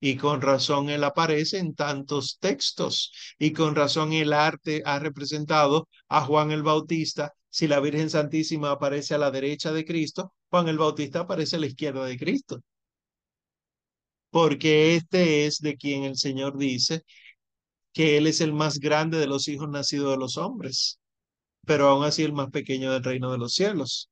[0.00, 5.88] Y con razón él aparece en tantos textos y con razón el arte ha representado
[6.08, 7.32] a Juan el Bautista.
[7.50, 11.60] Si la Virgen Santísima aparece a la derecha de Cristo, Juan el Bautista aparece a
[11.60, 12.60] la izquierda de Cristo.
[14.30, 17.02] Porque este es de quien el Señor dice
[17.92, 20.98] que Él es el más grande de los hijos nacidos de los hombres.
[21.66, 24.10] pero aún así el más pequeño del reino de los cielos,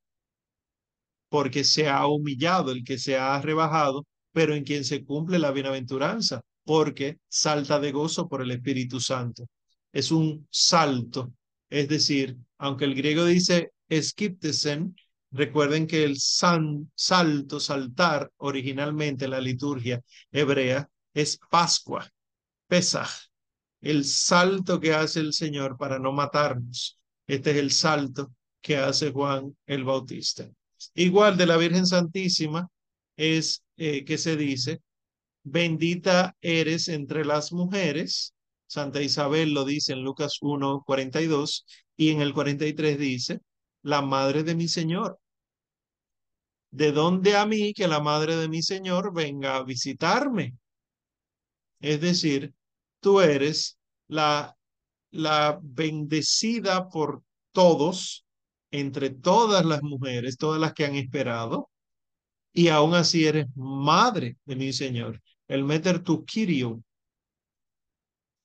[1.28, 5.50] porque se ha humillado, el que se ha rebajado, pero en quien se cumple la
[5.50, 9.46] bienaventuranza, porque salta de gozo por el Espíritu Santo.
[9.92, 11.32] Es un salto,
[11.70, 14.94] es decir, aunque el griego dice esquiptesen,
[15.36, 22.08] recuerden que el salto, saltar, originalmente en la liturgia hebrea, es Pascua,
[22.66, 23.10] Pesaj,
[23.80, 26.98] el salto que hace el Señor para no matarnos.
[27.26, 30.48] Este es el salto que hace Juan el Bautista.
[30.94, 32.68] Igual de la Virgen Santísima
[33.16, 34.80] es eh, que se dice,
[35.42, 38.34] bendita eres entre las mujeres.
[38.66, 43.40] Santa Isabel lo dice en Lucas 1, 42 y en el 43 dice,
[43.82, 45.18] la madre de mi Señor.
[46.76, 50.58] ¿De dónde a mí que la madre de mi Señor venga a visitarme?
[51.80, 52.52] Es decir,
[53.00, 53.78] tú eres
[54.08, 54.54] la,
[55.10, 57.22] la bendecida por
[57.52, 58.26] todos,
[58.70, 61.70] entre todas las mujeres, todas las que han esperado,
[62.52, 65.22] y aún así eres madre de mi Señor.
[65.48, 66.82] El meter tu kirio.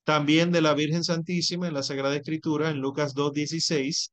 [0.04, 4.10] También de la Virgen Santísima en la Sagrada Escritura, en Lucas 2.16,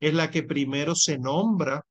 [0.00, 1.86] es la que primero se nombra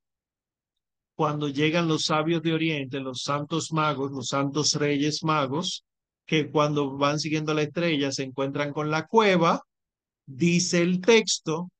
[1.20, 5.84] cuando llegan los sabios de Oriente, los santos magos, los santos reyes magos,
[6.24, 9.60] que cuando van siguiendo la estrella se encuentran con la cueva,
[10.24, 11.70] dice el texto,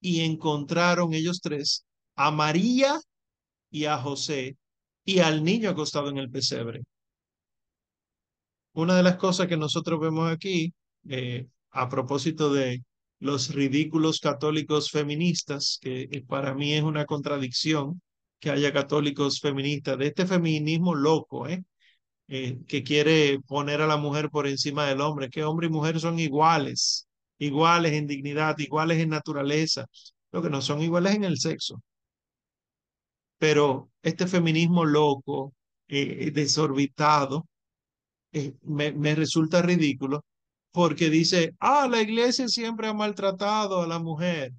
[0.00, 1.84] y encontraron ellos tres
[2.16, 2.98] a María
[3.70, 4.56] y a José
[5.04, 6.82] y al niño acostado en el pesebre.
[8.72, 10.74] Una de las cosas que nosotros vemos aquí,
[11.08, 12.82] eh, a propósito de
[13.20, 18.02] los ridículos católicos feministas, que para mí es una contradicción
[18.40, 21.62] que haya católicos feministas, de este feminismo loco, ¿eh?
[22.28, 26.00] Eh, que quiere poner a la mujer por encima del hombre, que hombre y mujer
[26.00, 27.08] son iguales,
[27.38, 29.86] iguales en dignidad, iguales en naturaleza,
[30.32, 31.82] lo que no son iguales en el sexo.
[33.38, 35.54] Pero este feminismo loco,
[35.88, 37.46] eh, desorbitado,
[38.32, 40.24] eh, me, me resulta ridículo
[40.72, 44.52] porque dice, ah, la iglesia siempre ha maltratado a la mujer.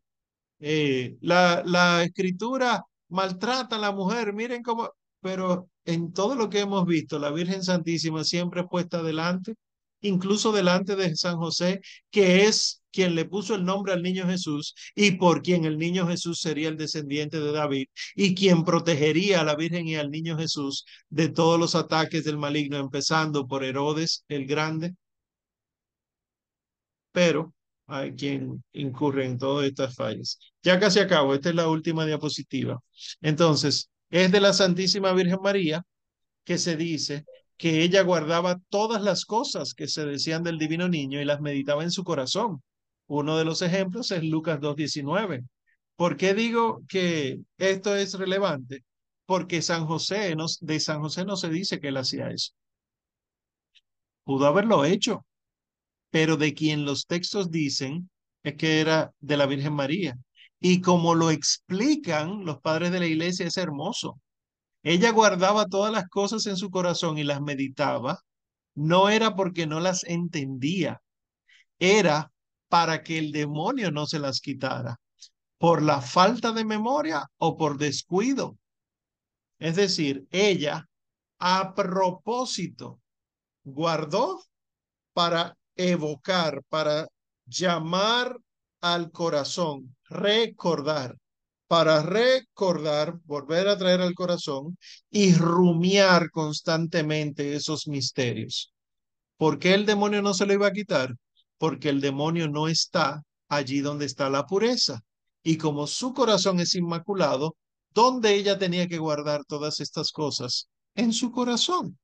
[1.22, 4.90] la, la escritura maltrata a la mujer, miren cómo,
[5.22, 9.56] pero en todo lo que hemos visto, la Virgen Santísima siempre puesta delante,
[10.02, 11.81] incluso delante de San José,
[12.11, 16.07] que es quien le puso el nombre al niño Jesús y por quien el niño
[16.07, 20.38] Jesús sería el descendiente de David y quien protegería a la Virgen y al niño
[20.38, 24.95] Jesús de todos los ataques del maligno, empezando por Herodes el Grande.
[27.11, 27.53] Pero
[27.89, 30.39] hay quien incurre en todas estas fallas.
[30.63, 32.81] Ya casi acabo, esta es la última diapositiva.
[33.21, 35.83] Entonces, es de la Santísima Virgen María
[36.43, 37.25] que se dice
[37.57, 41.83] que ella guardaba todas las cosas que se decían del divino niño y las meditaba
[41.83, 42.63] en su corazón.
[43.07, 45.43] Uno de los ejemplos es Lucas 2.19.
[45.95, 48.83] ¿Por qué digo que esto es relevante?
[49.25, 52.53] Porque San José, de San José no se dice que él hacía eso.
[54.23, 55.25] Pudo haberlo hecho,
[56.10, 58.10] pero de quien los textos dicen
[58.44, 60.15] es que era de la Virgen María.
[60.60, 64.19] Y como lo explican los padres de la iglesia, es hermoso.
[64.84, 68.19] Ella guardaba todas las cosas en su corazón y las meditaba.
[68.76, 71.02] No era porque no las entendía,
[71.80, 72.31] era
[72.69, 74.98] para que el demonio no se las quitara,
[75.57, 78.57] por la falta de memoria o por descuido.
[79.60, 80.88] Es decir, ella
[81.40, 83.02] a propósito
[83.64, 84.41] guardó
[85.14, 87.07] para evocar, para
[87.45, 88.38] llamar
[88.81, 91.15] al corazón, recordar,
[91.68, 94.77] para recordar, volver a traer al corazón
[95.10, 98.73] y rumiar constantemente esos misterios.
[99.38, 101.15] ¿Por qué el demonio no se lo iba a quitar?
[101.57, 104.99] Porque el demonio no está allí donde está la pureza.
[105.43, 107.56] Y como su corazón es inmaculado,
[107.93, 110.68] ¿dónde ella tenía que guardar todas estas cosas?
[110.95, 111.97] En su corazón.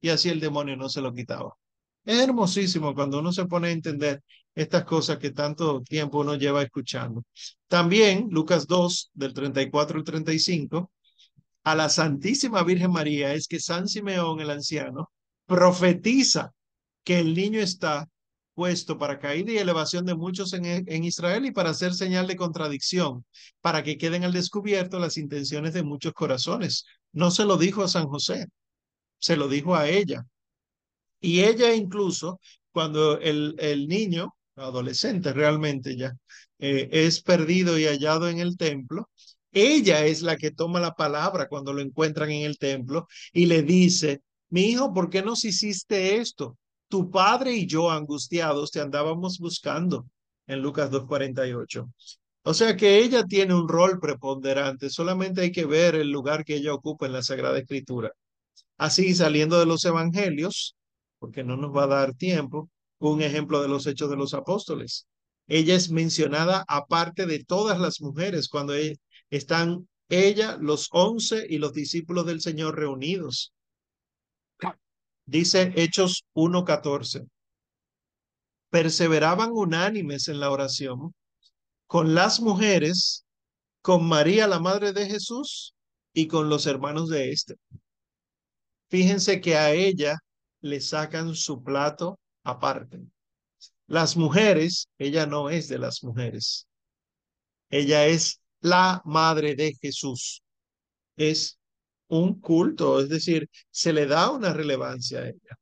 [0.00, 1.56] Y así el demonio no se lo quitaba.
[2.08, 4.22] Es hermosísimo cuando uno se pone a entender
[4.54, 7.22] estas cosas que tanto tiempo uno lleva escuchando.
[7.66, 10.90] También Lucas 2, del 34 al 35,
[11.64, 15.10] a la Santísima Virgen María es que San Simeón, el anciano,
[15.44, 16.50] profetiza
[17.04, 18.08] que el niño está
[18.54, 22.36] puesto para caída y elevación de muchos en, en, Israel y para hacer señal de
[22.36, 23.26] contradicción,
[23.60, 26.86] para que queden al descubierto las intenciones de muchos corazones.
[27.12, 28.46] No se lo dijo a San José,
[29.18, 30.24] se lo dijo a ella.
[31.20, 32.40] Y ella incluso,
[32.70, 36.12] cuando el, el niño, adolescente realmente ya,
[36.58, 39.08] eh, es perdido y hallado en el templo,
[39.52, 43.62] ella es la que toma la palabra cuando lo encuentran en el templo y le
[43.62, 46.56] dice, mi hijo, ¿por qué nos hiciste esto?
[46.88, 50.06] Tu padre y yo angustiados te andábamos buscando
[50.46, 51.90] en Lucas 2.48.
[52.42, 56.56] O sea que ella tiene un rol preponderante, solamente hay que ver el lugar que
[56.56, 58.12] ella ocupa en la Sagrada Escritura.
[58.78, 60.76] Así, saliendo de los evangelios,
[61.18, 65.06] porque no nos va a dar tiempo, un ejemplo de los hechos de los apóstoles.
[65.46, 68.98] Ella es mencionada aparte de todas las mujeres cuando e,
[69.30, 73.52] están ella, los once y los discípulos del Señor reunidos.
[75.26, 77.28] Dice Hechos 1.14.
[78.70, 81.14] Perseveraban unánimes en la oración
[81.86, 83.24] con las mujeres,
[83.82, 85.74] con María, la madre de Jesús,
[86.12, 87.56] y con los hermanos de éste.
[88.88, 90.18] Fíjense que a ella
[90.60, 93.00] le sacan su plato aparte.
[93.86, 96.66] Las mujeres, ella no es de las mujeres.
[97.70, 100.42] Ella es la madre de Jesús.
[101.16, 101.58] Es
[102.08, 105.58] un culto, es decir, se le da una relevancia a ella.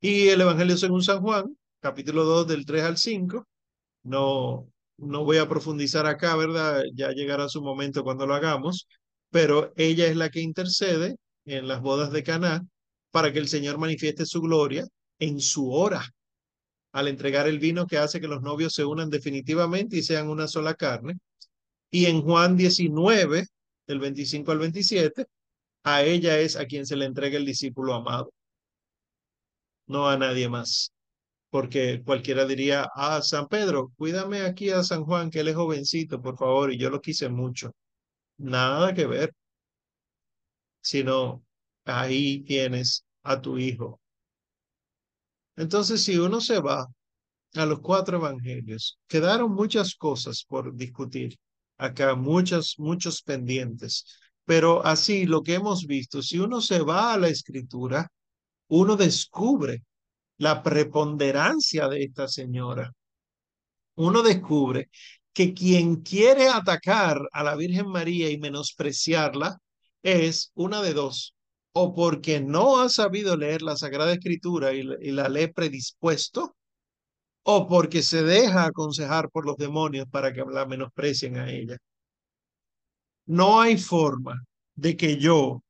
[0.00, 3.46] Y el Evangelio según San Juan, capítulo 2 del 3 al 5,
[4.04, 6.82] no, no voy a profundizar acá, ¿verdad?
[6.94, 8.88] Ya llegará su momento cuando lo hagamos,
[9.30, 12.66] pero ella es la que intercede en las bodas de Caná
[13.12, 14.84] para que el Señor manifieste su gloria
[15.20, 16.02] en su hora,
[16.92, 20.48] al entregar el vino que hace que los novios se unan definitivamente y sean una
[20.48, 21.18] sola carne.
[21.90, 23.46] Y en Juan 19,
[23.86, 25.26] del 25 al 27,
[25.84, 28.32] a ella es a quien se le entrega el discípulo amado,
[29.86, 30.92] no a nadie más.
[31.50, 36.20] Porque cualquiera diría, ah, San Pedro, cuídame aquí a San Juan, que él es jovencito,
[36.22, 37.72] por favor, y yo lo quise mucho.
[38.38, 39.34] Nada que ver,
[40.80, 41.42] sino
[41.84, 44.00] ahí tienes a tu hijo.
[45.56, 46.86] Entonces, si uno se va
[47.54, 51.38] a los cuatro evangelios, quedaron muchas cosas por discutir
[51.78, 54.06] acá, muchas, muchos pendientes.
[54.44, 58.08] Pero así, lo que hemos visto, si uno se va a la escritura,
[58.68, 59.82] uno descubre
[60.38, 62.92] la preponderancia de esta señora.
[63.96, 64.88] Uno descubre
[65.32, 69.58] que quien quiere atacar a la Virgen María y menospreciarla
[70.02, 71.34] es una de dos,
[71.74, 76.54] o porque no ha sabido leer la Sagrada Escritura y, la lee predispuesto,
[77.44, 81.76] o porque se deja aconsejar por los demonios para que la menosprecien a ella.
[83.26, 84.42] No hay forma
[84.74, 85.62] de que yo,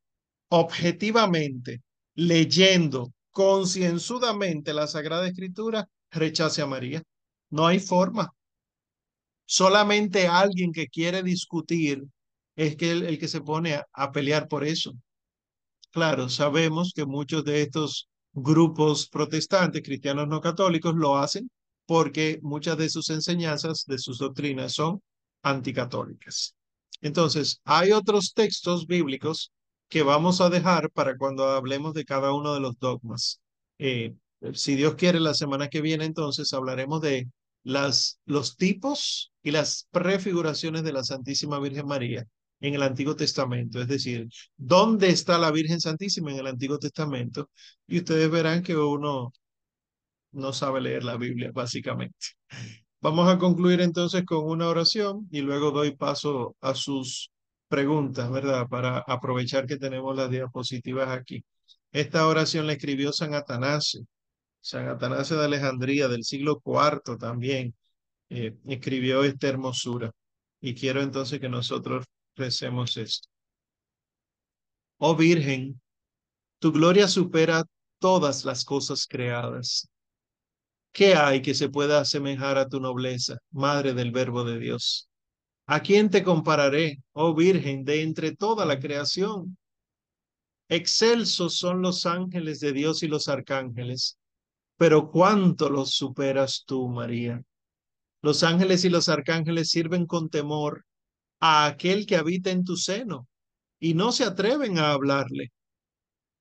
[0.48, 1.82] objetivamente,
[2.14, 7.02] leyendo concienzudamente la Sagrada Escritura, rechace a María.
[7.50, 8.30] No hay forma.
[9.46, 12.02] Solamente alguien que quiere discutir
[12.56, 14.92] es que el, que se pone a pelear por eso.
[15.92, 21.50] Claro, sabemos que muchos de estos grupos protestantes, cristianos no católicos, lo hacen
[21.86, 25.02] porque muchas de sus enseñanzas, de sus doctrinas son
[25.42, 26.54] anticatólicas.
[27.02, 29.52] Entonces, hay otros textos bíblicos
[29.88, 33.40] que vamos a dejar para cuando hablemos de cada uno de los dogmas.
[33.78, 34.14] Eh,
[34.54, 37.28] si Dios quiere, la semana que viene entonces hablaremos de
[37.64, 42.26] los tipos y las prefiguraciones de la Santísima Virgen María
[42.62, 47.50] en el Antiguo Testamento, es decir, dónde está la Virgen Santísima en el Antiguo Testamento,
[47.86, 49.32] y ustedes verán que uno
[50.32, 52.16] no sabe leer la Biblia, básicamente.
[53.00, 57.30] Vamos a concluir entonces con una oración y luego doy paso a sus
[57.68, 58.68] preguntas, ¿verdad?
[58.68, 61.44] Para aprovechar que tenemos las diapositivas aquí.
[61.92, 64.06] Esta oración la escribió San Atanasio,
[64.60, 67.74] San Atanasio de Alejandría del siglo IV también,
[68.30, 70.12] eh, escribió esta hermosura.
[70.60, 72.06] Y quiero entonces que nosotros
[72.36, 73.28] recemos esto.
[74.98, 75.80] Oh Virgen,
[76.58, 77.64] tu gloria supera
[77.98, 79.88] todas las cosas creadas.
[80.92, 85.08] ¿Qué hay que se pueda asemejar a tu nobleza, Madre del Verbo de Dios?
[85.66, 89.56] ¿A quién te compararé, oh Virgen, de entre toda la creación?
[90.68, 94.18] Excelsos son los ángeles de Dios y los arcángeles,
[94.76, 97.42] pero cuánto los superas tú, María.
[98.22, 100.84] Los ángeles y los arcángeles sirven con temor
[101.44, 103.26] a aquel que habita en tu seno
[103.80, 105.50] y no se atreven a hablarle.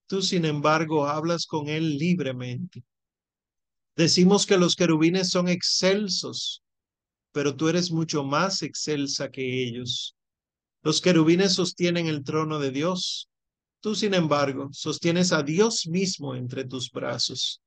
[0.05, 2.83] Tú, sin embargo, hablas con él libremente.
[3.95, 6.61] Decimos que los querubines son excelsos,
[7.31, 10.15] pero tú eres mucho más excelsa que ellos.
[10.83, 13.27] Los querubines sostienen el trono de Dios.
[13.79, 17.59] Tú, sin embargo, sostienes a Dios mismo entre tus brazos.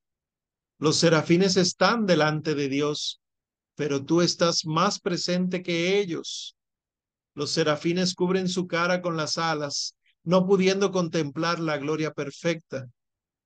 [0.78, 3.20] Los serafines están delante de Dios,
[3.74, 6.54] pero tú estás más presente que ellos.
[7.34, 12.88] Los serafines cubren su cara con las alas, no pudiendo contemplar la gloria perfecta.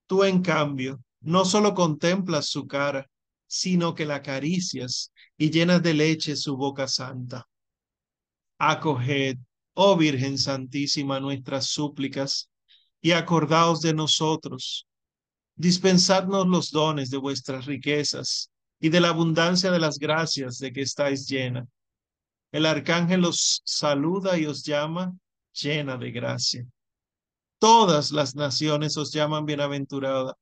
[0.06, 3.08] Tú, en cambio, no solo contemplas su cara,
[3.46, 7.48] sino que la acaricias y llenas de leche su boca santa.
[8.58, 9.38] Acoged,
[9.74, 12.50] oh Virgen Santísima, nuestras súplicas
[13.00, 14.86] y acordaos de nosotros.
[15.56, 18.50] Dispensadnos los dones de vuestras riquezas
[18.80, 21.66] y de la abundancia de las gracias de que estáis llena
[22.50, 25.14] El arcángel os saluda y os llama
[25.52, 26.66] llena de gracia.
[27.58, 30.34] Todas las naciones os llaman bienaventurada.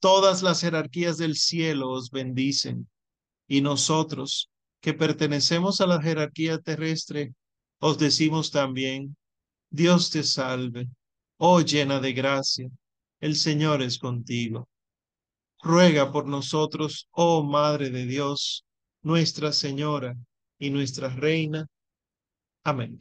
[0.00, 2.88] Todas las jerarquías del cielo os bendicen.
[3.46, 4.50] Y nosotros,
[4.80, 7.32] que pertenecemos a la jerarquía terrestre,
[7.80, 9.16] os decimos también,
[9.70, 10.88] Dios te salve,
[11.38, 12.68] oh llena de gracia,
[13.20, 14.68] el Señor es contigo.
[15.62, 18.64] Ruega por nosotros, oh Madre de Dios,
[19.02, 20.14] Nuestra Señora
[20.58, 21.66] y nuestra Reina.
[22.64, 22.98] Amén.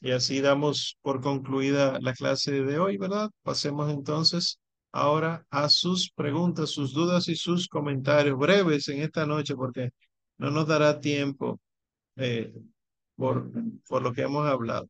[0.00, 3.30] Y así damos por concluida la clase de hoy, ¿verdad?
[3.42, 4.58] Pasemos entonces
[4.92, 9.90] ahora a sus preguntas, sus dudas y sus comentarios breves en esta noche, porque
[10.38, 11.60] no nos dará tiempo
[12.16, 12.52] eh,
[13.16, 13.50] por,
[13.88, 14.88] por lo que hemos hablado.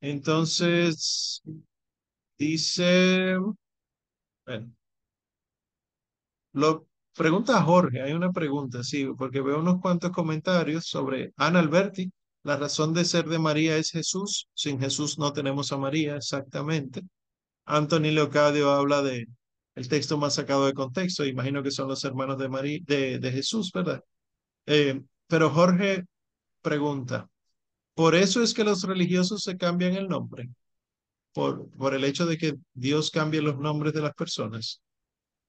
[0.00, 1.42] Entonces,
[2.38, 3.36] dice,
[4.46, 4.72] bueno,
[6.52, 12.10] lo pregunta Jorge, hay una pregunta, sí, porque veo unos cuantos comentarios sobre Ana Alberti.
[12.42, 14.48] La razón de ser de María es Jesús.
[14.54, 17.02] Sin Jesús no tenemos a María, exactamente.
[17.66, 19.26] Anthony Leocadio habla de
[19.74, 21.24] el texto más sacado de contexto.
[21.24, 24.02] Imagino que son los hermanos de, María, de, de Jesús, ¿verdad?
[24.66, 26.04] Eh, pero Jorge
[26.62, 27.28] pregunta,
[27.94, 30.50] ¿por eso es que los religiosos se cambian el nombre?
[31.32, 34.82] Por, por el hecho de que Dios cambie los nombres de las personas.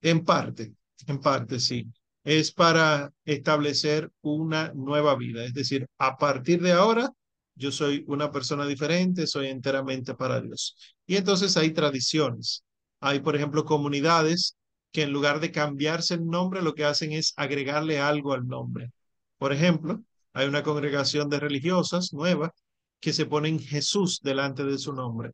[0.01, 0.73] En parte,
[1.07, 1.87] en parte sí.
[2.23, 5.43] Es para establecer una nueva vida.
[5.43, 7.09] Es decir, a partir de ahora,
[7.55, 10.75] yo soy una persona diferente, soy enteramente para Dios.
[11.05, 12.63] Y entonces hay tradiciones.
[12.99, 14.55] Hay, por ejemplo, comunidades
[14.91, 18.91] que en lugar de cambiarse el nombre, lo que hacen es agregarle algo al nombre.
[19.37, 20.03] Por ejemplo,
[20.33, 22.53] hay una congregación de religiosas nueva
[22.99, 25.31] que se ponen Jesús delante de su nombre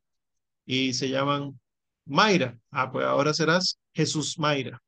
[0.66, 1.60] y se llaman
[2.06, 2.58] Mayra.
[2.72, 4.82] Ah, pues ahora serás Jesús Mayra.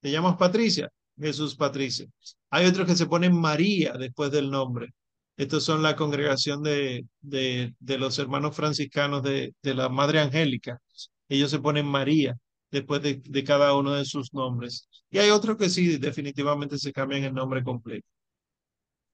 [0.00, 0.90] ¿Te llamas Patricia?
[1.18, 2.06] Jesús Patricia.
[2.50, 4.94] Hay otros que se ponen María después del nombre.
[5.36, 10.80] Estos son la congregación de, de, de los hermanos franciscanos de, de, la Madre Angélica.
[11.28, 12.36] Ellos se ponen María
[12.70, 14.88] después de, cada uno de sus nombres.
[15.10, 18.06] Y hay otros que sí, definitivamente se cambian el nombre completo.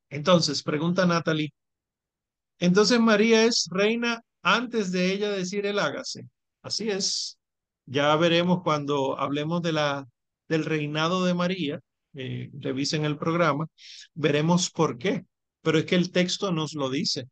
[0.09, 1.53] Entonces, pregunta Natalie.
[2.59, 6.29] Entonces María es reina antes de ella decir el hágase.
[6.63, 7.39] Así es.
[7.87, 10.07] Ya veremos cuando hablemos de la,
[10.49, 11.81] del reinado de María,
[12.15, 13.67] eh, revisen el programa,
[14.15, 15.25] veremos por qué.
[15.63, 17.27] Pero es que el texto nos lo dice.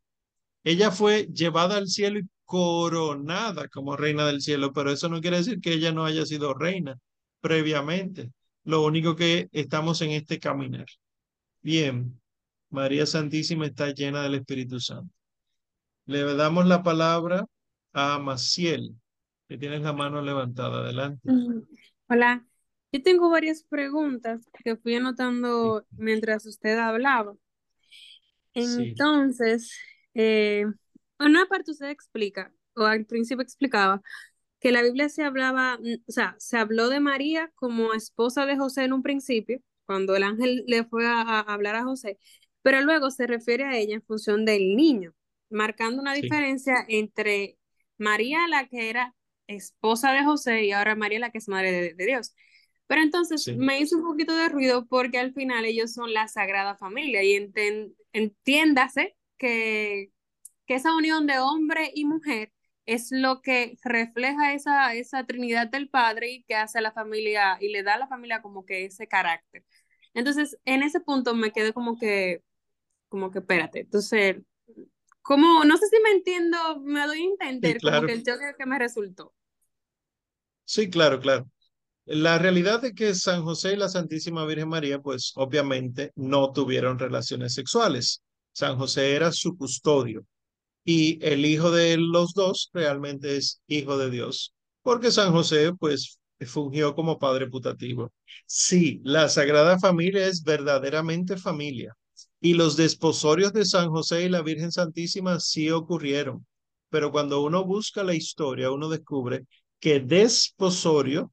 [0.63, 5.37] Ella fue llevada al cielo y coronada como reina del cielo, pero eso no quiere
[5.37, 6.97] decir que ella no haya sido reina
[7.41, 8.31] previamente.
[8.63, 10.85] Lo único que estamos en este caminar.
[11.61, 12.19] Bien,
[12.69, 15.13] María Santísima está llena del Espíritu Santo.
[16.05, 17.45] Le damos la palabra
[17.93, 18.95] a Maciel,
[19.47, 20.79] que tiene la mano levantada.
[20.79, 21.29] Adelante.
[22.07, 22.45] Hola,
[22.93, 27.35] yo tengo varias preguntas que fui anotando mientras usted hablaba.
[28.53, 29.75] Entonces,
[30.13, 30.65] eh,
[31.19, 34.01] una parte usted explica, o al principio explicaba,
[34.59, 38.83] que la Biblia se hablaba, o sea, se habló de María como esposa de José
[38.83, 42.19] en un principio, cuando el ángel le fue a, hablar a José,
[42.61, 45.15] pero luego se refiere a ella en función del niño,
[45.49, 47.57] marcando una diferencia entre
[47.97, 49.15] María, la que era
[49.47, 52.35] esposa de José, y ahora María, la que es madre de Dios.
[52.87, 56.75] Pero entonces me hizo un poquito de ruido porque al final ellos son la Sagrada
[56.75, 57.51] Familia y
[58.13, 60.11] entiéndase que,
[60.65, 62.51] que esa unión de hombre y mujer
[62.85, 67.57] es lo que refleja esa, esa Trinidad del Padre y que hace a la familia
[67.61, 69.63] y le da a la familia como que ese carácter.
[70.13, 72.43] Entonces, en ese punto me quedé como que,
[73.09, 74.37] como que, espérate, entonces,
[75.21, 78.65] como, no sé si me entiendo, me doy a entender como que el choque que
[78.65, 79.33] me resultó.
[80.65, 81.49] Sí, claro, claro.
[82.05, 86.99] La realidad es que San José y la Santísima Virgen María, pues obviamente no tuvieron
[86.99, 88.21] relaciones sexuales.
[88.51, 90.25] San José era su custodio
[90.85, 94.53] y el hijo de los dos realmente es hijo de Dios,
[94.83, 98.11] porque San José, pues, fungió como padre putativo.
[98.45, 101.95] Sí, la Sagrada Familia es verdaderamente familia
[102.41, 106.45] y los desposorios de San José y la Virgen Santísima sí ocurrieron,
[106.89, 109.45] pero cuando uno busca la historia, uno descubre
[109.79, 111.32] que desposorio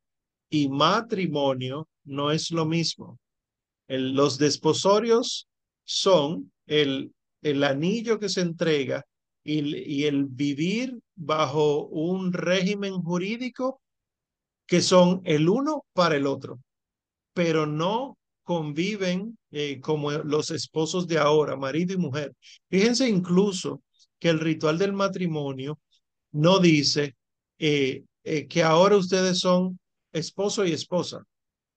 [0.50, 3.18] y matrimonio no es lo mismo.
[3.88, 5.48] los desposorios
[5.84, 7.12] son el,
[7.42, 9.04] el anillo que se entrega
[9.42, 13.80] y, y, el vivir bajo un régimen jurídico
[14.66, 16.60] que son el uno para el otro,
[17.34, 22.32] pero no conviven eh, como los esposos de ahora, marido y mujer.
[22.68, 23.82] Fíjense incluso
[24.20, 25.80] que el ritual del matrimonio
[26.32, 27.16] no dice
[27.58, 29.79] eh, eh, que ahora ustedes son
[30.12, 31.24] esposo y esposa,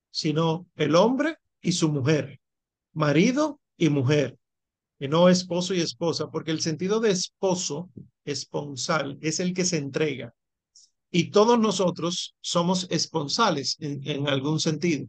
[0.09, 2.39] sino el hombre y su mujer,
[2.93, 4.37] marido y mujer.
[4.99, 7.89] y no esposo y esposa, porque el sentido de esposo,
[8.23, 10.33] esponsal, es el que se entrega.
[11.11, 15.07] Y todos nosotros somos esponsales en, algún sentido.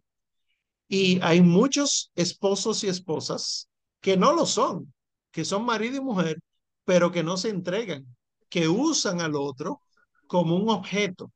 [0.88, 3.68] Y hay muchos esposos y esposas
[4.00, 4.92] que no lo son,
[5.30, 6.40] que son marido y mujer,
[6.84, 8.04] pero que no se entregan,
[8.48, 9.80] que usan al otro
[10.26, 11.32] como un objeto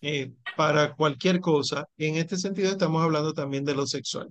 [0.00, 1.86] eh, para cualquier cosa.
[1.96, 4.28] En este sentido estamos hablando también de lo sexual.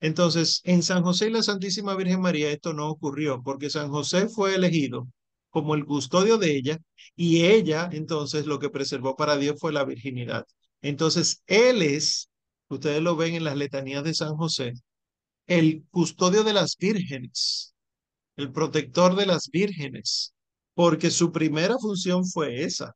[0.00, 4.28] Entonces, en San José y la Santísima Virgen María esto no ocurrió porque San José
[4.28, 5.08] fue elegido
[5.50, 6.78] como el custodio de ella
[7.16, 10.44] y ella entonces lo que preservó para Dios fue la virginidad.
[10.82, 12.28] Entonces, él es,
[12.68, 14.74] ustedes lo ven en las letanías de San José,
[15.46, 17.74] el custodio de las vírgenes,
[18.36, 20.34] el protector de las vírgenes,
[20.74, 22.94] porque su primera función fue esa.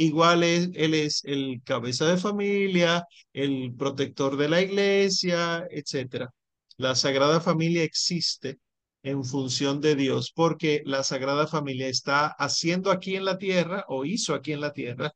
[0.00, 6.30] Igual es, él es el cabeza de familia, el protector de la iglesia, etcétera.
[6.76, 8.58] La Sagrada Familia existe
[9.02, 14.04] en función de Dios porque la Sagrada Familia está haciendo aquí en la tierra o
[14.04, 15.12] hizo aquí en la tierra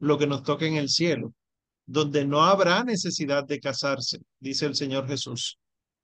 [0.00, 1.32] lo que nos toca en el cielo,
[1.86, 5.58] donde no habrá necesidad de casarse, dice el Señor Jesús,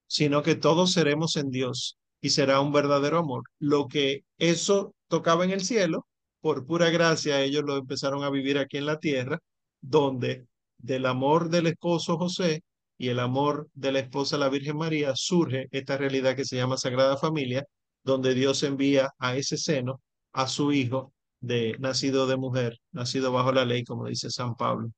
[0.06, 3.42] sino que todos seremos en Dios y será un verdadero amor.
[3.58, 6.06] Lo que eso tocaba en el cielo,
[6.40, 9.38] por pura gracia ellos lo empezaron a vivir aquí en la tierra,
[9.80, 10.46] donde
[10.78, 12.62] del amor del esposo José
[12.98, 16.76] y el amor de la esposa la Virgen María surge esta realidad que se llama
[16.76, 17.64] Sagrada Familia,
[18.04, 20.00] donde Dios envía a ese seno
[20.32, 24.90] a su hijo de nacido de mujer, nacido bajo la ley, como dice San Pablo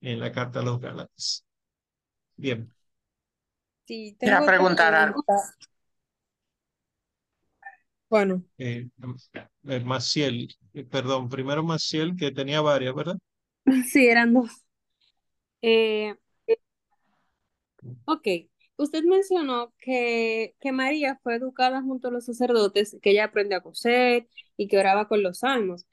[0.00, 1.44] en la carta a los Gálatas.
[2.36, 2.72] Bien.
[3.86, 5.22] Sí, Quiero tengo otra preguntar algo.
[5.26, 5.54] pregunta.
[8.10, 8.88] Bueno, Eh,
[9.64, 13.16] eh, Maciel, eh, perdón, primero Maciel, que tenía varias, ¿verdad?
[13.92, 14.50] sí, eran dos.
[15.62, 16.14] Eh,
[18.04, 18.26] ok,
[18.76, 23.62] usted mencionó que, que María fue educada junto a los sacerdotes, que ella aprendió a
[23.62, 25.86] coser y que oraba con los salmos.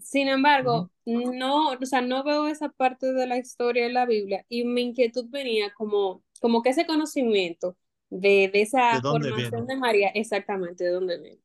[0.00, 4.44] Sin embargo, no, o sea, no veo esa parte de la historia de la Biblia
[4.48, 7.76] y mi inquietud venía como, como que ese conocimiento
[8.10, 9.08] de, de ¿De esa viene?
[9.08, 11.40] formación de María, exactamente, ¿de dónde viene?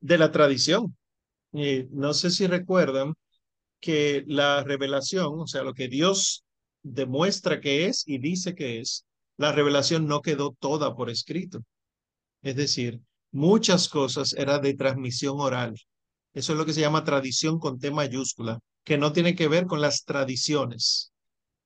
[0.00, 0.96] De la tradición.
[1.52, 3.14] Eh, no sé si recuerdan
[3.80, 6.44] que la revelación, o sea, lo que Dios
[6.82, 9.06] demuestra que es y dice que es,
[9.36, 11.62] la revelación no quedó toda por escrito.
[12.42, 13.00] Es decir,
[13.32, 15.74] muchas cosas era de transmisión oral.
[16.32, 19.66] Eso es lo que se llama tradición con T mayúscula, que no tiene que ver
[19.66, 21.12] con las tradiciones,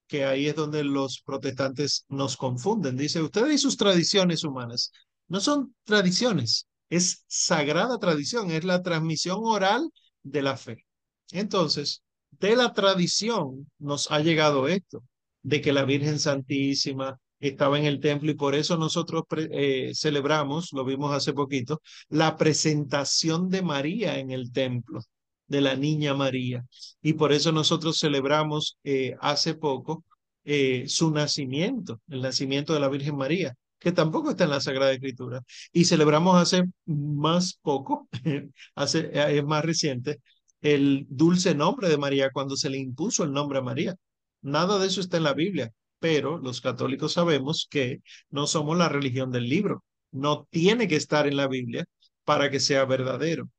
[0.06, 2.96] que ahí es donde los protestantes nos confunden.
[2.96, 4.90] Dice, ustedes y sus tradiciones humanas
[5.28, 9.90] no son tradiciones, es sagrada tradición, es la transmisión oral
[10.22, 10.84] de la fe.
[11.32, 15.02] Entonces, de la tradición nos ha llegado esto,
[15.42, 20.72] de que la Virgen Santísima estaba en el templo y por eso nosotros eh, celebramos,
[20.72, 25.00] lo vimos hace poquito, la presentación de María en el templo,
[25.46, 26.64] de la niña María.
[27.02, 30.04] Y por eso nosotros celebramos eh, hace poco
[30.44, 33.54] eh, su nacimiento, el nacimiento de la Virgen María,
[33.84, 35.42] que tampoco está en la Sagrada Escritura.
[35.72, 38.08] Y celebramos hace más poco,
[38.74, 40.20] hace, eh, es más reciente,
[40.62, 43.94] el dulce nombre de María cuando se le impuso el nombre a María.
[44.40, 48.00] Nada de eso está en la Biblia, pero los católicos sabemos que
[48.30, 49.84] no somos la religión del libro.
[50.10, 51.84] No tiene que estar en la Biblia
[52.24, 53.50] para que sea verdadero.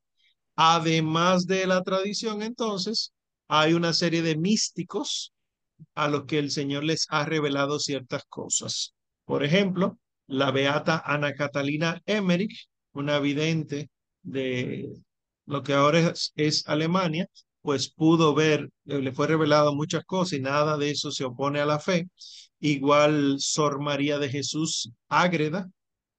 [0.56, 3.14] Además de la tradición, entonces,
[3.48, 5.34] hay una serie de místicos
[5.94, 8.96] a los que el Señor les ha revelado ciertas cosas.
[9.26, 13.90] Por ejemplo, la beata Ana Catalina Emmerich, una vidente
[14.24, 14.90] de
[15.46, 17.28] lo que ahora es, Alemania,
[17.62, 21.60] pues pudo ver, eh, le fue revelado muchas cosas y nada de eso se opone
[21.60, 22.08] a la fe.
[22.60, 25.70] Igual Sor María de Jesús Ágreda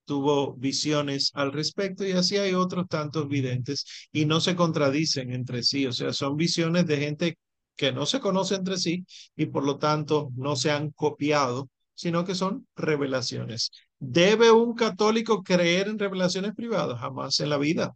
[0.05, 5.63] tuvo visiones al respecto y así hay otros tantos videntes y no se contradicen entre
[5.63, 7.39] sí, o sea, son visiones de gente
[7.77, 9.05] que no se conoce entre sí
[9.37, 13.71] y por lo tanto no se han copiado, sino que son revelaciones.
[13.99, 17.01] ¿Debe un católico creer en revelaciones privadas?
[17.01, 17.95] Jamás en la vida.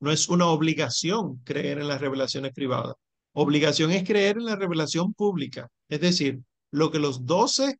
[0.00, 2.94] No es una obligación creer en las revelaciones privadas.
[3.32, 6.40] Obligación es creer en la revelación pública, es decir,
[6.72, 7.78] lo que los doce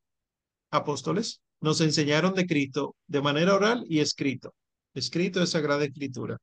[0.71, 4.55] apóstoles nos enseñaron de Cristo de manera oral y escrito.
[4.95, 6.39] Escrito es Sagrada Escritura.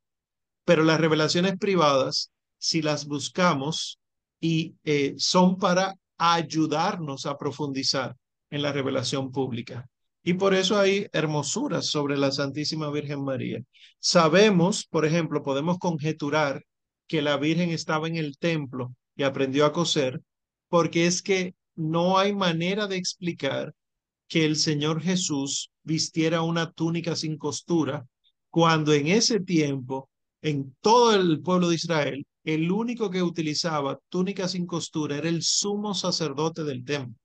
[0.66, 4.00] Pero las revelaciones privadas, si las buscamos
[4.42, 8.16] y eh, son para ayudarnos a profundizar
[8.50, 9.88] en la revelación pública.
[10.28, 13.62] Y por eso hay hermosuras sobre la Santísima Virgen María.
[14.02, 16.66] Sabemos, por ejemplo, podemos conjeturar
[17.08, 20.22] que la Virgen estaba en el templo y aprendió a coser,
[20.68, 23.74] porque es que no hay manera de explicar
[24.28, 28.06] que el Señor Jesús vistiera una túnica sin costura,
[28.49, 30.10] cuando en ese tiempo,
[30.41, 35.41] en todo el pueblo de Israel, el único que utilizaba túnica sin costura era el
[35.41, 37.16] sumo sacerdote del templo.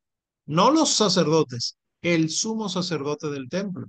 [0.46, 3.86] No los sacerdotes, el sumo sacerdote del templo.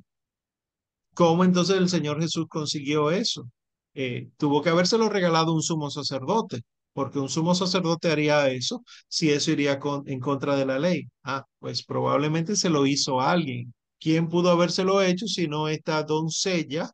[1.13, 3.47] ¿Cómo entonces el Señor Jesús consiguió eso?
[3.93, 6.61] Eh, tuvo que habérselo regalado un sumo sacerdote,
[6.93, 11.07] porque un sumo sacerdote haría eso si eso iría en contra de la ley.
[11.23, 13.73] Ah, pues probablemente se lo hizo alguien.
[13.99, 16.91] ¿Quién pudo habérselo hecho si no esta doncella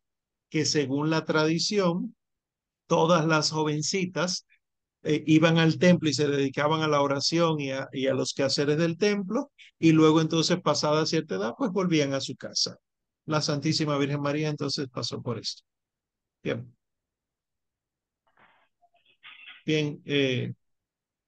[0.50, 2.16] que según la tradición,
[2.88, 4.46] todas las jovencitas
[5.04, 8.34] eh, iban al templo y se dedicaban a la oración y a, y a los
[8.34, 12.78] quehaceres del templo, y luego entonces pasada cierta edad, pues volvían a su casa.
[13.26, 15.64] La Santísima Virgen María entonces pasó por esto.
[16.44, 16.74] Bien.
[19.66, 20.54] Bien, eh,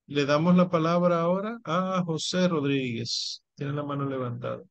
[0.07, 3.43] le damos la palabra ahora a José Rodríguez.
[3.55, 4.63] Tiene la mano levantada.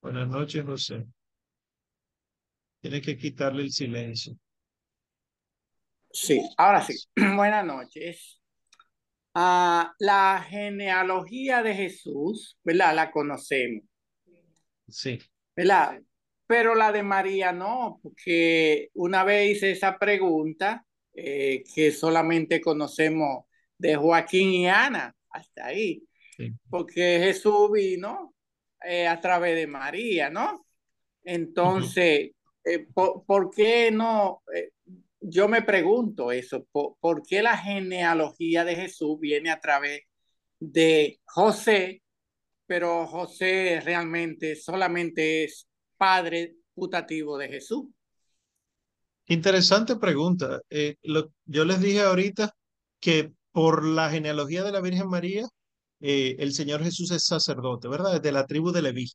[0.00, 1.06] Buenas noches, José.
[2.80, 4.36] Tiene que quitarle el silencio.
[6.14, 6.94] Sí, ahora sí.
[7.36, 8.40] Buenas noches.
[9.34, 12.94] Ah, la genealogía de Jesús, ¿verdad?
[12.94, 13.82] La conocemos.
[14.88, 15.18] Sí.
[15.56, 16.00] ¿Verdad?
[16.46, 23.46] Pero la de María no, porque una vez hice esa pregunta eh, que solamente conocemos
[23.76, 26.06] de Joaquín y Ana, hasta ahí,
[26.70, 28.34] porque Jesús vino
[28.84, 30.64] eh, a través de María, ¿no?
[31.24, 32.30] Entonces,
[32.64, 34.42] eh, por, qué no?
[35.26, 40.02] Yo me pregunto eso, ¿por, qué la genealogía de Jesús viene a través
[40.60, 42.02] de José,
[42.66, 47.86] pero José realmente solamente es padre putativo de Jesús?
[49.26, 50.60] Interesante pregunta.
[50.68, 52.54] Eh, yo les dije ahorita
[53.00, 55.46] que por la genealogía de la Virgen María,
[56.00, 58.20] eh, el Señor Jesús es sacerdote, ¿verdad?
[58.20, 59.10] De la tribu de Leví.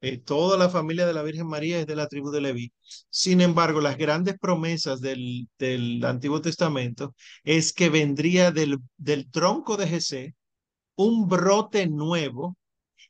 [0.00, 2.72] Eh, toda la familia de la Virgen María es de la tribu de Leví.
[3.10, 7.14] Sin embargo, las grandes promesas del, del Antiguo Testamento
[7.44, 10.34] es que vendría del, del tronco de Jesé
[10.96, 12.56] un brote nuevo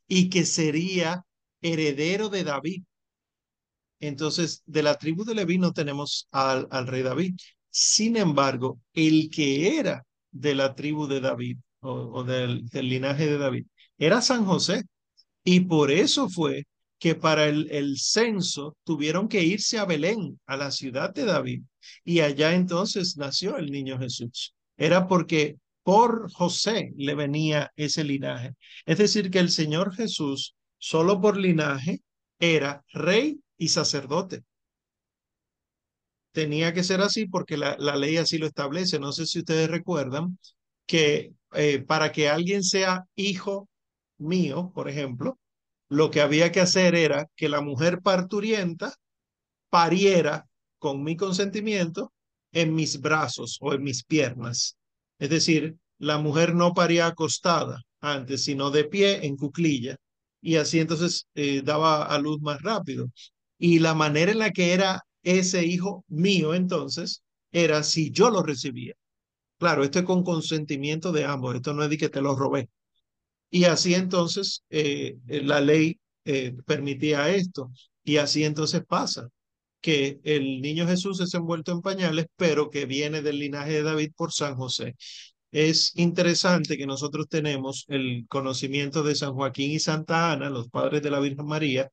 [0.09, 1.25] y que sería
[1.63, 2.85] heredero de David.
[4.01, 7.35] Entonces, de la tribu de Leví no tenemos al, al rey David.
[7.71, 13.39] Sin embargo, el que era de la tribu de David o, del, del, linaje de
[13.39, 13.67] David
[13.99, 14.85] era San José.
[15.45, 16.67] Y por eso fue
[16.99, 21.63] que para el, el censo tuvieron que irse a Belén, a la ciudad de David.
[22.05, 24.55] Y allá entonces nació el niño Jesús.
[24.77, 28.55] Era porque por José le venía ese linaje.
[28.87, 32.01] Es decir, que el Señor Jesús, solo por linaje,
[32.39, 34.43] era rey y sacerdote.
[36.33, 38.99] Tenía que ser así porque la, la ley así lo establece.
[38.99, 40.39] No sé si ustedes recuerdan
[40.87, 43.69] que eh, para que alguien sea hijo
[44.19, 45.39] mío, por ejemplo,
[45.89, 48.95] lo que había que hacer era que la mujer parturienta
[49.71, 50.47] pariera
[50.79, 52.13] con mi consentimiento
[52.53, 54.77] en mis brazos o en mis piernas.
[55.19, 59.97] Es decir, la mujer no paría acostada antes, sino de pie en cuclilla.
[60.41, 63.11] Y así entonces eh, daba a luz más rápido.
[63.59, 67.23] Y la manera en la que era ese hijo mío entonces
[67.53, 68.95] era si yo lo recibía.
[69.59, 72.69] Claro, esto es con consentimiento de ambos, esto no es de que te lo robé.
[73.51, 77.71] Y así entonces eh, la ley eh, permitía esto.
[78.05, 79.29] Y así entonces pasa
[79.81, 84.13] que el niño Jesús es envuelto en pañales, pero que viene del linaje de David
[84.17, 84.97] por San José.
[85.53, 91.03] Es interesante que nosotros tenemos el conocimiento de San Joaquín y Santa Ana, los padres
[91.03, 91.91] de la Virgen María,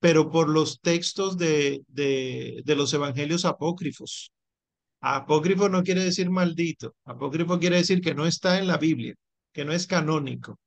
[0.00, 4.32] pero por los textos de, de, de los evangelios apócrifos.
[5.00, 9.14] Apócrifo no quiere decir maldito, apócrifo quiere decir que no está en la Biblia,
[9.52, 10.58] que no es canónico.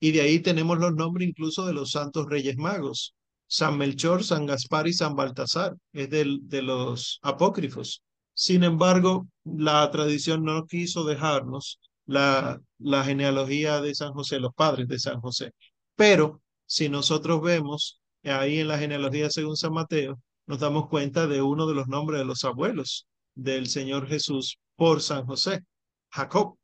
[0.00, 3.14] Y de ahí tenemos los nombres incluso de los santos reyes magos.
[3.46, 8.02] San Melchor, San Gaspar y San Baltasar, es de los apócrifos.
[8.32, 14.88] Sin embargo, la tradición no quiso dejarnos la, la genealogía de San José, los padres
[14.88, 15.52] de San José.
[15.96, 21.42] Pero si nosotros vemos ahí en la genealogía según San Mateo, nos damos cuenta de
[21.42, 25.60] uno de los nombres de los abuelos del Señor Jesús por San José,
[26.10, 26.56] Jacob,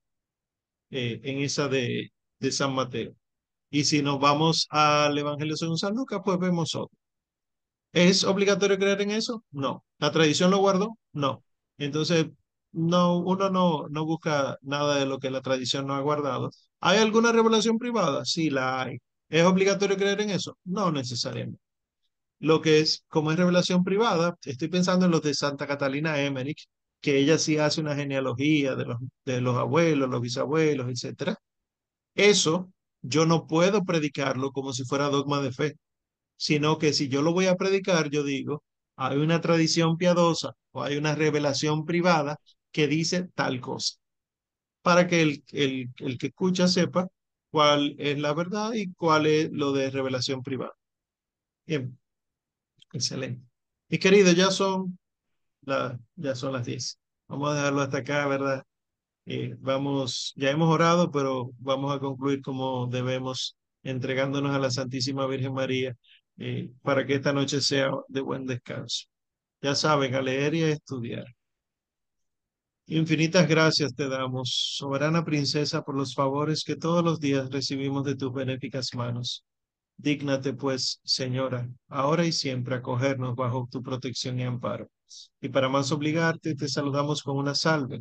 [0.90, 3.14] eh, en esa de, de San Mateo.
[3.70, 6.96] Y si nos vamos al Evangelio según San Lucas, pues vemos otro.
[7.92, 9.44] ¿Es obligatorio creer en eso?
[9.50, 9.84] No.
[9.98, 10.98] ¿La tradición lo guardó?
[11.12, 11.42] No.
[11.78, 12.26] Entonces,
[12.72, 16.50] no, uno no, no busca nada de lo que la tradición no ha guardado.
[16.80, 18.24] ¿Hay alguna revelación privada?
[18.24, 18.98] Sí, la hay.
[19.28, 20.58] ¿Es obligatorio creer en eso?
[20.64, 21.60] No necesariamente.
[22.38, 26.66] Lo que es, como es revelación privada, estoy pensando en los de Santa Catalina Emmerich,
[27.00, 31.36] que ella sí hace una genealogía de los, de los abuelos, los bisabuelos, etc.
[32.14, 32.72] Eso
[33.02, 35.76] yo no puedo predicarlo como si fuera dogma de fe.
[36.36, 38.64] sino que si yo lo voy a predicar, yo digo,
[38.96, 42.38] hay una tradición piadosa o hay una revelación privada
[42.72, 43.96] que dice tal cosa,
[44.82, 47.08] para que el, el, el que escucha sepa
[47.50, 50.72] cuál es la verdad y cuál es lo de revelación privada.
[51.66, 51.98] Bien,
[52.92, 53.46] excelente.
[53.88, 54.98] Mis queridos, ya son,
[55.62, 56.98] la, ya son las 10.
[57.28, 58.64] Vamos a dejarlo hasta acá, ¿verdad?
[59.26, 65.26] Eh, vamos, ya hemos orado, pero vamos a concluir como debemos, entregándonos a la Santísima
[65.26, 65.96] Virgen María
[66.38, 69.06] eh, para que esta noche sea de buen descanso.
[69.62, 71.26] Ya saben, a leer y a estudiar.
[72.88, 78.16] Infinitas gracias te damos, soberana princesa, por los favores que todos los días recibimos de
[78.16, 79.44] tus benéficas manos.
[79.96, 84.88] Dígnate, pues, Señora, ahora y siempre acogernos bajo tu protección y amparo.
[85.40, 88.00] Y para más obligarte, te saludamos con una salve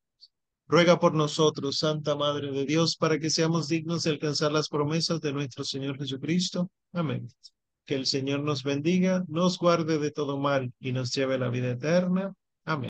[0.71, 5.19] Ruega por nosotros, Santa Madre de Dios, para que seamos dignos de alcanzar las promesas
[5.19, 6.71] de nuestro Señor Jesucristo.
[6.93, 7.27] Amén.
[7.85, 11.49] Que el Señor nos bendiga, nos guarde de todo mal y nos lleve a la
[11.49, 12.33] vida eterna.